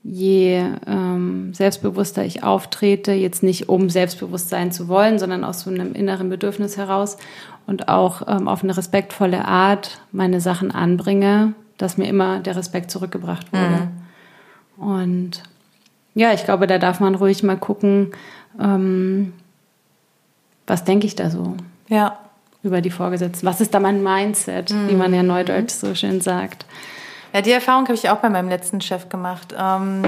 je 0.04 0.62
ähm, 0.86 1.54
selbstbewusster 1.54 2.24
ich 2.24 2.42
auftrete, 2.42 3.12
jetzt 3.12 3.42
nicht 3.42 3.70
um 3.70 3.88
selbstbewusst 3.88 4.50
sein 4.50 4.70
zu 4.70 4.86
wollen, 4.86 5.18
sondern 5.18 5.44
aus 5.44 5.60
so 5.60 5.70
einem 5.70 5.94
inneren 5.94 6.28
Bedürfnis 6.28 6.76
heraus 6.76 7.16
und 7.66 7.88
auch 7.88 8.22
ähm, 8.28 8.46
auf 8.46 8.62
eine 8.62 8.76
respektvolle 8.76 9.46
Art 9.46 9.98
meine 10.12 10.42
Sachen 10.42 10.70
anbringe, 10.70 11.54
dass 11.78 11.96
mir 11.96 12.06
immer 12.06 12.40
der 12.40 12.54
Respekt 12.54 12.90
zurückgebracht 12.90 13.50
wurde. 13.52 13.88
Mhm. 14.76 14.84
Und 14.84 15.42
ja, 16.14 16.34
ich 16.34 16.44
glaube, 16.44 16.66
da 16.66 16.78
darf 16.78 17.00
man 17.00 17.14
ruhig 17.14 17.42
mal 17.42 17.56
gucken, 17.56 18.12
ähm, 18.60 19.32
was 20.66 20.84
denke 20.84 21.06
ich 21.06 21.16
da 21.16 21.30
so? 21.30 21.56
Ja. 21.88 22.18
Über 22.62 22.82
die 22.82 22.90
Vorgesetzten. 22.90 23.46
Was 23.46 23.60
ist 23.60 23.74
da 23.74 23.80
mein 23.80 24.02
Mindset, 24.02 24.70
mhm. 24.70 24.88
wie 24.90 24.94
man 24.94 25.14
ja 25.14 25.22
neudeutsch 25.22 25.72
so 25.72 25.94
schön 25.94 26.20
sagt? 26.20 26.66
Ja, 27.34 27.42
die 27.42 27.50
Erfahrung 27.50 27.82
habe 27.86 27.94
ich 27.94 28.08
auch 28.10 28.18
bei 28.18 28.30
meinem 28.30 28.48
letzten 28.48 28.80
Chef 28.80 29.08
gemacht, 29.08 29.56
ähm, 29.58 30.04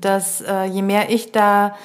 dass 0.00 0.40
äh, 0.40 0.64
je 0.64 0.80
mehr 0.80 1.10
ich 1.10 1.30
da 1.30 1.76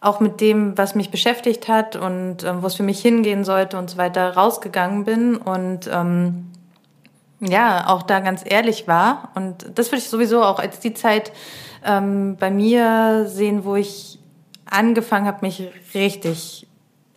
auch 0.00 0.20
mit 0.20 0.40
dem, 0.40 0.78
was 0.78 0.94
mich 0.94 1.10
beschäftigt 1.10 1.66
hat 1.66 1.96
und 1.96 2.44
ähm, 2.44 2.62
wo 2.62 2.68
es 2.68 2.76
für 2.76 2.84
mich 2.84 3.00
hingehen 3.00 3.44
sollte 3.44 3.76
und 3.76 3.90
so 3.90 3.96
weiter, 3.96 4.36
rausgegangen 4.36 5.04
bin 5.04 5.36
und 5.36 5.90
ähm, 5.92 6.52
ja, 7.40 7.88
auch 7.88 8.04
da 8.04 8.20
ganz 8.20 8.42
ehrlich 8.44 8.86
war. 8.86 9.32
Und 9.34 9.66
das 9.74 9.88
würde 9.88 9.98
ich 9.98 10.08
sowieso 10.08 10.44
auch 10.44 10.60
als 10.60 10.78
die 10.80 10.94
Zeit 10.94 11.32
bei 11.82 12.50
mir 12.50 13.26
sehen, 13.28 13.64
wo 13.64 13.76
ich 13.76 14.18
angefangen 14.64 15.26
habe, 15.26 15.38
mich 15.42 15.68
richtig 15.94 16.66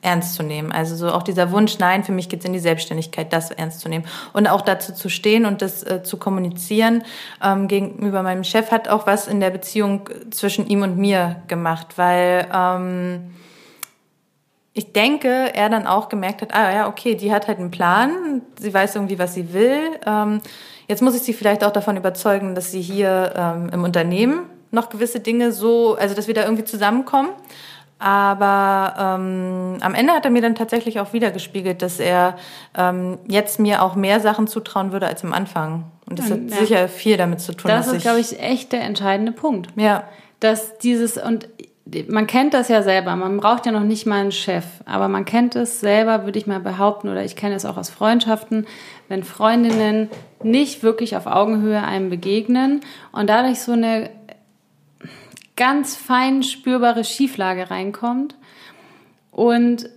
ernst 0.01 0.35
zu 0.35 0.43
nehmen. 0.43 0.71
Also 0.71 0.95
so 0.95 1.11
auch 1.11 1.23
dieser 1.23 1.51
Wunsch, 1.51 1.77
nein, 1.79 2.03
für 2.03 2.11
mich 2.11 2.29
geht's 2.29 2.45
in 2.45 2.53
die 2.53 2.59
Selbstständigkeit, 2.59 3.33
das 3.33 3.51
ernst 3.51 3.81
zu 3.81 3.89
nehmen. 3.89 4.05
Und 4.33 4.47
auch 4.47 4.61
dazu 4.61 4.93
zu 4.93 5.09
stehen 5.09 5.45
und 5.45 5.61
das 5.61 5.83
äh, 5.83 6.03
zu 6.03 6.17
kommunizieren 6.17 7.03
ähm, 7.43 7.67
gegenüber 7.67 8.23
meinem 8.23 8.43
Chef 8.43 8.71
hat 8.71 8.87
auch 8.87 9.07
was 9.07 9.27
in 9.27 9.39
der 9.39 9.49
Beziehung 9.49 10.09
zwischen 10.31 10.67
ihm 10.67 10.83
und 10.83 10.97
mir 10.97 11.43
gemacht, 11.47 11.97
weil 11.97 12.47
ähm, 12.53 13.31
ich 14.73 14.93
denke, 14.93 15.53
er 15.53 15.69
dann 15.69 15.87
auch 15.87 16.07
gemerkt 16.07 16.41
hat, 16.41 16.55
ah 16.55 16.71
ja, 16.71 16.87
okay, 16.87 17.15
die 17.15 17.33
hat 17.33 17.47
halt 17.47 17.59
einen 17.59 17.71
Plan, 17.71 18.41
sie 18.57 18.73
weiß 18.73 18.95
irgendwie, 18.95 19.19
was 19.19 19.33
sie 19.33 19.51
will. 19.51 19.81
Ähm, 20.05 20.39
jetzt 20.87 21.01
muss 21.01 21.15
ich 21.15 21.21
sie 21.21 21.33
vielleicht 21.33 21.65
auch 21.65 21.71
davon 21.71 21.97
überzeugen, 21.97 22.55
dass 22.55 22.71
sie 22.71 22.81
hier 22.81 23.33
ähm, 23.35 23.69
im 23.73 23.83
Unternehmen 23.83 24.45
noch 24.71 24.89
gewisse 24.89 25.19
Dinge 25.19 25.51
so, 25.51 25.95
also 25.95 26.15
dass 26.15 26.27
wir 26.27 26.33
da 26.33 26.43
irgendwie 26.43 26.63
zusammenkommen. 26.63 27.29
Aber 27.99 28.95
ähm, 28.97 29.77
am 29.81 29.93
Ende 29.93 30.13
hat 30.13 30.23
er 30.23 30.31
mir 30.31 30.41
dann 30.41 30.55
tatsächlich 30.55 31.01
auch 31.01 31.11
wieder 31.11 31.31
gespiegelt, 31.31 31.81
dass 31.81 31.99
er 31.99 32.37
ähm, 32.77 33.17
jetzt 33.27 33.59
mir 33.59 33.83
auch 33.83 33.95
mehr 33.95 34.21
Sachen 34.21 34.47
zutrauen 34.47 34.93
würde 34.93 35.07
als 35.07 35.23
am 35.23 35.33
Anfang. 35.33 35.83
Und 36.09 36.17
das 36.17 36.31
hat 36.31 36.39
ja. 36.49 36.55
sicher 36.55 36.87
viel 36.87 37.17
damit 37.17 37.41
zu 37.41 37.53
tun. 37.53 37.69
Das 37.69 37.87
ist, 37.87 38.01
glaube 38.01 38.21
ich, 38.21 38.39
echt 38.39 38.71
der 38.71 38.81
entscheidende 38.81 39.33
Punkt. 39.33 39.67
Ja. 39.75 40.05
Dass 40.39 40.77
dieses, 40.77 41.17
und 41.17 41.49
man 42.07 42.25
kennt 42.25 42.53
das 42.53 42.69
ja 42.69 42.83
selber, 42.83 43.15
man 43.17 43.37
braucht 43.37 43.65
ja 43.65 43.73
noch 43.73 43.83
nicht 43.83 44.05
mal 44.05 44.21
einen 44.21 44.31
Chef, 44.31 44.63
aber 44.85 45.07
man 45.07 45.25
kennt 45.25 45.55
es 45.55 45.81
selber, 45.81 46.23
würde 46.25 46.39
ich 46.39 46.47
mal 46.47 46.59
behaupten, 46.59 47.09
oder 47.09 47.23
ich 47.23 47.35
kenne 47.35 47.55
es 47.55 47.65
auch 47.65 47.77
aus 47.77 47.89
Freundschaften, 47.89 48.65
wenn 49.09 49.23
Freundinnen 49.23 50.09
nicht 50.41 50.83
wirklich 50.83 51.17
auf 51.17 51.25
Augenhöhe 51.25 51.83
einem 51.83 52.09
begegnen 52.09 52.81
und 53.11 53.29
dadurch 53.29 53.59
so 53.59 53.73
eine 53.73 54.09
ganz 55.59 55.95
fein 55.95 56.41
spürbare 56.41 57.03
Schieflage 57.03 57.69
reinkommt. 57.69 58.35
Und 59.29 59.89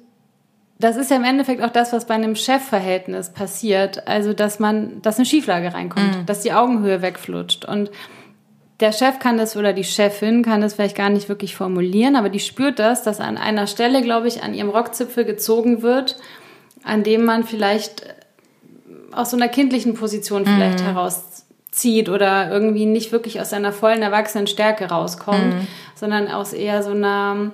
das 0.78 0.96
ist 0.96 1.10
ja 1.10 1.16
im 1.16 1.24
Endeffekt 1.24 1.62
auch 1.62 1.70
das, 1.70 1.92
was 1.92 2.06
bei 2.06 2.14
einem 2.14 2.34
Chefverhältnis 2.34 3.30
passiert. 3.30 4.08
Also, 4.08 4.32
dass 4.32 4.58
man, 4.58 5.00
dass 5.00 5.16
eine 5.16 5.26
Schieflage 5.26 5.72
reinkommt, 5.72 6.18
mhm. 6.18 6.26
dass 6.26 6.40
die 6.40 6.52
Augenhöhe 6.52 7.00
wegflutscht. 7.00 7.64
Und 7.64 7.90
der 8.80 8.90
Chef 8.90 9.20
kann 9.20 9.38
das 9.38 9.56
oder 9.56 9.72
die 9.72 9.84
Chefin 9.84 10.42
kann 10.42 10.60
das 10.60 10.74
vielleicht 10.74 10.96
gar 10.96 11.08
nicht 11.08 11.28
wirklich 11.28 11.54
formulieren, 11.54 12.16
aber 12.16 12.28
die 12.28 12.40
spürt 12.40 12.80
das, 12.80 13.04
dass 13.04 13.20
an 13.20 13.38
einer 13.38 13.68
Stelle, 13.68 14.02
glaube 14.02 14.26
ich, 14.26 14.42
an 14.42 14.54
ihrem 14.54 14.70
Rockzipfel 14.70 15.24
gezogen 15.24 15.82
wird, 15.82 16.18
an 16.82 17.04
dem 17.04 17.24
man 17.24 17.44
vielleicht 17.44 18.04
aus 19.12 19.30
so 19.30 19.36
einer 19.36 19.46
kindlichen 19.46 19.94
Position 19.94 20.44
vielleicht 20.44 20.80
mhm. 20.80 20.84
heraus 20.84 21.46
zieht 21.72 22.08
oder 22.08 22.50
irgendwie 22.50 22.86
nicht 22.86 23.10
wirklich 23.10 23.40
aus 23.40 23.50
seiner 23.50 23.72
vollen 23.72 24.02
erwachsenen 24.02 24.46
Stärke 24.46 24.84
rauskommt, 24.84 25.54
mhm. 25.54 25.66
sondern 25.94 26.28
aus 26.28 26.52
eher 26.52 26.82
so 26.82 26.90
einer 26.90 27.50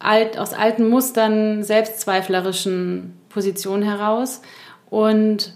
alt, 0.00 0.38
aus 0.38 0.52
alten 0.52 0.88
Mustern 0.88 1.62
selbstzweiflerischen 1.62 3.18
Position 3.28 3.82
heraus. 3.82 4.42
Und 4.90 5.52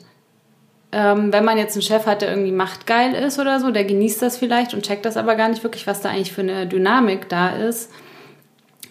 ähm, 0.92 1.32
wenn 1.32 1.44
man 1.44 1.58
jetzt 1.58 1.74
einen 1.74 1.82
Chef 1.82 2.06
hat, 2.06 2.22
der 2.22 2.30
irgendwie 2.30 2.52
machtgeil 2.52 3.14
ist 3.14 3.40
oder 3.40 3.58
so, 3.58 3.72
der 3.72 3.84
genießt 3.84 4.22
das 4.22 4.36
vielleicht 4.36 4.74
und 4.74 4.86
checkt 4.86 5.04
das 5.04 5.16
aber 5.16 5.34
gar 5.34 5.48
nicht 5.48 5.64
wirklich, 5.64 5.88
was 5.88 6.00
da 6.00 6.10
eigentlich 6.10 6.32
für 6.32 6.42
eine 6.42 6.68
Dynamik 6.68 7.28
da 7.28 7.48
ist, 7.48 7.90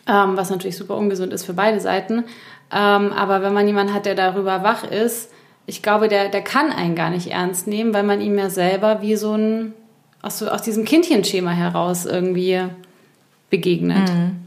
ähm, 0.05 0.35
was 0.35 0.49
natürlich 0.49 0.75
super 0.75 0.97
ungesund 0.97 1.31
ist 1.31 1.45
für 1.45 1.53
beide 1.53 1.79
Seiten. 1.79 2.25
Ähm, 2.73 3.13
aber 3.13 3.41
wenn 3.41 3.53
man 3.53 3.67
jemanden 3.67 3.93
hat, 3.93 4.05
der 4.05 4.15
darüber 4.15 4.63
wach 4.63 4.83
ist, 4.83 5.32
ich 5.65 5.81
glaube, 5.81 6.07
der, 6.07 6.29
der 6.29 6.41
kann 6.41 6.71
einen 6.71 6.95
gar 6.95 7.09
nicht 7.09 7.27
ernst 7.31 7.67
nehmen, 7.67 7.93
weil 7.93 8.03
man 8.03 8.21
ihm 8.21 8.37
ja 8.37 8.49
selber 8.49 9.01
wie 9.01 9.15
so 9.15 9.33
ein, 9.35 9.73
aus, 10.21 10.39
so, 10.39 10.49
aus 10.49 10.61
diesem 10.61 10.85
Kindchenschema 10.85 11.51
heraus 11.51 12.05
irgendwie 12.05 12.61
begegnet. 13.49 14.09
Mhm. 14.09 14.39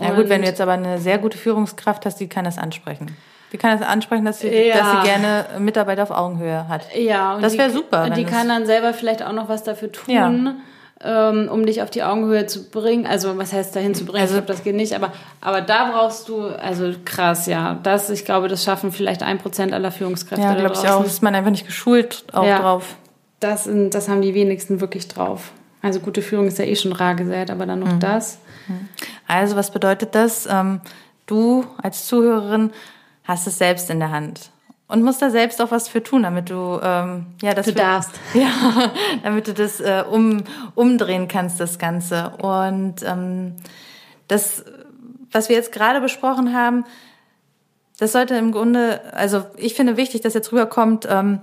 Ja 0.00 0.14
gut, 0.14 0.28
wenn 0.28 0.42
du 0.42 0.46
jetzt 0.46 0.60
aber 0.60 0.72
eine 0.72 0.98
sehr 0.98 1.18
gute 1.18 1.36
Führungskraft 1.36 2.06
hast, 2.06 2.20
die 2.20 2.28
kann 2.28 2.44
das 2.44 2.56
ansprechen. 2.56 3.16
Die 3.52 3.58
kann 3.58 3.78
das 3.78 3.86
ansprechen, 3.86 4.24
dass 4.24 4.40
sie, 4.40 4.48
ja. 4.48 4.76
dass 4.76 4.90
sie 4.92 5.08
gerne 5.08 5.46
Mitarbeiter 5.58 6.02
auf 6.02 6.10
Augenhöhe 6.10 6.68
hat. 6.68 6.94
Ja, 6.94 7.34
und 7.34 7.42
das 7.42 7.56
wäre 7.58 7.70
super. 7.70 8.04
Und 8.04 8.16
die 8.16 8.24
kann 8.24 8.48
dann 8.48 8.66
selber 8.66 8.92
vielleicht 8.92 9.22
auch 9.22 9.32
noch 9.32 9.48
was 9.48 9.64
dafür 9.64 9.90
tun. 9.90 10.14
Ja 10.14 10.54
ähm, 11.02 11.48
um 11.50 11.64
dich 11.64 11.82
auf 11.82 11.90
die 11.90 12.02
Augenhöhe 12.02 12.46
zu 12.46 12.70
bringen. 12.70 13.06
Also 13.06 13.36
was 13.38 13.52
heißt 13.52 13.74
dahin 13.74 13.94
zu 13.94 14.04
bringen? 14.04 14.22
Also, 14.22 14.34
ich 14.34 14.44
glaube, 14.44 14.52
das 14.52 14.64
geht 14.64 14.74
nicht. 14.74 14.94
Aber, 14.94 15.12
aber 15.40 15.60
da 15.60 15.90
brauchst 15.92 16.28
du, 16.28 16.46
also 16.46 16.92
krass, 17.04 17.46
ja. 17.46 17.78
Das, 17.82 18.10
ich 18.10 18.24
glaube, 18.24 18.48
das 18.48 18.64
schaffen 18.64 18.90
vielleicht 18.90 19.22
ein 19.22 19.38
Prozent 19.38 19.72
aller 19.72 19.92
Führungskräfte. 19.92 20.44
Ja, 20.44 20.54
glaube 20.54 20.74
ich 20.74 20.88
auch. 20.88 21.04
Ist 21.04 21.22
man 21.22 21.34
einfach 21.34 21.50
nicht 21.50 21.66
geschult 21.66 22.24
auch 22.32 22.44
ja, 22.44 22.58
drauf. 22.58 22.96
Das, 23.40 23.68
das 23.90 24.08
haben 24.08 24.22
die 24.22 24.34
wenigsten 24.34 24.80
wirklich 24.80 25.06
drauf. 25.06 25.52
Also 25.80 26.00
gute 26.00 26.22
Führung 26.22 26.48
ist 26.48 26.58
ja 26.58 26.64
eh 26.64 26.74
schon 26.74 26.92
rar 26.92 27.14
gesät, 27.14 27.50
aber 27.50 27.64
dann 27.66 27.78
noch 27.78 27.92
mhm. 27.92 28.00
das. 28.00 28.38
Mhm. 28.66 28.88
Also 29.28 29.54
was 29.54 29.70
bedeutet 29.70 30.14
das? 30.16 30.48
Ähm, 30.50 30.80
du 31.26 31.64
als 31.80 32.06
Zuhörerin 32.06 32.72
hast 33.22 33.46
es 33.46 33.58
selbst 33.58 33.88
in 33.90 34.00
der 34.00 34.10
Hand 34.10 34.50
und 34.88 35.02
musst 35.02 35.20
da 35.20 35.28
selbst 35.28 35.60
auch 35.60 35.70
was 35.70 35.86
für 35.86 36.02
tun, 36.02 36.22
damit 36.22 36.48
du 36.48 36.80
ähm, 36.82 37.26
ja 37.42 37.54
das 37.54 37.66
du 37.66 37.72
für, 37.72 37.78
darfst. 37.78 38.10
Ja 38.34 38.90
damit 39.22 39.46
du 39.46 39.54
das 39.54 39.80
äh, 39.80 40.02
um 40.10 40.42
umdrehen 40.74 41.28
kannst 41.28 41.60
das 41.60 41.78
Ganze. 41.78 42.32
Und 42.38 43.02
ähm, 43.06 43.54
das 44.26 44.64
was 45.30 45.50
wir 45.50 45.56
jetzt 45.56 45.72
gerade 45.72 46.00
besprochen 46.00 46.54
haben 46.54 46.84
das 47.98 48.12
sollte 48.12 48.34
im 48.36 48.50
Grunde 48.50 49.00
also 49.12 49.44
ich 49.56 49.74
finde 49.74 49.98
wichtig 49.98 50.22
dass 50.22 50.34
jetzt 50.34 50.50
rüberkommt 50.52 51.06
ähm, 51.08 51.40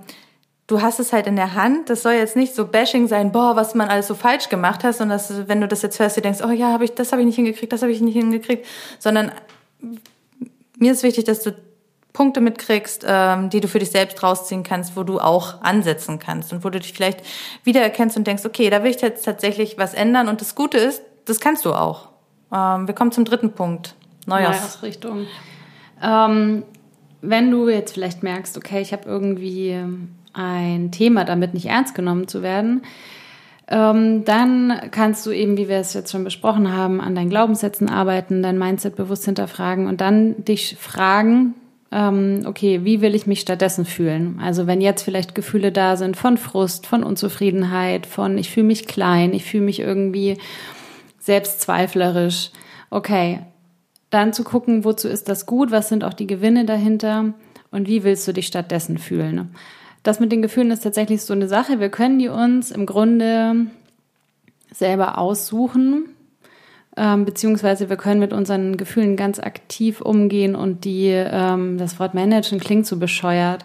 du 0.66 0.82
hast 0.82 0.98
es 0.98 1.12
halt 1.12 1.28
in 1.28 1.36
der 1.36 1.54
Hand. 1.54 1.90
Das 1.90 2.02
soll 2.02 2.14
jetzt 2.14 2.34
nicht 2.34 2.52
so 2.52 2.66
Bashing 2.66 3.06
sein 3.06 3.30
boah 3.30 3.54
was 3.54 3.76
man 3.76 3.88
alles 3.88 4.08
so 4.08 4.16
falsch 4.16 4.48
gemacht 4.48 4.82
hast 4.82 5.00
und 5.00 5.08
dass 5.08 5.46
wenn 5.46 5.60
du 5.60 5.68
das 5.68 5.82
jetzt 5.82 6.00
hörst 6.00 6.16
du 6.16 6.20
denkst 6.20 6.40
oh 6.44 6.50
ja 6.50 6.72
habe 6.72 6.84
ich 6.84 6.94
das 6.94 7.12
habe 7.12 7.22
ich 7.22 7.26
nicht 7.26 7.36
hingekriegt 7.36 7.72
das 7.72 7.82
habe 7.82 7.92
ich 7.92 8.00
nicht 8.00 8.16
hingekriegt. 8.16 8.66
Sondern 8.98 9.30
mir 10.78 10.90
ist 10.90 11.04
wichtig 11.04 11.24
dass 11.24 11.42
du 11.42 11.54
Punkte 12.16 12.40
mitkriegst, 12.40 13.04
ähm, 13.06 13.50
die 13.50 13.60
du 13.60 13.68
für 13.68 13.78
dich 13.78 13.90
selbst 13.90 14.22
rausziehen 14.22 14.62
kannst, 14.62 14.96
wo 14.96 15.02
du 15.02 15.20
auch 15.20 15.60
ansetzen 15.60 16.18
kannst 16.18 16.50
und 16.50 16.64
wo 16.64 16.70
du 16.70 16.80
dich 16.80 16.94
vielleicht 16.94 17.20
wiedererkennst 17.64 18.16
und 18.16 18.26
denkst, 18.26 18.46
okay, 18.46 18.70
da 18.70 18.82
will 18.82 18.90
ich 18.90 19.02
jetzt 19.02 19.26
tatsächlich 19.26 19.76
was 19.76 19.92
ändern. 19.92 20.28
Und 20.28 20.40
das 20.40 20.54
Gute 20.54 20.78
ist, 20.78 21.02
das 21.26 21.40
kannst 21.40 21.66
du 21.66 21.74
auch. 21.74 22.08
Ähm, 22.50 22.86
wir 22.86 22.94
kommen 22.94 23.12
zum 23.12 23.26
dritten 23.26 23.52
Punkt. 23.52 23.94
Neujahrs 24.24 24.56
Neujahrsrichtung. 24.56 25.26
Ähm, 26.02 26.62
wenn 27.20 27.50
du 27.50 27.68
jetzt 27.68 27.92
vielleicht 27.92 28.22
merkst, 28.22 28.56
okay, 28.56 28.80
ich 28.80 28.94
habe 28.94 29.04
irgendwie 29.04 29.78
ein 30.32 30.92
Thema, 30.92 31.24
damit 31.24 31.52
nicht 31.52 31.66
ernst 31.66 31.94
genommen 31.94 32.28
zu 32.28 32.40
werden, 32.40 32.80
ähm, 33.68 34.24
dann 34.24 34.88
kannst 34.90 35.26
du 35.26 35.32
eben, 35.32 35.58
wie 35.58 35.68
wir 35.68 35.76
es 35.76 35.92
jetzt 35.92 36.12
schon 36.12 36.24
besprochen 36.24 36.72
haben, 36.72 37.02
an 37.02 37.14
deinen 37.14 37.28
Glaubenssätzen 37.28 37.90
arbeiten, 37.90 38.42
dein 38.42 38.58
Mindset 38.58 38.96
bewusst 38.96 39.26
hinterfragen 39.26 39.86
und 39.86 40.00
dann 40.00 40.42
dich 40.44 40.78
fragen, 40.80 41.54
ähm, 41.92 42.42
okay, 42.46 42.80
wie 42.84 43.00
will 43.00 43.14
ich 43.14 43.26
mich 43.26 43.40
stattdessen 43.40 43.84
fühlen? 43.84 44.40
Also 44.42 44.66
wenn 44.66 44.80
jetzt 44.80 45.02
vielleicht 45.02 45.34
Gefühle 45.34 45.72
da 45.72 45.96
sind 45.96 46.16
von 46.16 46.36
Frust, 46.36 46.86
von 46.86 47.02
Unzufriedenheit, 47.02 48.06
von 48.06 48.38
ich 48.38 48.50
fühle 48.50 48.66
mich 48.66 48.86
klein, 48.86 49.32
ich 49.32 49.44
fühle 49.44 49.64
mich 49.64 49.80
irgendwie 49.80 50.38
selbstzweiflerisch, 51.20 52.50
okay, 52.90 53.40
dann 54.10 54.32
zu 54.32 54.44
gucken, 54.44 54.84
wozu 54.84 55.08
ist 55.08 55.28
das 55.28 55.46
gut, 55.46 55.70
was 55.70 55.88
sind 55.88 56.04
auch 56.04 56.14
die 56.14 56.26
Gewinne 56.26 56.64
dahinter 56.64 57.34
und 57.70 57.88
wie 57.88 58.04
willst 58.04 58.26
du 58.26 58.32
dich 58.32 58.46
stattdessen 58.46 58.98
fühlen? 58.98 59.54
Das 60.02 60.20
mit 60.20 60.30
den 60.30 60.42
Gefühlen 60.42 60.70
ist 60.70 60.84
tatsächlich 60.84 61.22
so 61.22 61.32
eine 61.32 61.48
Sache. 61.48 61.80
Wir 61.80 61.88
können 61.88 62.20
die 62.20 62.28
uns 62.28 62.70
im 62.70 62.86
Grunde 62.86 63.66
selber 64.72 65.18
aussuchen 65.18 66.04
ähm, 66.96 67.24
beziehungsweise 67.24 67.88
wir 67.88 67.96
können 67.96 68.20
mit 68.20 68.32
unseren 68.32 68.76
Gefühlen 68.76 69.16
ganz 69.16 69.38
aktiv 69.38 70.00
umgehen 70.00 70.54
und 70.54 70.84
die, 70.84 71.08
ähm, 71.08 71.78
das 71.78 71.98
Wort 72.00 72.14
managen 72.14 72.58
klingt 72.58 72.86
so 72.86 72.96
bescheuert, 72.96 73.64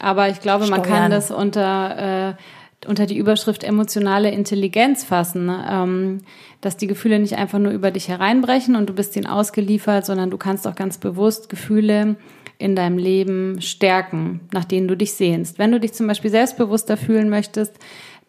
aber 0.00 0.28
ich 0.28 0.40
glaube, 0.40 0.64
Steuern. 0.64 0.80
man 0.80 0.88
kann 0.88 1.10
das 1.10 1.30
unter, 1.30 2.30
äh, 2.30 2.88
unter 2.88 3.04
die 3.06 3.18
Überschrift 3.18 3.64
emotionale 3.64 4.30
Intelligenz 4.30 5.04
fassen, 5.04 5.50
ähm, 5.70 6.18
dass 6.62 6.76
die 6.78 6.86
Gefühle 6.86 7.18
nicht 7.18 7.36
einfach 7.36 7.58
nur 7.58 7.72
über 7.72 7.90
dich 7.90 8.08
hereinbrechen 8.08 8.76
und 8.76 8.88
du 8.88 8.94
bist 8.94 9.14
ihnen 9.16 9.26
ausgeliefert, 9.26 10.06
sondern 10.06 10.30
du 10.30 10.38
kannst 10.38 10.66
auch 10.66 10.74
ganz 10.74 10.96
bewusst 10.98 11.50
Gefühle 11.50 12.16
in 12.56 12.76
deinem 12.76 12.98
Leben 12.98 13.60
stärken, 13.60 14.40
nach 14.52 14.64
denen 14.66 14.86
du 14.86 14.94
dich 14.94 15.14
sehnst. 15.14 15.58
Wenn 15.58 15.72
du 15.72 15.80
dich 15.80 15.94
zum 15.94 16.06
Beispiel 16.06 16.30
selbstbewusster 16.30 16.98
fühlen 16.98 17.30
möchtest, 17.30 17.74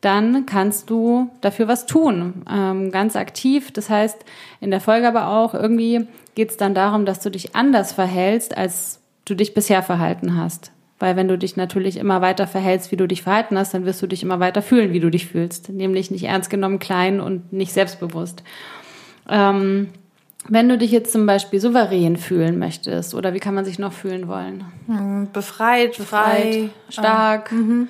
dann 0.02 0.48
kannst 0.48 0.90
du 0.90 1.30
dafür 1.42 1.68
was 1.68 1.86
tun, 1.86 2.44
ähm, 2.52 2.92
ganz 2.92 3.16
aktiv. 3.16 3.72
Das 3.72 3.90
heißt, 3.90 4.26
in 4.60 4.72
der 4.72 4.82
Folge 4.82 5.08
aber 5.08 5.28
auch 5.28 5.54
irgendwie 5.54 6.08
geht 6.36 6.50
es 6.50 6.58
dann 6.58 6.74
darum, 6.74 7.06
dass 7.06 7.20
du 7.20 7.30
dich 7.30 7.56
anders 7.56 7.94
verhältst, 7.94 8.58
als 8.58 9.00
du 9.26 9.36
dich 9.36 9.54
bisher 9.54 9.84
verhalten 9.84 10.36
hast. 10.36 10.72
Weil 10.98 11.16
wenn 11.16 11.28
du 11.28 11.38
dich 11.38 11.56
natürlich 11.56 11.98
immer 11.98 12.22
weiter 12.22 12.48
verhältst, 12.48 12.92
wie 12.92 12.96
du 12.96 13.08
dich 13.08 13.24
verhalten 13.24 13.58
hast, 13.58 13.74
dann 13.74 13.86
wirst 13.86 14.02
du 14.02 14.08
dich 14.08 14.22
immer 14.22 14.40
weiter 14.40 14.62
fühlen, 14.62 14.94
wie 14.94 15.00
du 15.00 15.10
dich 15.10 15.28
fühlst. 15.28 15.70
Nämlich 15.70 16.12
nicht 16.12 16.26
ernst 16.26 16.50
genommen, 16.50 16.80
klein 16.80 17.20
und 17.20 17.54
nicht 17.54 17.74
selbstbewusst. 17.74 18.44
Ähm, 19.30 19.90
wenn 20.48 20.70
du 20.70 20.78
dich 20.78 20.92
jetzt 20.92 21.12
zum 21.12 21.26
Beispiel 21.26 21.60
souverän 21.60 22.18
fühlen 22.18 22.58
möchtest, 22.58 23.14
oder 23.14 23.34
wie 23.34 23.40
kann 23.40 23.54
man 23.54 23.66
sich 23.66 23.78
noch 23.78 23.94
fühlen 23.94 24.28
wollen? 24.28 24.66
Hm, 24.88 25.30
befreit, 25.32 25.98
befreit 25.98 26.42
frei, 26.44 26.70
stark. 26.90 27.52
Mhm. 27.52 27.88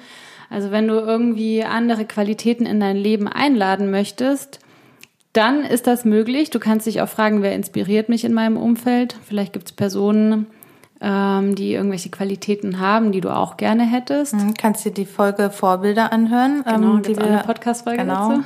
Also 0.51 0.69
wenn 0.69 0.87
du 0.87 0.95
irgendwie 0.95 1.63
andere 1.63 2.03
Qualitäten 2.03 2.65
in 2.65 2.81
dein 2.81 2.97
Leben 2.97 3.29
einladen 3.29 3.89
möchtest, 3.89 4.59
dann 5.31 5.63
ist 5.63 5.87
das 5.87 6.03
möglich. 6.03 6.49
Du 6.49 6.59
kannst 6.59 6.87
dich 6.87 7.01
auch 7.01 7.07
fragen, 7.07 7.41
wer 7.41 7.55
inspiriert 7.55 8.09
mich 8.09 8.25
in 8.25 8.33
meinem 8.33 8.57
Umfeld. 8.57 9.15
Vielleicht 9.25 9.53
gibt 9.53 9.67
es 9.67 9.71
Personen, 9.71 10.47
ähm, 10.99 11.55
die 11.55 11.73
irgendwelche 11.73 12.09
Qualitäten 12.09 12.81
haben, 12.81 13.13
die 13.13 13.21
du 13.21 13.33
auch 13.33 13.55
gerne 13.55 13.83
hättest. 13.83 14.33
Mhm, 14.33 14.53
kannst 14.55 14.83
dir 14.83 14.91
die 14.91 15.05
Folge 15.05 15.51
Vorbilder 15.51 16.11
anhören. 16.11 16.63
Genau, 16.65 16.95
ähm, 16.95 17.01
die 17.01 17.15
wir, 17.15 17.23
eine 17.23 17.43
Podcast-Folge 17.43 18.01
genau. 18.01 18.29
dazu. 18.29 18.43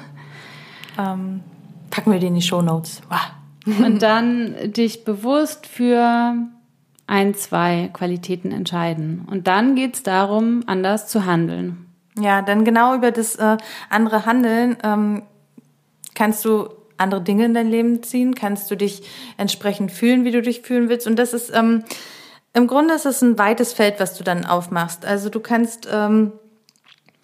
Ähm, 1.00 1.42
packen 1.90 2.12
wir 2.12 2.20
die 2.20 2.28
in 2.28 2.36
die 2.36 2.44
Show 2.44 2.62
Notes. 2.62 3.02
Wow. 3.10 3.80
Und 3.84 4.04
dann 4.04 4.54
dich 4.64 5.06
bewusst 5.06 5.66
für 5.66 6.36
ein, 7.08 7.34
zwei 7.34 7.90
Qualitäten 7.94 8.52
entscheiden. 8.52 9.28
Und 9.30 9.48
dann 9.48 9.74
geht 9.74 9.96
es 9.96 10.04
darum, 10.04 10.62
anders 10.68 11.08
zu 11.08 11.26
handeln. 11.26 11.85
Ja, 12.20 12.42
denn 12.42 12.64
genau 12.64 12.96
über 12.96 13.12
das 13.12 13.36
äh, 13.36 13.58
andere 13.90 14.26
Handeln 14.26 14.78
ähm, 14.84 15.24
kannst 16.14 16.46
du 16.46 16.70
andere 16.98 17.22
Dinge 17.22 17.46
in 17.46 17.54
dein 17.54 17.70
Leben 17.70 18.04
ziehen, 18.04 18.36
kannst 18.36 18.72
du 18.72 18.76
dich 18.76 19.04
entsprechend 19.38 19.92
fühlen, 19.92 20.24
wie 20.24 20.32
du 20.32 20.42
dich 20.42 20.62
fühlen 20.62 20.88
willst. 20.88 21.08
Und 21.08 21.18
das 21.18 21.34
ist 21.34 21.54
ähm, 21.54 21.84
im 22.56 22.68
Grunde 22.68 22.94
ist 22.94 23.06
es 23.06 23.22
ein 23.22 23.38
weites 23.38 23.74
Feld, 23.74 24.00
was 24.00 24.18
du 24.18 24.24
dann 24.24 24.46
aufmachst. 24.46 25.06
Also 25.06 25.30
du 25.30 25.42
kannst 25.42 25.90
ähm, 25.92 26.32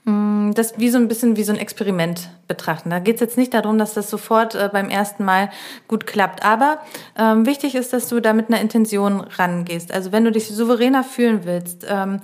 mm, 0.04 0.52
das 0.56 0.78
wie 0.78 0.90
so 0.90 0.98
ein 0.98 1.08
bisschen 1.08 1.38
wie 1.38 1.44
so 1.44 1.54
ein 1.54 1.58
Experiment 1.58 2.30
betrachten. 2.50 2.90
Da 2.90 3.00
geht 3.00 3.16
es 3.16 3.22
jetzt 3.22 3.38
nicht 3.38 3.54
darum, 3.54 3.78
dass 3.78 3.94
das 3.94 4.10
sofort 4.10 4.56
äh, 4.56 4.70
beim 4.70 4.90
ersten 4.90 5.24
Mal 5.24 5.50
gut 5.88 6.06
klappt. 6.06 6.44
Aber 6.44 6.80
ähm, 7.18 7.46
wichtig 7.46 7.76
ist, 7.76 7.94
dass 7.94 8.10
du 8.10 8.20
da 8.20 8.34
mit 8.34 8.50
einer 8.50 8.60
Intention 8.60 9.22
rangehst. 9.22 9.94
Also 9.94 10.12
wenn 10.12 10.26
du 10.26 10.34
dich 10.34 10.50
souveräner 10.50 11.06
fühlen 11.06 11.46
willst, 11.46 11.88
ähm, 11.90 12.20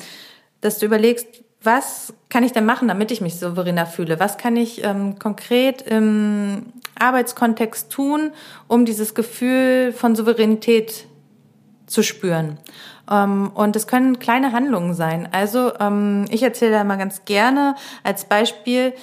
dass 0.59 0.79
du 0.79 0.85
überlegst, 0.85 1.27
was 1.67 2.13
kann 2.29 2.43
ich 2.43 2.53
denn 2.53 2.65
machen, 2.65 2.87
damit 2.87 3.11
ich 3.11 3.21
mich 3.21 3.37
souveräner 3.37 3.85
fühle? 3.85 4.19
Was 4.19 4.37
kann 4.37 4.55
ich 4.55 4.83
ähm, 4.83 5.19
konkret 5.19 5.81
im 5.83 6.67
Arbeitskontext 6.97 7.91
tun, 7.91 8.31
um 8.67 8.85
dieses 8.85 9.13
Gefühl 9.13 9.91
von 9.91 10.15
Souveränität 10.15 11.05
zu 11.85 12.03
spüren? 12.03 12.57
Ähm, 13.11 13.51
und 13.53 13.75
es 13.75 13.85
können 13.85 14.17
kleine 14.17 14.53
Handlungen 14.53 14.93
sein. 14.93 15.27
Also 15.31 15.73
ähm, 15.79 16.25
ich 16.29 16.41
erzähle 16.41 16.71
da 16.71 16.83
mal 16.85 16.97
ganz 16.97 17.25
gerne 17.25 17.75
als 18.01 18.23
Beispiel, 18.23 18.93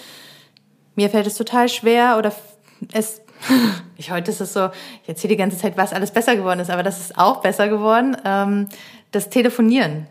mir 0.97 1.11
fällt 1.11 1.27
es 1.27 1.37
total 1.37 1.69
schwer 1.69 2.17
oder 2.19 2.33
es 2.93 3.21
ich 3.99 4.11
heute 4.11 4.31
ist 4.31 4.41
es 4.41 4.55
so, 4.55 4.71
ich 5.03 5.09
erzähle 5.11 5.35
die 5.35 5.37
ganze 5.37 5.59
Zeit, 5.59 5.77
was 5.77 5.93
alles 5.93 6.13
besser 6.13 6.35
geworden 6.35 6.61
ist, 6.61 6.71
aber 6.71 6.83
das 6.83 6.99
ist 6.99 7.19
auch 7.19 7.43
besser 7.43 7.69
geworden. 7.69 8.17
Ähm, 8.25 8.69
das 9.11 9.29
Telefonieren 9.29 10.07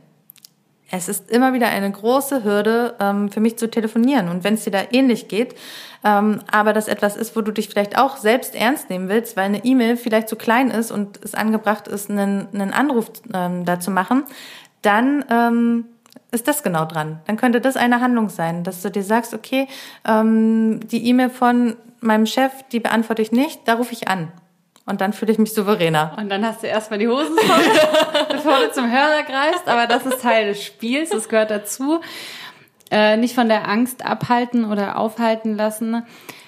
es 0.91 1.09
ist 1.09 1.31
immer 1.31 1.53
wieder 1.53 1.67
eine 1.67 1.91
große 1.91 2.43
Hürde 2.43 2.95
ähm, 2.99 3.31
für 3.31 3.39
mich 3.39 3.57
zu 3.57 3.69
telefonieren. 3.69 4.29
Und 4.29 4.43
wenn 4.43 4.53
es 4.55 4.63
dir 4.63 4.71
da 4.71 4.81
ähnlich 4.91 5.27
geht, 5.27 5.55
ähm, 6.03 6.39
aber 6.51 6.73
das 6.73 6.87
etwas 6.87 7.15
ist, 7.15 7.35
wo 7.35 7.41
du 7.41 7.51
dich 7.51 7.69
vielleicht 7.69 7.97
auch 7.97 8.17
selbst 8.17 8.55
ernst 8.55 8.89
nehmen 8.89 9.09
willst, 9.09 9.35
weil 9.35 9.45
eine 9.45 9.65
E-Mail 9.65 9.97
vielleicht 9.97 10.29
zu 10.29 10.35
klein 10.35 10.69
ist 10.69 10.91
und 10.91 11.19
es 11.23 11.33
angebracht 11.33 11.87
ist, 11.87 12.09
einen, 12.09 12.73
Anruf 12.73 13.11
ähm, 13.33 13.65
da 13.65 13.79
zu 13.79 13.91
machen, 13.91 14.23
dann 14.81 15.85
ist 16.31 16.49
das 16.49 16.61
genau 16.61 16.83
dran. 16.83 17.21
Dann 17.25 17.37
könnte 17.37 17.61
das 17.61 17.77
eine 17.77 18.01
Handlung 18.01 18.27
sein, 18.27 18.65
dass 18.65 18.81
du 18.81 18.91
dir 18.91 19.03
sagst, 19.03 19.33
okay, 19.33 19.69
die 20.05 21.07
E-Mail 21.07 21.29
von 21.29 21.77
meinem 22.01 22.25
Chef, 22.25 22.51
die 22.73 22.81
beantworte 22.81 23.21
ich 23.21 23.31
nicht, 23.31 23.61
da 23.65 23.75
rufe 23.75 23.93
ich 23.93 24.09
an. 24.09 24.29
Und 24.85 24.99
dann 24.99 25.13
fühle 25.13 25.31
ich 25.31 25.39
mich 25.39 25.53
souveräner. 25.53 26.15
Und 26.17 26.29
dann 26.29 26.45
hast 26.45 26.63
du 26.63 26.67
erstmal 26.67 26.99
die 26.99 27.07
Hosen 27.07 27.37
voll, 27.37 28.25
bevor 28.29 28.59
du 28.59 28.71
zum 28.71 28.91
Hörer 28.91 29.23
greifst. 29.23 29.67
Aber 29.67 29.87
das 29.87 30.05
ist 30.05 30.21
Teil 30.21 30.47
des 30.47 30.63
Spiels, 30.63 31.09
das 31.09 31.29
gehört 31.29 31.51
dazu. 31.51 32.01
Äh, 32.91 33.17
nicht 33.17 33.33
von 33.33 33.47
der 33.47 33.67
Angst 33.67 34.05
abhalten 34.05 34.65
oder 34.65 34.97
aufhalten 34.97 35.55
lassen, 35.55 36.03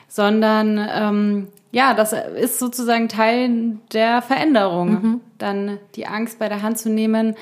sondern 0.07 0.85
ähm, 0.93 1.47
ja, 1.71 1.93
das 1.93 2.13
ist 2.13 2.59
sozusagen 2.59 3.09
Teil 3.09 3.77
der 3.93 4.21
Veränderung. 4.21 4.89
Mhm. 4.89 5.21
Dann 5.37 5.77
die 5.95 6.07
Angst 6.07 6.37
bei 6.37 6.49
der 6.49 6.61
Hand 6.61 6.77
zu 6.77 6.89
nehmen, 6.89 7.35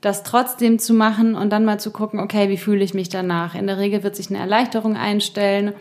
das 0.00 0.24
trotzdem 0.24 0.78
zu 0.78 0.92
machen 0.92 1.34
und 1.34 1.50
dann 1.50 1.64
mal 1.64 1.80
zu 1.80 1.92
gucken, 1.92 2.20
okay, 2.20 2.48
wie 2.48 2.58
fühle 2.58 2.84
ich 2.84 2.94
mich 2.94 3.08
danach? 3.08 3.54
In 3.54 3.68
der 3.68 3.78
Regel 3.78 4.02
wird 4.02 4.16
sich 4.16 4.28
eine 4.28 4.40
Erleichterung 4.40 4.96
einstellen, 4.96 5.72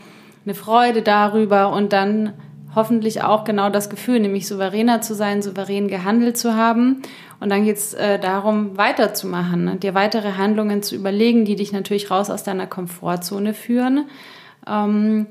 eine 0.46 0.56
Freude 0.56 1.02
darüber 1.02 1.72
und 1.74 1.92
dann 1.94 2.34
hoffentlich 2.76 3.24
auch 3.24 3.44
genau 3.44 3.70
das 3.70 3.90
Gefühl, 3.90 4.20
nämlich 4.20 4.48
souveräner 4.48 5.02
zu 5.02 5.14
sein, 5.14 5.42
souverän 5.42 5.88
gehandelt 5.88 6.38
zu 6.38 6.56
haben. 6.56 7.02
Und 7.40 7.50
dann 7.50 7.66
geht 7.66 7.78
es 7.78 7.94
äh, 7.94 8.20
darum, 8.20 8.78
weiterzumachen, 8.78 9.66
ne? 9.66 9.76
dir 9.78 9.94
weitere 9.94 10.34
Handlungen 10.34 10.84
zu 10.84 10.96
überlegen, 10.96 11.46
die 11.46 11.56
dich 11.56 11.72
natürlich 11.72 12.12
raus 12.12 12.30
aus 12.30 12.44
deiner 12.44 12.68
Komfortzone 12.68 13.54
führen, 13.54 14.06
ähm, 14.68 15.26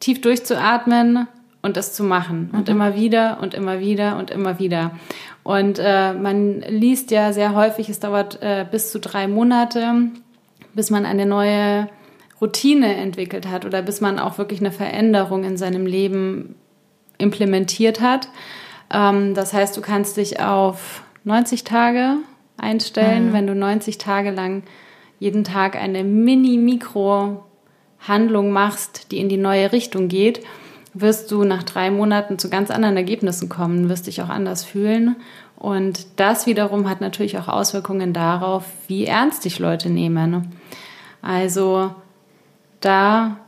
tief 0.00 0.20
durchzuatmen 0.20 1.26
und 1.62 1.76
es 1.76 1.94
zu 1.94 2.04
machen. 2.04 2.50
Mhm. 2.52 2.58
Und 2.58 2.68
immer 2.68 2.94
wieder 2.94 3.38
und 3.40 3.54
immer 3.54 3.80
wieder 3.80 4.18
und 4.18 4.30
immer 4.30 4.58
wieder. 4.58 4.92
Und 5.42 5.78
äh, 5.78 6.14
man 6.14 6.60
liest 6.60 7.10
ja 7.10 7.32
sehr 7.32 7.54
häufig, 7.54 7.88
es 7.88 8.00
dauert 8.00 8.40
äh, 8.42 8.64
bis 8.70 8.92
zu 8.92 8.98
drei 8.98 9.28
Monate, 9.28 10.10
bis 10.74 10.90
man 10.90 11.04
eine 11.06 11.26
neue 11.26 11.88
Routine 12.44 12.96
entwickelt 12.96 13.48
hat 13.48 13.64
oder 13.64 13.80
bis 13.80 14.02
man 14.02 14.18
auch 14.18 14.36
wirklich 14.36 14.60
eine 14.60 14.70
Veränderung 14.70 15.44
in 15.44 15.56
seinem 15.56 15.86
Leben 15.86 16.56
implementiert 17.16 18.02
hat. 18.02 18.28
Ähm, 18.92 19.32
das 19.34 19.54
heißt, 19.54 19.74
du 19.76 19.80
kannst 19.80 20.18
dich 20.18 20.40
auf 20.40 21.02
90 21.24 21.64
Tage 21.64 22.18
einstellen, 22.58 23.30
mhm. 23.30 23.32
wenn 23.32 23.46
du 23.46 23.54
90 23.54 23.96
Tage 23.96 24.30
lang 24.30 24.62
jeden 25.18 25.42
Tag 25.42 25.74
eine 25.76 26.04
Mini-Mikro-Handlung 26.04 28.50
machst, 28.50 29.10
die 29.10 29.20
in 29.20 29.30
die 29.30 29.38
neue 29.38 29.72
Richtung 29.72 30.08
geht, 30.08 30.44
wirst 30.92 31.32
du 31.32 31.44
nach 31.44 31.62
drei 31.62 31.90
Monaten 31.90 32.38
zu 32.38 32.50
ganz 32.50 32.70
anderen 32.70 32.98
Ergebnissen 32.98 33.48
kommen, 33.48 33.88
wirst 33.88 34.06
dich 34.06 34.20
auch 34.20 34.28
anders 34.28 34.64
fühlen. 34.64 35.16
Und 35.56 36.06
das 36.16 36.46
wiederum 36.46 36.90
hat 36.90 37.00
natürlich 37.00 37.38
auch 37.38 37.48
Auswirkungen 37.48 38.12
darauf, 38.12 38.66
wie 38.86 39.06
ernst 39.06 39.46
dich 39.46 39.58
Leute 39.58 39.88
nehmen. 39.88 40.52
Also 41.22 41.94
da 42.84 43.38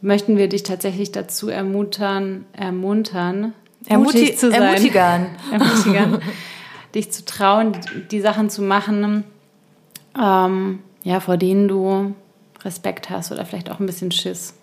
möchten 0.00 0.36
wir 0.36 0.48
dich 0.48 0.62
tatsächlich 0.62 1.12
dazu 1.12 1.48
ermuntern, 1.48 2.44
ermuntern, 2.52 3.54
Ermuti 3.86 4.18
mutig 4.18 4.38
zu 4.38 4.50
sein. 4.50 4.62
Ermutigern. 4.62 5.26
ermutigern. 5.52 6.22
dich 6.94 7.12
zu 7.12 7.24
trauen, 7.24 7.72
die 8.10 8.20
Sachen 8.20 8.50
zu 8.50 8.62
machen, 8.62 9.24
ähm, 10.20 10.80
ja, 11.02 11.20
vor 11.20 11.36
denen 11.36 11.68
du 11.68 12.14
Respekt 12.64 13.10
hast 13.10 13.30
oder 13.32 13.44
vielleicht 13.44 13.70
auch 13.70 13.80
ein 13.80 13.86
bisschen 13.86 14.10
Schiss. 14.10 14.54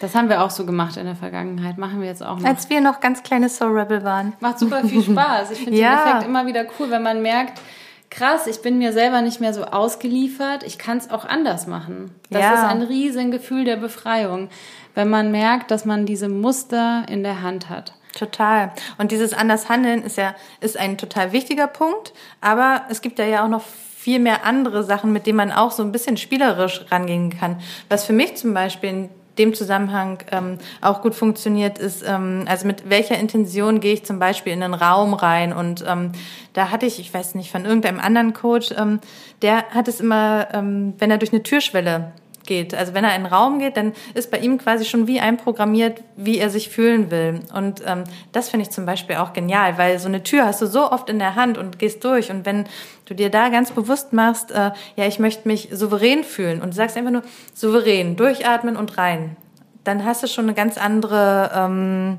Das 0.00 0.14
haben 0.14 0.28
wir 0.28 0.42
auch 0.42 0.50
so 0.50 0.66
gemacht 0.66 0.98
in 0.98 1.06
der 1.06 1.16
Vergangenheit. 1.16 1.78
Machen 1.78 2.00
wir 2.00 2.08
jetzt 2.08 2.22
auch 2.22 2.38
noch. 2.38 2.46
Als 2.46 2.68
wir 2.68 2.82
noch 2.82 3.00
ganz 3.00 3.22
kleine 3.22 3.48
Soul 3.48 3.78
Rebel 3.78 4.04
waren. 4.04 4.34
Macht 4.40 4.58
super 4.58 4.84
viel 4.84 5.02
Spaß. 5.10 5.52
Ich 5.52 5.58
finde 5.60 5.78
ja. 5.78 5.96
den 5.96 6.08
Effekt 6.08 6.24
immer 6.26 6.46
wieder 6.46 6.66
cool, 6.78 6.90
wenn 6.90 7.02
man 7.02 7.22
merkt, 7.22 7.60
krass, 8.10 8.46
ich 8.46 8.62
bin 8.62 8.78
mir 8.78 8.92
selber 8.92 9.22
nicht 9.22 9.40
mehr 9.40 9.52
so 9.52 9.64
ausgeliefert, 9.64 10.62
ich 10.62 10.78
kann 10.78 10.98
es 10.98 11.10
auch 11.10 11.24
anders 11.24 11.66
machen. 11.66 12.14
Das 12.30 12.42
ja. 12.42 12.54
ist 12.54 12.64
ein 12.64 12.82
Riesengefühl 12.82 13.64
der 13.64 13.76
Befreiung, 13.76 14.48
wenn 14.94 15.08
man 15.08 15.30
merkt, 15.30 15.70
dass 15.70 15.84
man 15.84 16.06
diese 16.06 16.28
Muster 16.28 17.04
in 17.08 17.22
der 17.22 17.42
Hand 17.42 17.68
hat. 17.68 17.92
Total. 18.16 18.72
Und 18.96 19.12
dieses 19.12 19.34
anders 19.34 19.68
handeln 19.68 20.02
ist 20.02 20.16
ja 20.16 20.34
ist 20.60 20.78
ein 20.78 20.96
total 20.96 21.32
wichtiger 21.32 21.66
Punkt, 21.66 22.14
aber 22.40 22.82
es 22.88 23.02
gibt 23.02 23.18
ja 23.18 23.44
auch 23.44 23.48
noch 23.48 23.62
viel 23.62 24.18
mehr 24.20 24.44
andere 24.44 24.84
Sachen, 24.84 25.12
mit 25.12 25.26
denen 25.26 25.36
man 25.36 25.52
auch 25.52 25.70
so 25.70 25.82
ein 25.82 25.92
bisschen 25.92 26.16
spielerisch 26.16 26.86
rangehen 26.90 27.36
kann. 27.36 27.60
Was 27.88 28.04
für 28.04 28.12
mich 28.12 28.36
zum 28.36 28.54
Beispiel 28.54 29.10
dem 29.38 29.54
Zusammenhang 29.54 30.18
ähm, 30.32 30.58
auch 30.80 31.02
gut 31.02 31.14
funktioniert, 31.14 31.78
ist, 31.78 32.04
ähm, 32.06 32.44
also 32.46 32.66
mit 32.66 32.88
welcher 32.88 33.18
Intention 33.18 33.80
gehe 33.80 33.94
ich 33.94 34.04
zum 34.04 34.18
Beispiel 34.18 34.52
in 34.52 34.62
einen 34.62 34.74
Raum 34.74 35.14
rein. 35.14 35.52
Und 35.52 35.84
ähm, 35.86 36.12
da 36.52 36.70
hatte 36.70 36.86
ich, 36.86 36.98
ich 36.98 37.12
weiß 37.12 37.34
nicht, 37.34 37.50
von 37.50 37.64
irgendeinem 37.64 38.00
anderen 38.00 38.32
Coach, 38.32 38.72
ähm, 38.76 39.00
der 39.42 39.64
hat 39.70 39.88
es 39.88 40.00
immer, 40.00 40.48
ähm, 40.52 40.94
wenn 40.98 41.10
er 41.10 41.18
durch 41.18 41.32
eine 41.32 41.42
Türschwelle 41.42 42.12
geht. 42.46 42.74
Also 42.74 42.94
wenn 42.94 43.04
er 43.04 43.10
in 43.10 43.24
einen 43.24 43.26
Raum 43.26 43.58
geht, 43.58 43.76
dann 43.76 43.92
ist 44.14 44.30
bei 44.30 44.38
ihm 44.38 44.58
quasi 44.58 44.84
schon 44.84 45.06
wie 45.06 45.20
einprogrammiert, 45.20 46.02
wie 46.16 46.38
er 46.38 46.50
sich 46.50 46.68
fühlen 46.68 47.10
will. 47.10 47.40
Und 47.54 47.82
ähm, 47.86 48.04
das 48.32 48.48
finde 48.48 48.64
ich 48.64 48.70
zum 48.70 48.86
Beispiel 48.86 49.16
auch 49.16 49.32
genial, 49.32 49.78
weil 49.78 49.98
so 49.98 50.08
eine 50.08 50.22
Tür 50.22 50.46
hast 50.46 50.62
du 50.62 50.66
so 50.66 50.90
oft 50.90 51.10
in 51.10 51.18
der 51.18 51.34
Hand 51.34 51.58
und 51.58 51.78
gehst 51.78 52.04
durch. 52.04 52.30
Und 52.30 52.46
wenn 52.46 52.64
du 53.04 53.14
dir 53.14 53.30
da 53.30 53.48
ganz 53.48 53.70
bewusst 53.70 54.12
machst, 54.12 54.50
äh, 54.50 54.70
ja, 54.96 55.06
ich 55.06 55.18
möchte 55.18 55.46
mich 55.46 55.68
souverän 55.72 56.24
fühlen 56.24 56.62
und 56.62 56.70
du 56.70 56.76
sagst 56.76 56.96
einfach 56.96 57.12
nur 57.12 57.22
souverän, 57.54 58.16
durchatmen 58.16 58.76
und 58.76 58.96
rein, 58.96 59.36
dann 59.84 60.04
hast 60.04 60.22
du 60.22 60.28
schon 60.28 60.46
eine 60.46 60.54
ganz 60.54 60.78
andere... 60.78 61.50
Ähm, 61.54 62.18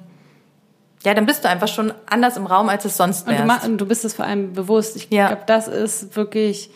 ja, 1.04 1.13
dann 1.13 1.26
bist 1.26 1.46
du 1.46 1.50
einfach 1.50 1.68
schon 1.68 1.94
anders 2.08 2.38
im 2.38 2.48
Raum, 2.48 2.70
als 2.70 2.84
es 2.84 2.98
sonst 2.98 3.28
wäre. 3.28 3.44
Und, 3.44 3.63
und, 3.63 3.78
du 3.78 3.86
bist 3.86 4.04
es 4.04 4.16
vor 4.16 4.26
allem 4.26 4.54
bewusst. 4.54 4.96
Ich 4.98 5.10
ja. 5.10 5.28
glaube, 5.28 5.44
das 5.46 5.68
ist 5.68 6.16
wirklich 6.16 6.72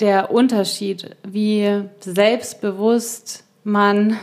der 0.00 0.30
Unterschied, 0.30 1.16
wie 1.26 1.82
selbstbewusst 2.00 3.44
man 3.64 4.16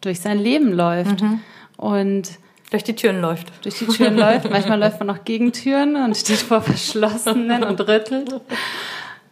durch 0.00 0.20
sein 0.20 0.38
Leben 0.38 0.72
läuft. 0.72 1.22
Mhm. 1.22 1.40
Und 1.76 2.30
durch 2.70 2.84
die 2.84 2.94
Türen 2.94 3.20
läuft. 3.20 3.64
Durch 3.64 3.78
die 3.78 3.86
Türen 3.86 4.16
läuft. 4.18 4.50
Manchmal 4.50 4.78
läuft 4.78 5.00
man 5.00 5.10
auch 5.10 5.24
gegen 5.24 5.52
Türen 5.52 5.96
und 5.96 6.16
steht 6.16 6.38
vor 6.38 6.60
verschlossenen 6.60 7.62
und 7.64 7.80
rüttelt. 7.80 8.40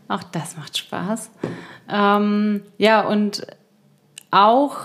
Auch 0.09 0.23
das 0.23 0.57
macht 0.57 0.79
Spaß. 0.79 1.31
Ähm, 1.91 2.63
ja, 2.79 3.03
und 3.07 3.47
auch 4.31 4.77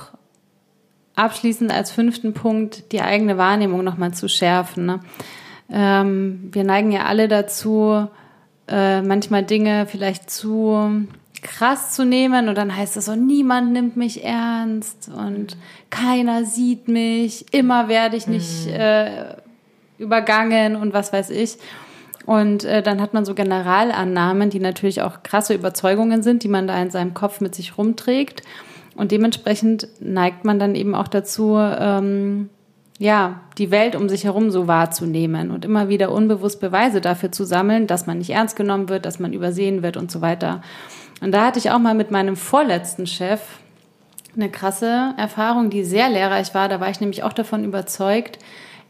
abschließend 1.15 1.71
als 1.71 1.91
fünften 1.91 2.33
Punkt 2.33 2.91
die 2.91 3.01
eigene 3.01 3.37
Wahrnehmung 3.37 3.83
nochmal 3.83 4.13
zu 4.13 4.27
schärfen. 4.27 4.85
Ne? 4.85 4.99
Ähm, 5.71 6.49
wir 6.51 6.63
neigen 6.63 6.91
ja 6.91 7.05
alle 7.05 7.27
dazu, 7.27 8.07
äh, 8.71 9.01
manchmal 9.01 9.43
Dinge 9.43 9.85
vielleicht 9.85 10.29
zu 10.31 11.05
krass 11.41 11.91
zu 11.91 12.05
nehmen 12.05 12.47
und 12.47 12.55
dann 12.55 12.75
heißt 12.75 12.97
es 12.97 13.05
so, 13.05 13.15
niemand 13.15 13.73
nimmt 13.73 13.97
mich 13.97 14.23
ernst 14.23 15.09
und 15.09 15.57
keiner 15.89 16.45
sieht 16.45 16.87
mich, 16.87 17.53
immer 17.53 17.87
werde 17.87 18.15
ich 18.15 18.27
nicht 18.27 18.67
mhm. 18.67 18.73
äh, 18.73 19.35
übergangen 19.97 20.75
und 20.75 20.93
was 20.93 21.11
weiß 21.11 21.31
ich. 21.31 21.57
Und 22.25 22.63
äh, 22.65 22.83
dann 22.83 23.01
hat 23.01 23.13
man 23.13 23.25
so 23.25 23.33
Generalannahmen, 23.33 24.51
die 24.51 24.59
natürlich 24.59 25.01
auch 25.01 25.23
krasse 25.23 25.55
Überzeugungen 25.55 26.21
sind, 26.21 26.43
die 26.43 26.47
man 26.47 26.67
da 26.67 26.79
in 26.79 26.91
seinem 26.91 27.13
Kopf 27.13 27.41
mit 27.41 27.55
sich 27.55 27.77
rumträgt. 27.77 28.43
Und 28.95 29.11
dementsprechend 29.11 29.87
neigt 29.99 30.45
man 30.45 30.59
dann 30.59 30.75
eben 30.75 30.93
auch 30.93 31.07
dazu, 31.07 31.57
ähm, 31.57 32.49
ja, 33.01 33.41
die 33.57 33.71
Welt 33.71 33.95
um 33.95 34.09
sich 34.09 34.25
herum 34.25 34.51
so 34.51 34.67
wahrzunehmen 34.67 35.49
und 35.49 35.65
immer 35.65 35.89
wieder 35.89 36.11
unbewusst 36.11 36.59
Beweise 36.61 37.01
dafür 37.01 37.31
zu 37.31 37.45
sammeln, 37.45 37.87
dass 37.87 38.05
man 38.05 38.19
nicht 38.19 38.29
ernst 38.29 38.55
genommen 38.55 38.89
wird, 38.89 39.07
dass 39.07 39.17
man 39.17 39.33
übersehen 39.33 39.81
wird 39.81 39.97
und 39.97 40.11
so 40.11 40.21
weiter. 40.21 40.61
Und 41.19 41.31
da 41.31 41.47
hatte 41.47 41.57
ich 41.57 41.71
auch 41.71 41.79
mal 41.79 41.95
mit 41.95 42.11
meinem 42.11 42.35
vorletzten 42.35 43.07
Chef 43.07 43.41
eine 44.35 44.51
krasse 44.51 45.15
Erfahrung, 45.17 45.71
die 45.71 45.83
sehr 45.83 46.09
lehrreich 46.09 46.53
war. 46.53 46.69
Da 46.69 46.79
war 46.79 46.91
ich 46.91 46.99
nämlich 46.99 47.23
auch 47.23 47.33
davon 47.33 47.65
überzeugt, 47.65 48.37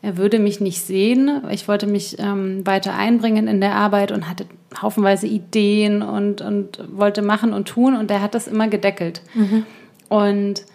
er 0.02 0.18
würde 0.18 0.40
mich 0.40 0.60
nicht 0.60 0.82
sehen. 0.82 1.44
Ich 1.50 1.70
wollte 1.70 1.88
mich 1.88 2.20
ähm, 2.20 2.68
weiter 2.68 2.94
einbringen 2.94 3.48
in 3.48 3.62
der 3.62 3.76
Arbeit 3.76 4.12
und 4.12 4.28
hatte 4.28 4.46
haufenweise 4.82 5.28
Ideen 5.28 6.02
und, 6.02 6.42
und 6.42 6.84
wollte 6.92 7.22
machen 7.22 7.54
und 7.54 7.70
tun 7.70 7.96
und 7.96 8.12
er 8.12 8.22
hat 8.22 8.36
das 8.36 8.50
immer 8.50 8.68
gedeckelt. 8.68 9.22
Mhm. 9.36 9.66
Und 10.10 10.66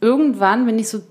irgendwann 0.00 0.66
bin 0.66 0.80
ich 0.80 0.88
so 0.88 1.02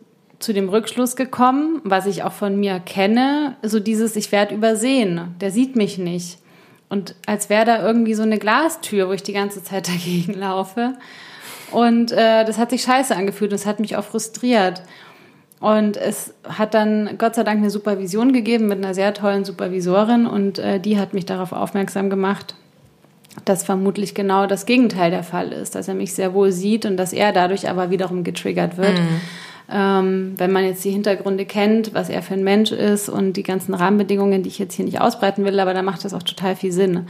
zu 0.42 0.54
dem 0.54 0.70
Rückschluss 0.70 1.16
gekommen, 1.16 1.82
was 1.84 2.06
ich 2.06 2.24
auch 2.24 2.32
von 2.32 2.60
mir 2.60 2.80
kenne, 2.80 3.56
so 3.62 3.80
dieses, 3.80 4.16
ich 4.16 4.32
werde 4.32 4.56
übersehen, 4.56 5.36
der 5.40 5.52
sieht 5.52 5.76
mich 5.76 5.98
nicht. 5.98 6.40
Und 6.90 7.16
als 7.26 7.50
wäre 7.50 7.66
da 7.66 7.86
irgendwie 7.86 8.16
so 8.16 8.24
eine 8.24 8.38
Glastür, 8.38 9.08
wo 9.08 9.14
ich 9.14 9.24
die 9.24 9.34
ganze 9.34 9.64
Zeit 9.64 9.88
dagegen 9.88 10.34
laufe. 10.34 10.94
Und 11.72 12.12
äh, 12.12 12.44
das 12.44 12.58
hat 12.58 12.72
sich 12.72 12.82
scheiße 12.82 13.16
angefühlt, 13.16 13.52
das 13.52 13.66
hat 13.66 13.80
mich 13.80 13.96
auch 13.96 14.04
frustriert. 14.04 14.82
Und 15.62 15.96
es 15.96 16.34
hat 16.44 16.74
dann 16.74 17.18
Gott 17.20 17.36
sei 17.36 17.44
Dank 17.44 17.60
eine 17.60 17.70
Supervision 17.70 18.34
gegeben 18.34 18.68
mit 18.68 18.80
einer 18.80 18.96
sehr 18.96 19.14
tollen 19.14 19.46
Supervisorin 19.46 20.26
und 20.26 20.58
äh, 20.58 20.80
die 20.80 21.00
hat 21.00 21.14
mich 21.14 21.28
darauf 21.28 21.52
aufmerksam 21.52 22.10
gemacht, 22.10 22.56
dass 23.46 23.64
vermutlich 23.64 24.16
genau 24.16 24.48
das 24.48 24.66
Gegenteil 24.66 25.12
der 25.12 25.24
Fall 25.24 25.52
ist, 25.54 25.76
dass 25.76 25.88
er 25.88 25.94
mich 25.94 26.14
sehr 26.16 26.34
wohl 26.34 26.52
sieht 26.52 26.86
und 26.86 26.98
dass 26.98 27.14
er 27.14 27.32
dadurch 27.32 27.70
aber 27.70 27.92
wiederum 27.92 28.24
getriggert 28.24 28.78
wird. 28.78 28.98
Mhm. 28.98 29.22
Ähm, 29.74 30.34
wenn 30.38 30.52
man 30.52 30.66
jetzt 30.66 30.84
die 30.84 30.92
Hintergründe 30.92 31.46
kennt, 31.46 31.94
was 31.94 32.10
er 32.10 32.22
für 32.22 32.34
ein 32.34 32.44
Mensch 32.44 32.72
ist 32.72 33.08
und 33.08 33.34
die 33.34 33.44
ganzen 33.44 33.74
Rahmenbedingungen, 33.74 34.44
die 34.44 34.50
ich 34.50 34.60
jetzt 34.60 34.74
hier 34.74 34.84
nicht 34.84 35.00
ausbreiten 35.00 35.46
will, 35.46 35.60
aber 35.60 35.74
da 35.74 35.82
macht 35.82 36.04
das 36.04 36.14
auch 36.14 36.24
total 36.24 36.56
viel 36.56 36.74
Sinn. 36.74 37.08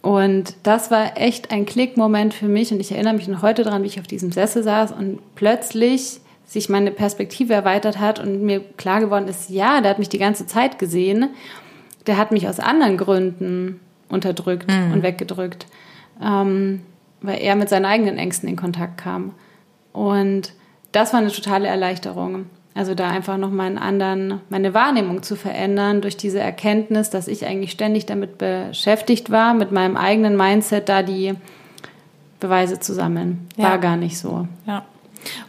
Und 0.00 0.54
das 0.62 0.90
war 0.90 1.16
echt 1.16 1.52
ein 1.52 1.66
Klickmoment 1.66 2.34
für 2.34 2.48
mich 2.48 2.72
und 2.72 2.80
ich 2.80 2.92
erinnere 2.92 3.14
mich 3.14 3.28
noch 3.28 3.42
heute 3.42 3.62
daran, 3.62 3.82
wie 3.82 3.88
ich 3.88 4.00
auf 4.00 4.06
diesem 4.06 4.32
Sessel 4.32 4.62
saß 4.62 4.92
und 4.92 5.20
plötzlich 5.34 6.20
sich 6.44 6.68
meine 6.68 6.90
Perspektive 6.90 7.54
erweitert 7.54 8.00
hat 8.00 8.18
und 8.18 8.42
mir 8.42 8.60
klar 8.76 9.00
geworden 9.00 9.28
ist, 9.28 9.48
ja, 9.48 9.80
der 9.80 9.90
hat 9.90 9.98
mich 9.98 10.08
die 10.08 10.18
ganze 10.18 10.46
Zeit 10.46 10.78
gesehen, 10.78 11.30
der 12.06 12.16
hat 12.16 12.32
mich 12.32 12.48
aus 12.48 12.58
anderen 12.58 12.96
Gründen 12.96 13.80
unterdrückt 14.08 14.70
mhm. 14.70 14.92
und 14.92 15.02
weggedrückt, 15.02 15.66
ähm, 16.22 16.80
weil 17.20 17.40
er 17.40 17.54
mit 17.54 17.68
seinen 17.68 17.84
eigenen 17.84 18.18
Ängsten 18.18 18.48
in 18.48 18.56
Kontakt 18.56 18.98
kam. 18.98 19.34
Und 19.92 20.52
das 20.92 21.12
war 21.12 21.20
eine 21.20 21.32
totale 21.32 21.68
Erleichterung. 21.68 22.46
Also 22.74 22.94
da 22.94 23.10
einfach 23.10 23.36
noch 23.36 23.50
mal 23.50 23.66
einen 23.66 23.78
anderen, 23.78 24.40
meine 24.48 24.72
Wahrnehmung 24.72 25.22
zu 25.22 25.36
verändern 25.36 26.00
durch 26.00 26.16
diese 26.16 26.40
Erkenntnis, 26.40 27.10
dass 27.10 27.28
ich 27.28 27.44
eigentlich 27.46 27.70
ständig 27.70 28.06
damit 28.06 28.38
beschäftigt 28.38 29.30
war, 29.30 29.52
mit 29.52 29.72
meinem 29.72 29.96
eigenen 29.96 30.36
Mindset 30.36 30.88
da 30.88 31.02
die 31.02 31.34
Beweise 32.40 32.80
zu 32.80 32.94
sammeln. 32.94 33.46
War 33.56 33.72
ja. 33.72 33.76
gar 33.76 33.96
nicht 33.96 34.18
so. 34.18 34.48
Ja. 34.66 34.84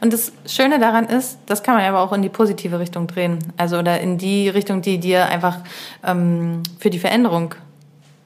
Und 0.01 0.13
das 0.13 0.33
Schöne 0.45 0.79
daran 0.79 1.05
ist, 1.05 1.39
das 1.45 1.63
kann 1.63 1.75
man 1.75 1.83
aber 1.85 2.01
auch 2.01 2.13
in 2.13 2.21
die 2.21 2.29
positive 2.29 2.79
Richtung 2.79 3.07
drehen. 3.07 3.39
Also 3.57 3.79
oder 3.79 3.99
in 4.01 4.17
die 4.17 4.49
Richtung, 4.49 4.81
die 4.81 4.99
dir 4.99 5.25
einfach 5.27 5.59
ähm, 6.05 6.61
für 6.79 6.89
die 6.89 6.99
Veränderung 6.99 7.55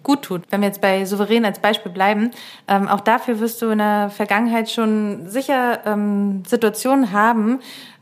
gut 0.08 0.24
tut. 0.24 0.43
Wenn 0.49 0.62
wir 0.62 0.68
jetzt 0.68 0.82
bei 0.82 1.05
Souverän 1.05 1.45
als 1.45 1.60
Beispiel 1.60 1.91
bleiben, 1.91 2.32
ähm, 2.68 2.88
auch 2.88 3.01
dafür 3.01 3.39
wirst 3.39 3.62
du 3.62 3.70
in 3.70 3.78
der 3.78 4.10
Vergangenheit 4.10 4.72
schon 4.72 5.30
sicher 5.30 5.82
ähm, 5.86 6.43
Situationen 6.47 7.12
haben, 7.12 7.60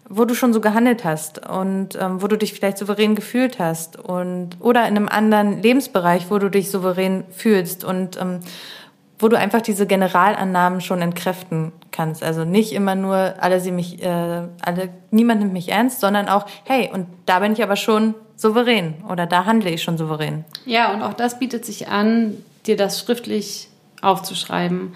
wo 0.07 0.25
du 0.25 0.35
schon 0.35 0.53
so 0.53 0.61
gehandelt 0.61 1.03
hast 1.03 1.45
und 1.49 1.97
ähm, 1.99 2.21
wo 2.21 2.27
du 2.27 2.37
dich 2.37 2.53
vielleicht 2.53 2.77
souverän 2.77 3.15
gefühlt 3.15 3.57
hast 3.57 3.97
und 3.97 4.51
oder 4.59 4.87
in 4.87 4.95
einem 4.95 5.09
anderen 5.09 5.63
Lebensbereich, 5.63 6.29
wo 6.29 6.37
du 6.37 6.49
dich 6.49 6.69
souverän 6.69 7.23
fühlst 7.31 7.83
und 7.83 8.21
ähm, 8.21 8.39
wo 9.17 9.27
du 9.27 9.37
einfach 9.37 9.61
diese 9.61 9.87
Generalannahmen 9.87 10.81
schon 10.81 11.01
entkräften 11.01 11.71
kannst. 11.91 12.21
Also 12.23 12.43
nicht 12.43 12.73
immer 12.73 12.93
nur 12.93 13.33
alle 13.39 13.59
sie 13.61 13.71
mich, 13.71 14.03
äh, 14.03 14.43
alle 14.61 14.89
niemand 15.09 15.39
nimmt 15.39 15.53
mich 15.53 15.69
ernst, 15.69 16.01
sondern 16.01 16.29
auch 16.29 16.45
hey 16.65 16.91
und 16.93 17.07
da 17.25 17.39
bin 17.39 17.53
ich 17.53 17.63
aber 17.63 17.75
schon 17.75 18.13
souverän 18.35 18.95
oder 19.09 19.25
da 19.25 19.45
handle 19.45 19.69
ich 19.69 19.83
schon 19.83 19.97
souverän. 19.97 20.45
Ja 20.65 20.93
und 20.93 21.01
auch 21.01 21.13
das 21.13 21.39
bietet 21.39 21.65
sich 21.65 21.87
an, 21.87 22.37
dir 22.65 22.77
das 22.77 22.99
schriftlich 22.99 23.69
aufzuschreiben. 24.01 24.93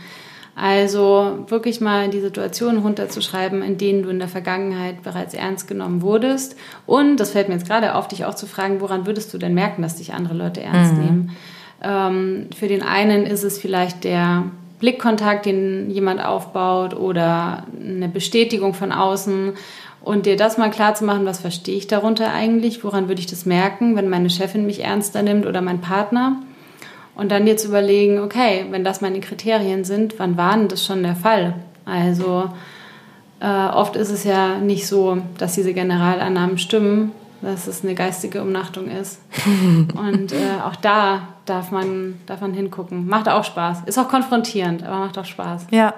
Also 0.55 1.45
wirklich 1.47 1.79
mal 1.79 2.09
die 2.09 2.19
Situationen 2.19 2.81
runterzuschreiben, 2.81 3.63
in 3.63 3.77
denen 3.77 4.03
du 4.03 4.09
in 4.09 4.19
der 4.19 4.27
Vergangenheit 4.27 5.03
bereits 5.03 5.33
ernst 5.33 5.69
genommen 5.69 6.01
wurdest. 6.01 6.57
Und, 6.85 7.17
das 7.17 7.31
fällt 7.31 7.47
mir 7.47 7.55
jetzt 7.55 7.67
gerade 7.67 7.95
auf, 7.95 8.09
dich 8.09 8.25
auch 8.25 8.35
zu 8.35 8.45
fragen, 8.45 8.81
woran 8.81 9.05
würdest 9.07 9.33
du 9.33 9.37
denn 9.37 9.53
merken, 9.53 9.81
dass 9.81 9.95
dich 9.95 10.13
andere 10.13 10.33
Leute 10.33 10.61
ernst 10.61 10.95
mhm. 10.95 10.99
nehmen? 10.99 11.37
Ähm, 11.81 12.47
für 12.57 12.67
den 12.67 12.83
einen 12.83 13.25
ist 13.25 13.43
es 13.43 13.57
vielleicht 13.57 14.03
der 14.03 14.43
Blickkontakt, 14.79 15.45
den 15.45 15.89
jemand 15.91 16.23
aufbaut 16.23 16.93
oder 16.93 17.65
eine 17.79 18.09
Bestätigung 18.09 18.73
von 18.73 18.91
außen. 18.91 19.53
Und 20.01 20.25
dir 20.25 20.37
das 20.37 20.57
mal 20.57 20.71
klar 20.71 20.95
zu 20.95 21.03
machen, 21.03 21.25
was 21.25 21.39
verstehe 21.39 21.77
ich 21.77 21.87
darunter 21.87 22.31
eigentlich? 22.31 22.83
Woran 22.83 23.07
würde 23.07 23.19
ich 23.19 23.27
das 23.27 23.45
merken, 23.45 23.95
wenn 23.95 24.09
meine 24.09 24.29
Chefin 24.29 24.65
mich 24.65 24.83
ernster 24.83 25.21
nimmt 25.23 25.45
oder 25.45 25.61
mein 25.61 25.81
Partner? 25.81 26.41
Und 27.15 27.31
dann 27.31 27.45
dir 27.45 27.57
zu 27.57 27.67
überlegen, 27.67 28.19
okay, 28.19 28.65
wenn 28.71 28.85
das 28.85 29.01
meine 29.01 29.19
Kriterien 29.19 29.83
sind, 29.83 30.19
wann 30.19 30.37
war 30.37 30.55
denn 30.55 30.69
das 30.69 30.85
schon 30.85 31.03
der 31.03 31.17
Fall? 31.17 31.53
Also 31.83 32.49
äh, 33.41 33.67
oft 33.67 33.97
ist 33.97 34.09
es 34.09 34.23
ja 34.23 34.57
nicht 34.57 34.87
so, 34.87 35.17
dass 35.37 35.55
diese 35.55 35.73
Generalannahmen 35.73 36.57
stimmen, 36.57 37.11
dass 37.41 37.67
es 37.67 37.83
eine 37.83 37.95
geistige 37.95 38.41
Umnachtung 38.41 38.89
ist. 38.89 39.21
Und 39.95 40.31
äh, 40.31 40.61
auch 40.65 40.75
da 40.77 41.27
darf 41.45 41.71
man, 41.71 42.19
darf 42.25 42.41
man 42.41 42.53
hingucken. 42.53 43.07
Macht 43.07 43.27
auch 43.27 43.43
Spaß. 43.43 43.83
Ist 43.85 43.97
auch 43.97 44.07
konfrontierend, 44.09 44.83
aber 44.83 44.99
macht 44.99 45.17
auch 45.17 45.25
Spaß. 45.25 45.67
Ja. 45.71 45.93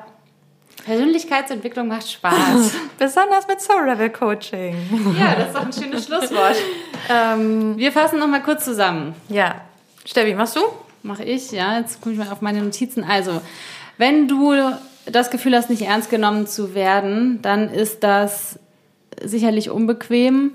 Persönlichkeitsentwicklung 0.85 1.87
macht 1.87 2.09
Spaß. 2.09 2.73
Besonders 2.97 3.47
mit 3.47 3.61
Soul 3.61 3.85
Level 3.85 4.09
Coaching. 4.09 4.75
Ja, 5.19 5.35
das 5.35 5.47
ist 5.47 5.55
doch 5.55 5.65
ein 5.65 5.73
schönes 5.73 6.05
Schlusswort. 6.05 6.55
ähm, 7.09 7.77
Wir 7.77 7.91
fassen 7.91 8.19
noch 8.19 8.27
mal 8.27 8.41
kurz 8.41 8.65
zusammen. 8.65 9.15
Ja. 9.29 9.61
Steffi, 10.05 10.33
machst 10.33 10.55
du? 10.55 10.61
mache 11.03 11.23
ich, 11.23 11.51
ja. 11.51 11.79
Jetzt 11.79 11.99
gucke 12.01 12.13
ich 12.13 12.19
mal 12.19 12.31
auf 12.31 12.41
meine 12.41 12.61
Notizen. 12.61 13.03
Also, 13.03 13.41
wenn 13.97 14.27
du 14.27 14.53
das 15.05 15.31
Gefühl 15.31 15.55
hast, 15.55 15.69
nicht 15.69 15.81
ernst 15.83 16.09
genommen 16.09 16.45
zu 16.47 16.75
werden, 16.75 17.41
dann 17.41 17.69
ist 17.69 18.03
das 18.03 18.59
sicherlich 19.23 19.69
unbequem. 19.69 20.51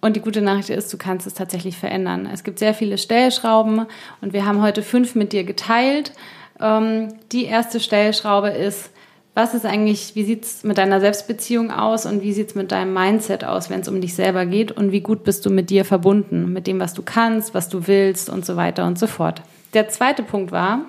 Und 0.00 0.14
die 0.14 0.20
gute 0.20 0.40
Nachricht 0.40 0.70
ist, 0.70 0.92
du 0.92 0.98
kannst 0.98 1.26
es 1.26 1.34
tatsächlich 1.34 1.76
verändern. 1.76 2.28
Es 2.32 2.44
gibt 2.44 2.58
sehr 2.60 2.74
viele 2.74 2.96
Stellschrauben 2.98 3.86
und 4.20 4.32
wir 4.32 4.46
haben 4.46 4.62
heute 4.62 4.82
fünf 4.82 5.14
mit 5.16 5.32
dir 5.32 5.42
geteilt. 5.44 6.12
Ähm, 6.60 7.08
die 7.32 7.44
erste 7.46 7.80
Stellschraube 7.80 8.50
ist, 8.50 8.90
was 9.36 9.52
ist 9.52 9.66
eigentlich, 9.66 10.14
wie 10.14 10.24
sieht 10.24 10.44
es 10.46 10.64
mit 10.64 10.78
deiner 10.78 10.98
Selbstbeziehung 10.98 11.70
aus 11.70 12.06
und 12.06 12.22
wie 12.22 12.32
sieht 12.32 12.48
es 12.48 12.54
mit 12.54 12.72
deinem 12.72 12.94
Mindset 12.94 13.44
aus, 13.44 13.68
wenn 13.68 13.80
es 13.80 13.88
um 13.88 14.00
dich 14.00 14.14
selber 14.14 14.46
geht 14.46 14.72
und 14.72 14.92
wie 14.92 15.02
gut 15.02 15.24
bist 15.24 15.44
du 15.44 15.50
mit 15.50 15.68
dir 15.68 15.84
verbunden, 15.84 16.54
mit 16.54 16.66
dem, 16.66 16.80
was 16.80 16.94
du 16.94 17.02
kannst, 17.02 17.52
was 17.52 17.68
du 17.68 17.86
willst 17.86 18.30
und 18.30 18.46
so 18.46 18.56
weiter 18.56 18.86
und 18.86 18.98
so 18.98 19.06
fort. 19.06 19.42
Der 19.74 19.90
zweite 19.90 20.22
Punkt 20.22 20.52
war. 20.52 20.86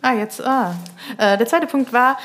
Ah, 0.00 0.14
jetzt, 0.14 0.42
ah. 0.42 0.76
Äh, 1.18 1.36
der 1.36 1.46
zweite 1.46 1.66
Punkt 1.66 1.92
war, 1.92 2.16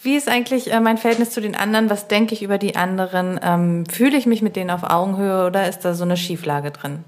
wie 0.00 0.16
ist 0.16 0.30
eigentlich 0.30 0.72
äh, 0.72 0.80
mein 0.80 0.96
Verhältnis 0.96 1.28
zu 1.28 1.42
den 1.42 1.54
anderen? 1.54 1.90
Was 1.90 2.08
denke 2.08 2.32
ich 2.32 2.42
über 2.42 2.56
die 2.56 2.74
anderen? 2.74 3.38
Ähm, 3.42 3.84
fühle 3.84 4.16
ich 4.16 4.24
mich 4.24 4.40
mit 4.40 4.56
denen 4.56 4.70
auf 4.70 4.82
Augenhöhe 4.82 5.46
oder 5.46 5.68
ist 5.68 5.80
da 5.80 5.92
so 5.92 6.04
eine 6.04 6.16
Schieflage 6.16 6.70
drin? 6.70 7.04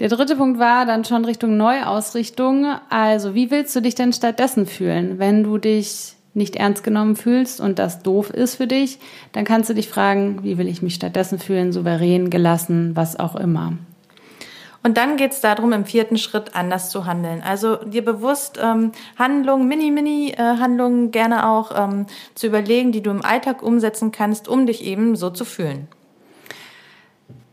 Der 0.00 0.08
dritte 0.08 0.34
Punkt 0.34 0.58
war 0.58 0.86
dann 0.86 1.04
schon 1.04 1.24
Richtung 1.24 1.56
Neuausrichtung. 1.56 2.66
Also, 2.90 3.36
wie 3.36 3.52
willst 3.52 3.76
du 3.76 3.80
dich 3.80 3.94
denn 3.94 4.12
stattdessen 4.12 4.66
fühlen, 4.66 5.20
wenn 5.20 5.44
du 5.44 5.58
dich 5.58 6.15
nicht 6.36 6.56
ernst 6.56 6.84
genommen 6.84 7.16
fühlst 7.16 7.60
und 7.60 7.78
das 7.78 8.02
doof 8.02 8.30
ist 8.30 8.56
für 8.56 8.66
dich, 8.66 8.98
dann 9.32 9.44
kannst 9.44 9.70
du 9.70 9.74
dich 9.74 9.88
fragen, 9.88 10.42
wie 10.42 10.58
will 10.58 10.68
ich 10.68 10.82
mich 10.82 10.94
stattdessen 10.94 11.38
fühlen, 11.38 11.72
souverän, 11.72 12.30
gelassen, 12.30 12.94
was 12.94 13.18
auch 13.18 13.34
immer. 13.34 13.72
Und 14.86 14.98
dann 14.98 15.16
geht 15.16 15.32
es 15.32 15.40
darum, 15.40 15.72
im 15.72 15.84
vierten 15.84 16.16
Schritt 16.16 16.54
anders 16.54 16.90
zu 16.90 17.06
handeln. 17.06 17.42
Also 17.44 17.74
dir 17.74 18.04
bewusst 18.04 18.60
ähm, 18.62 18.92
Handlungen, 19.18 19.66
Mini-Mini-Handlungen 19.66 21.10
gerne 21.10 21.48
auch 21.48 21.72
ähm, 21.76 22.06
zu 22.36 22.46
überlegen, 22.46 22.92
die 22.92 23.02
du 23.02 23.10
im 23.10 23.24
Alltag 23.24 23.64
umsetzen 23.64 24.12
kannst, 24.12 24.46
um 24.46 24.64
dich 24.64 24.84
eben 24.84 25.16
so 25.16 25.30
zu 25.30 25.44
fühlen. 25.44 25.88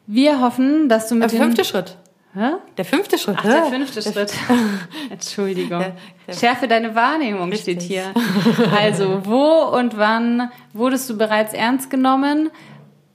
Wir 0.05 0.41
hoffen, 0.41 0.89
dass 0.89 1.07
du 1.07 1.15
mit 1.15 1.31
Der 1.31 1.39
fünfte 1.39 1.65
Schritt. 1.65 1.97
Hä? 2.35 2.53
Der 2.77 2.85
fünfte 2.85 3.17
Schritt. 3.19 3.35
Ach, 3.37 3.43
der 3.43 3.65
fünfte 3.65 4.01
der 4.01 4.11
Schritt. 4.11 4.33
Entschuldigung. 5.11 5.79
Der, 5.79 5.95
der 6.27 6.33
Schärfe 6.33 6.67
deine 6.67 6.95
Wahrnehmung 6.95 7.49
Richtig. 7.49 7.81
steht 7.81 7.81
hier. 7.83 8.05
Also, 8.75 9.25
wo 9.25 9.77
und 9.77 9.97
wann 9.97 10.51
wurdest 10.73 11.09
du 11.09 11.17
bereits 11.17 11.53
ernst 11.53 11.91
genommen? 11.91 12.49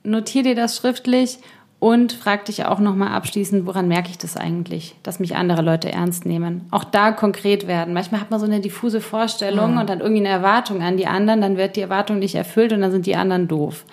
Notier 0.04 0.44
dir 0.44 0.54
das 0.54 0.76
schriftlich 0.76 1.38
und 1.80 2.12
frag 2.12 2.44
dich 2.44 2.64
auch 2.64 2.78
nochmal 2.78 3.08
abschließend, 3.08 3.66
woran 3.66 3.88
merke 3.88 4.10
ich 4.10 4.18
das 4.18 4.36
eigentlich, 4.36 4.96
dass 5.02 5.18
mich 5.18 5.34
andere 5.34 5.62
Leute 5.62 5.90
ernst 5.90 6.24
nehmen? 6.24 6.66
Auch 6.70 6.84
da 6.84 7.10
konkret 7.10 7.66
werden. 7.66 7.94
Manchmal 7.94 8.20
hat 8.20 8.30
man 8.30 8.38
so 8.38 8.46
eine 8.46 8.60
diffuse 8.60 9.00
Vorstellung 9.00 9.72
mhm. 9.72 9.78
und 9.78 9.90
dann 9.90 10.00
irgendwie 10.00 10.20
eine 10.20 10.28
Erwartung 10.28 10.82
an 10.82 10.96
die 10.96 11.06
anderen, 11.06 11.40
dann 11.40 11.56
wird 11.56 11.74
die 11.74 11.80
Erwartung 11.80 12.20
nicht 12.20 12.36
erfüllt 12.36 12.72
und 12.72 12.80
dann 12.80 12.92
sind 12.92 13.06
die 13.06 13.16
anderen 13.16 13.48
doof. 13.48 13.84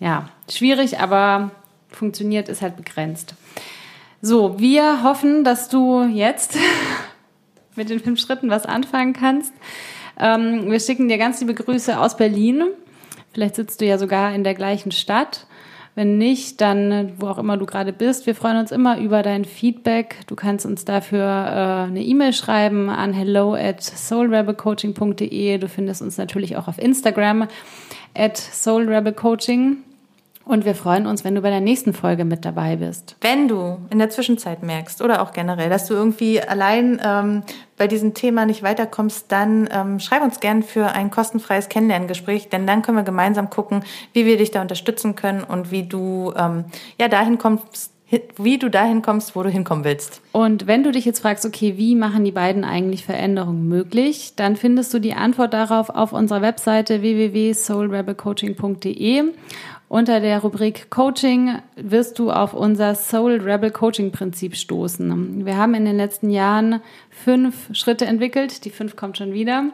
Ja, 0.00 0.28
schwierig, 0.50 0.98
aber 1.00 1.50
funktioniert, 1.88 2.48
ist 2.48 2.62
halt 2.62 2.76
begrenzt. 2.76 3.34
So, 4.26 4.58
wir 4.58 5.02
hoffen, 5.02 5.44
dass 5.44 5.68
du 5.68 6.02
jetzt 6.04 6.56
mit 7.76 7.90
den 7.90 8.00
fünf 8.00 8.18
Schritten 8.18 8.48
was 8.48 8.64
anfangen 8.64 9.12
kannst. 9.12 9.52
Ähm, 10.18 10.70
wir 10.70 10.80
schicken 10.80 11.10
dir 11.10 11.18
ganz 11.18 11.40
liebe 11.40 11.52
Grüße 11.52 12.00
aus 12.00 12.16
Berlin. 12.16 12.68
Vielleicht 13.34 13.56
sitzt 13.56 13.82
du 13.82 13.84
ja 13.84 13.98
sogar 13.98 14.34
in 14.34 14.42
der 14.42 14.54
gleichen 14.54 14.92
Stadt. 14.92 15.46
Wenn 15.94 16.16
nicht, 16.16 16.62
dann 16.62 17.12
wo 17.18 17.26
auch 17.26 17.36
immer 17.36 17.58
du 17.58 17.66
gerade 17.66 17.92
bist. 17.92 18.24
Wir 18.26 18.34
freuen 18.34 18.56
uns 18.56 18.72
immer 18.72 18.98
über 18.98 19.22
dein 19.22 19.44
Feedback. 19.44 20.20
Du 20.26 20.36
kannst 20.36 20.64
uns 20.64 20.86
dafür 20.86 21.20
äh, 21.20 21.88
eine 21.88 22.02
E-Mail 22.02 22.32
schreiben 22.32 22.88
an 22.88 23.12
hello 23.12 23.52
at 23.52 23.82
soulrebelcoaching.de. 23.82 25.58
Du 25.58 25.68
findest 25.68 26.00
uns 26.00 26.16
natürlich 26.16 26.56
auch 26.56 26.66
auf 26.66 26.78
Instagram 26.78 27.46
at 28.14 28.38
soulrebelcoaching. 28.38 29.84
Und 30.44 30.66
wir 30.66 30.74
freuen 30.74 31.06
uns, 31.06 31.24
wenn 31.24 31.34
du 31.34 31.40
bei 31.40 31.48
der 31.48 31.60
nächsten 31.60 31.94
Folge 31.94 32.26
mit 32.26 32.44
dabei 32.44 32.76
bist. 32.76 33.16
Wenn 33.22 33.48
du 33.48 33.78
in 33.90 33.98
der 33.98 34.10
Zwischenzeit 34.10 34.62
merkst 34.62 35.00
oder 35.00 35.22
auch 35.22 35.32
generell, 35.32 35.70
dass 35.70 35.86
du 35.86 35.94
irgendwie 35.94 36.40
allein 36.40 37.00
ähm, 37.02 37.42
bei 37.78 37.88
diesem 37.88 38.12
Thema 38.12 38.44
nicht 38.44 38.62
weiterkommst, 38.62 39.32
dann 39.32 39.68
ähm, 39.72 40.00
schreib 40.00 40.22
uns 40.22 40.40
gern 40.40 40.62
für 40.62 40.88
ein 40.88 41.10
kostenfreies 41.10 41.70
Kennenlerngespräch, 41.70 42.50
denn 42.50 42.66
dann 42.66 42.82
können 42.82 42.98
wir 42.98 43.04
gemeinsam 43.04 43.48
gucken, 43.48 43.84
wie 44.12 44.26
wir 44.26 44.36
dich 44.36 44.50
da 44.50 44.60
unterstützen 44.60 45.14
können 45.14 45.44
und 45.44 45.70
wie 45.70 45.84
du 45.84 46.34
ähm, 46.36 46.66
ja 47.00 47.08
dahin 47.08 47.38
kommst, 47.38 47.94
wie 48.36 48.58
du 48.58 48.68
dahin 48.68 49.00
kommst, 49.02 49.34
wo 49.34 49.42
du 49.42 49.48
hinkommen 49.48 49.82
willst. 49.84 50.20
Und 50.32 50.66
wenn 50.66 50.84
du 50.84 50.92
dich 50.92 51.06
jetzt 51.06 51.20
fragst, 51.20 51.46
okay, 51.46 51.76
wie 51.76 51.96
machen 51.96 52.24
die 52.24 52.32
beiden 52.32 52.64
eigentlich 52.64 53.04
Veränderungen 53.04 53.66
möglich, 53.66 54.34
dann 54.36 54.56
findest 54.56 54.94
du 54.94 54.98
die 54.98 55.14
Antwort 55.14 55.54
darauf 55.54 55.90
auf 55.90 56.12
unserer 56.12 56.42
Webseite 56.42 57.00
www.soulrebelcoaching.de. 57.00 59.22
Unter 59.88 60.20
der 60.20 60.40
Rubrik 60.40 60.90
Coaching 60.90 61.58
wirst 61.76 62.18
du 62.18 62.30
auf 62.30 62.54
unser 62.54 62.94
Soul 62.94 63.40
Rebel 63.40 63.70
Coaching 63.70 64.12
Prinzip 64.12 64.56
stoßen. 64.56 65.44
Wir 65.44 65.56
haben 65.56 65.74
in 65.74 65.84
den 65.84 65.96
letzten 65.96 66.30
Jahren 66.30 66.80
fünf 67.10 67.68
Schritte 67.72 68.06
entwickelt, 68.06 68.64
die 68.64 68.70
fünf 68.70 68.96
kommt 68.96 69.18
schon 69.18 69.34
wieder, 69.34 69.64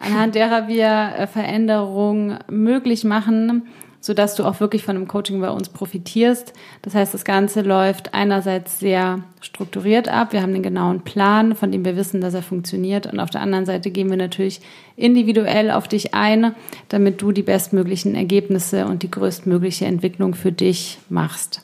anhand 0.00 0.34
derer 0.34 0.68
wir 0.68 1.12
äh, 1.18 1.26
Veränderungen 1.26 2.38
möglich 2.48 3.04
machen, 3.04 3.68
sodass 4.08 4.34
du 4.34 4.44
auch 4.44 4.58
wirklich 4.58 4.84
von 4.84 4.94
dem 4.94 5.06
Coaching 5.06 5.38
bei 5.42 5.50
uns 5.50 5.68
profitierst. 5.68 6.54
Das 6.80 6.94
heißt, 6.94 7.12
das 7.12 7.26
Ganze 7.26 7.60
läuft 7.60 8.14
einerseits 8.14 8.78
sehr 8.78 9.22
strukturiert 9.42 10.08
ab. 10.08 10.32
Wir 10.32 10.40
haben 10.40 10.54
den 10.54 10.62
genauen 10.62 11.02
Plan, 11.02 11.54
von 11.54 11.70
dem 11.70 11.84
wir 11.84 11.94
wissen, 11.94 12.22
dass 12.22 12.32
er 12.32 12.42
funktioniert. 12.42 13.06
Und 13.06 13.20
auf 13.20 13.28
der 13.28 13.42
anderen 13.42 13.66
Seite 13.66 13.90
gehen 13.90 14.08
wir 14.08 14.16
natürlich 14.16 14.62
individuell 14.96 15.70
auf 15.70 15.88
dich 15.88 16.14
ein, 16.14 16.54
damit 16.88 17.20
du 17.20 17.32
die 17.32 17.42
bestmöglichen 17.42 18.14
Ergebnisse 18.14 18.86
und 18.86 19.02
die 19.02 19.10
größtmögliche 19.10 19.84
Entwicklung 19.84 20.32
für 20.32 20.52
dich 20.52 20.98
machst. 21.10 21.60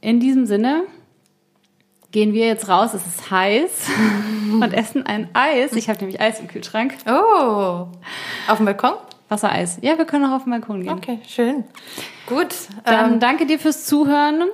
In 0.00 0.20
diesem 0.20 0.46
Sinne 0.46 0.84
gehen 2.12 2.32
wir 2.32 2.46
jetzt 2.46 2.68
raus. 2.68 2.94
Es 2.94 3.04
ist 3.04 3.28
heiß 3.28 3.88
und 4.52 4.72
essen 4.72 5.04
ein 5.04 5.28
Eis. 5.32 5.72
Ich 5.72 5.88
habe 5.88 5.98
nämlich 5.98 6.20
Eis 6.20 6.38
im 6.38 6.46
Kühlschrank. 6.46 6.94
Oh, 7.08 7.88
auf 8.46 8.56
dem 8.58 8.66
Balkon? 8.66 8.92
Wassereis. 9.30 9.78
Ja, 9.80 9.96
wir 9.96 10.04
können 10.04 10.24
auch 10.24 10.36
auf 10.36 10.44
den 10.44 10.50
Balkon 10.50 10.82
gehen. 10.82 10.92
Okay, 10.92 11.20
schön. 11.26 11.64
Gut. 12.26 12.54
Dann 12.84 13.14
ähm, 13.14 13.20
danke 13.20 13.46
dir 13.46 13.58
fürs 13.58 13.86
Zuhören. 13.86 14.44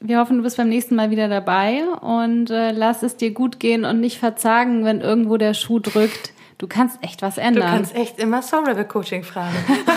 Wir 0.00 0.18
hoffen, 0.18 0.38
du 0.38 0.42
bist 0.42 0.56
beim 0.56 0.68
nächsten 0.68 0.96
Mal 0.96 1.10
wieder 1.10 1.28
dabei 1.28 1.84
und 2.00 2.50
äh, 2.50 2.72
lass 2.72 3.02
es 3.02 3.16
dir 3.16 3.32
gut 3.32 3.60
gehen 3.60 3.84
und 3.84 4.00
nicht 4.00 4.18
verzagen, 4.18 4.84
wenn 4.84 5.00
irgendwo 5.00 5.36
der 5.36 5.54
Schuh 5.54 5.78
drückt. 5.78 6.32
Du 6.58 6.66
kannst 6.68 6.98
echt 7.02 7.22
was 7.22 7.38
ändern. 7.38 7.66
Du 7.66 7.68
kannst 7.68 7.94
echt 7.96 8.18
immer 8.20 8.42
Soul 8.42 8.64
Rebel 8.64 8.84
Coaching 8.84 9.24
fragen. 9.24 9.56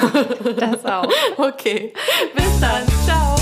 das 0.59 0.86
auch. 0.86 1.07
Okay. 1.38 1.93
Bis 2.36 2.59
dann. 2.59 3.34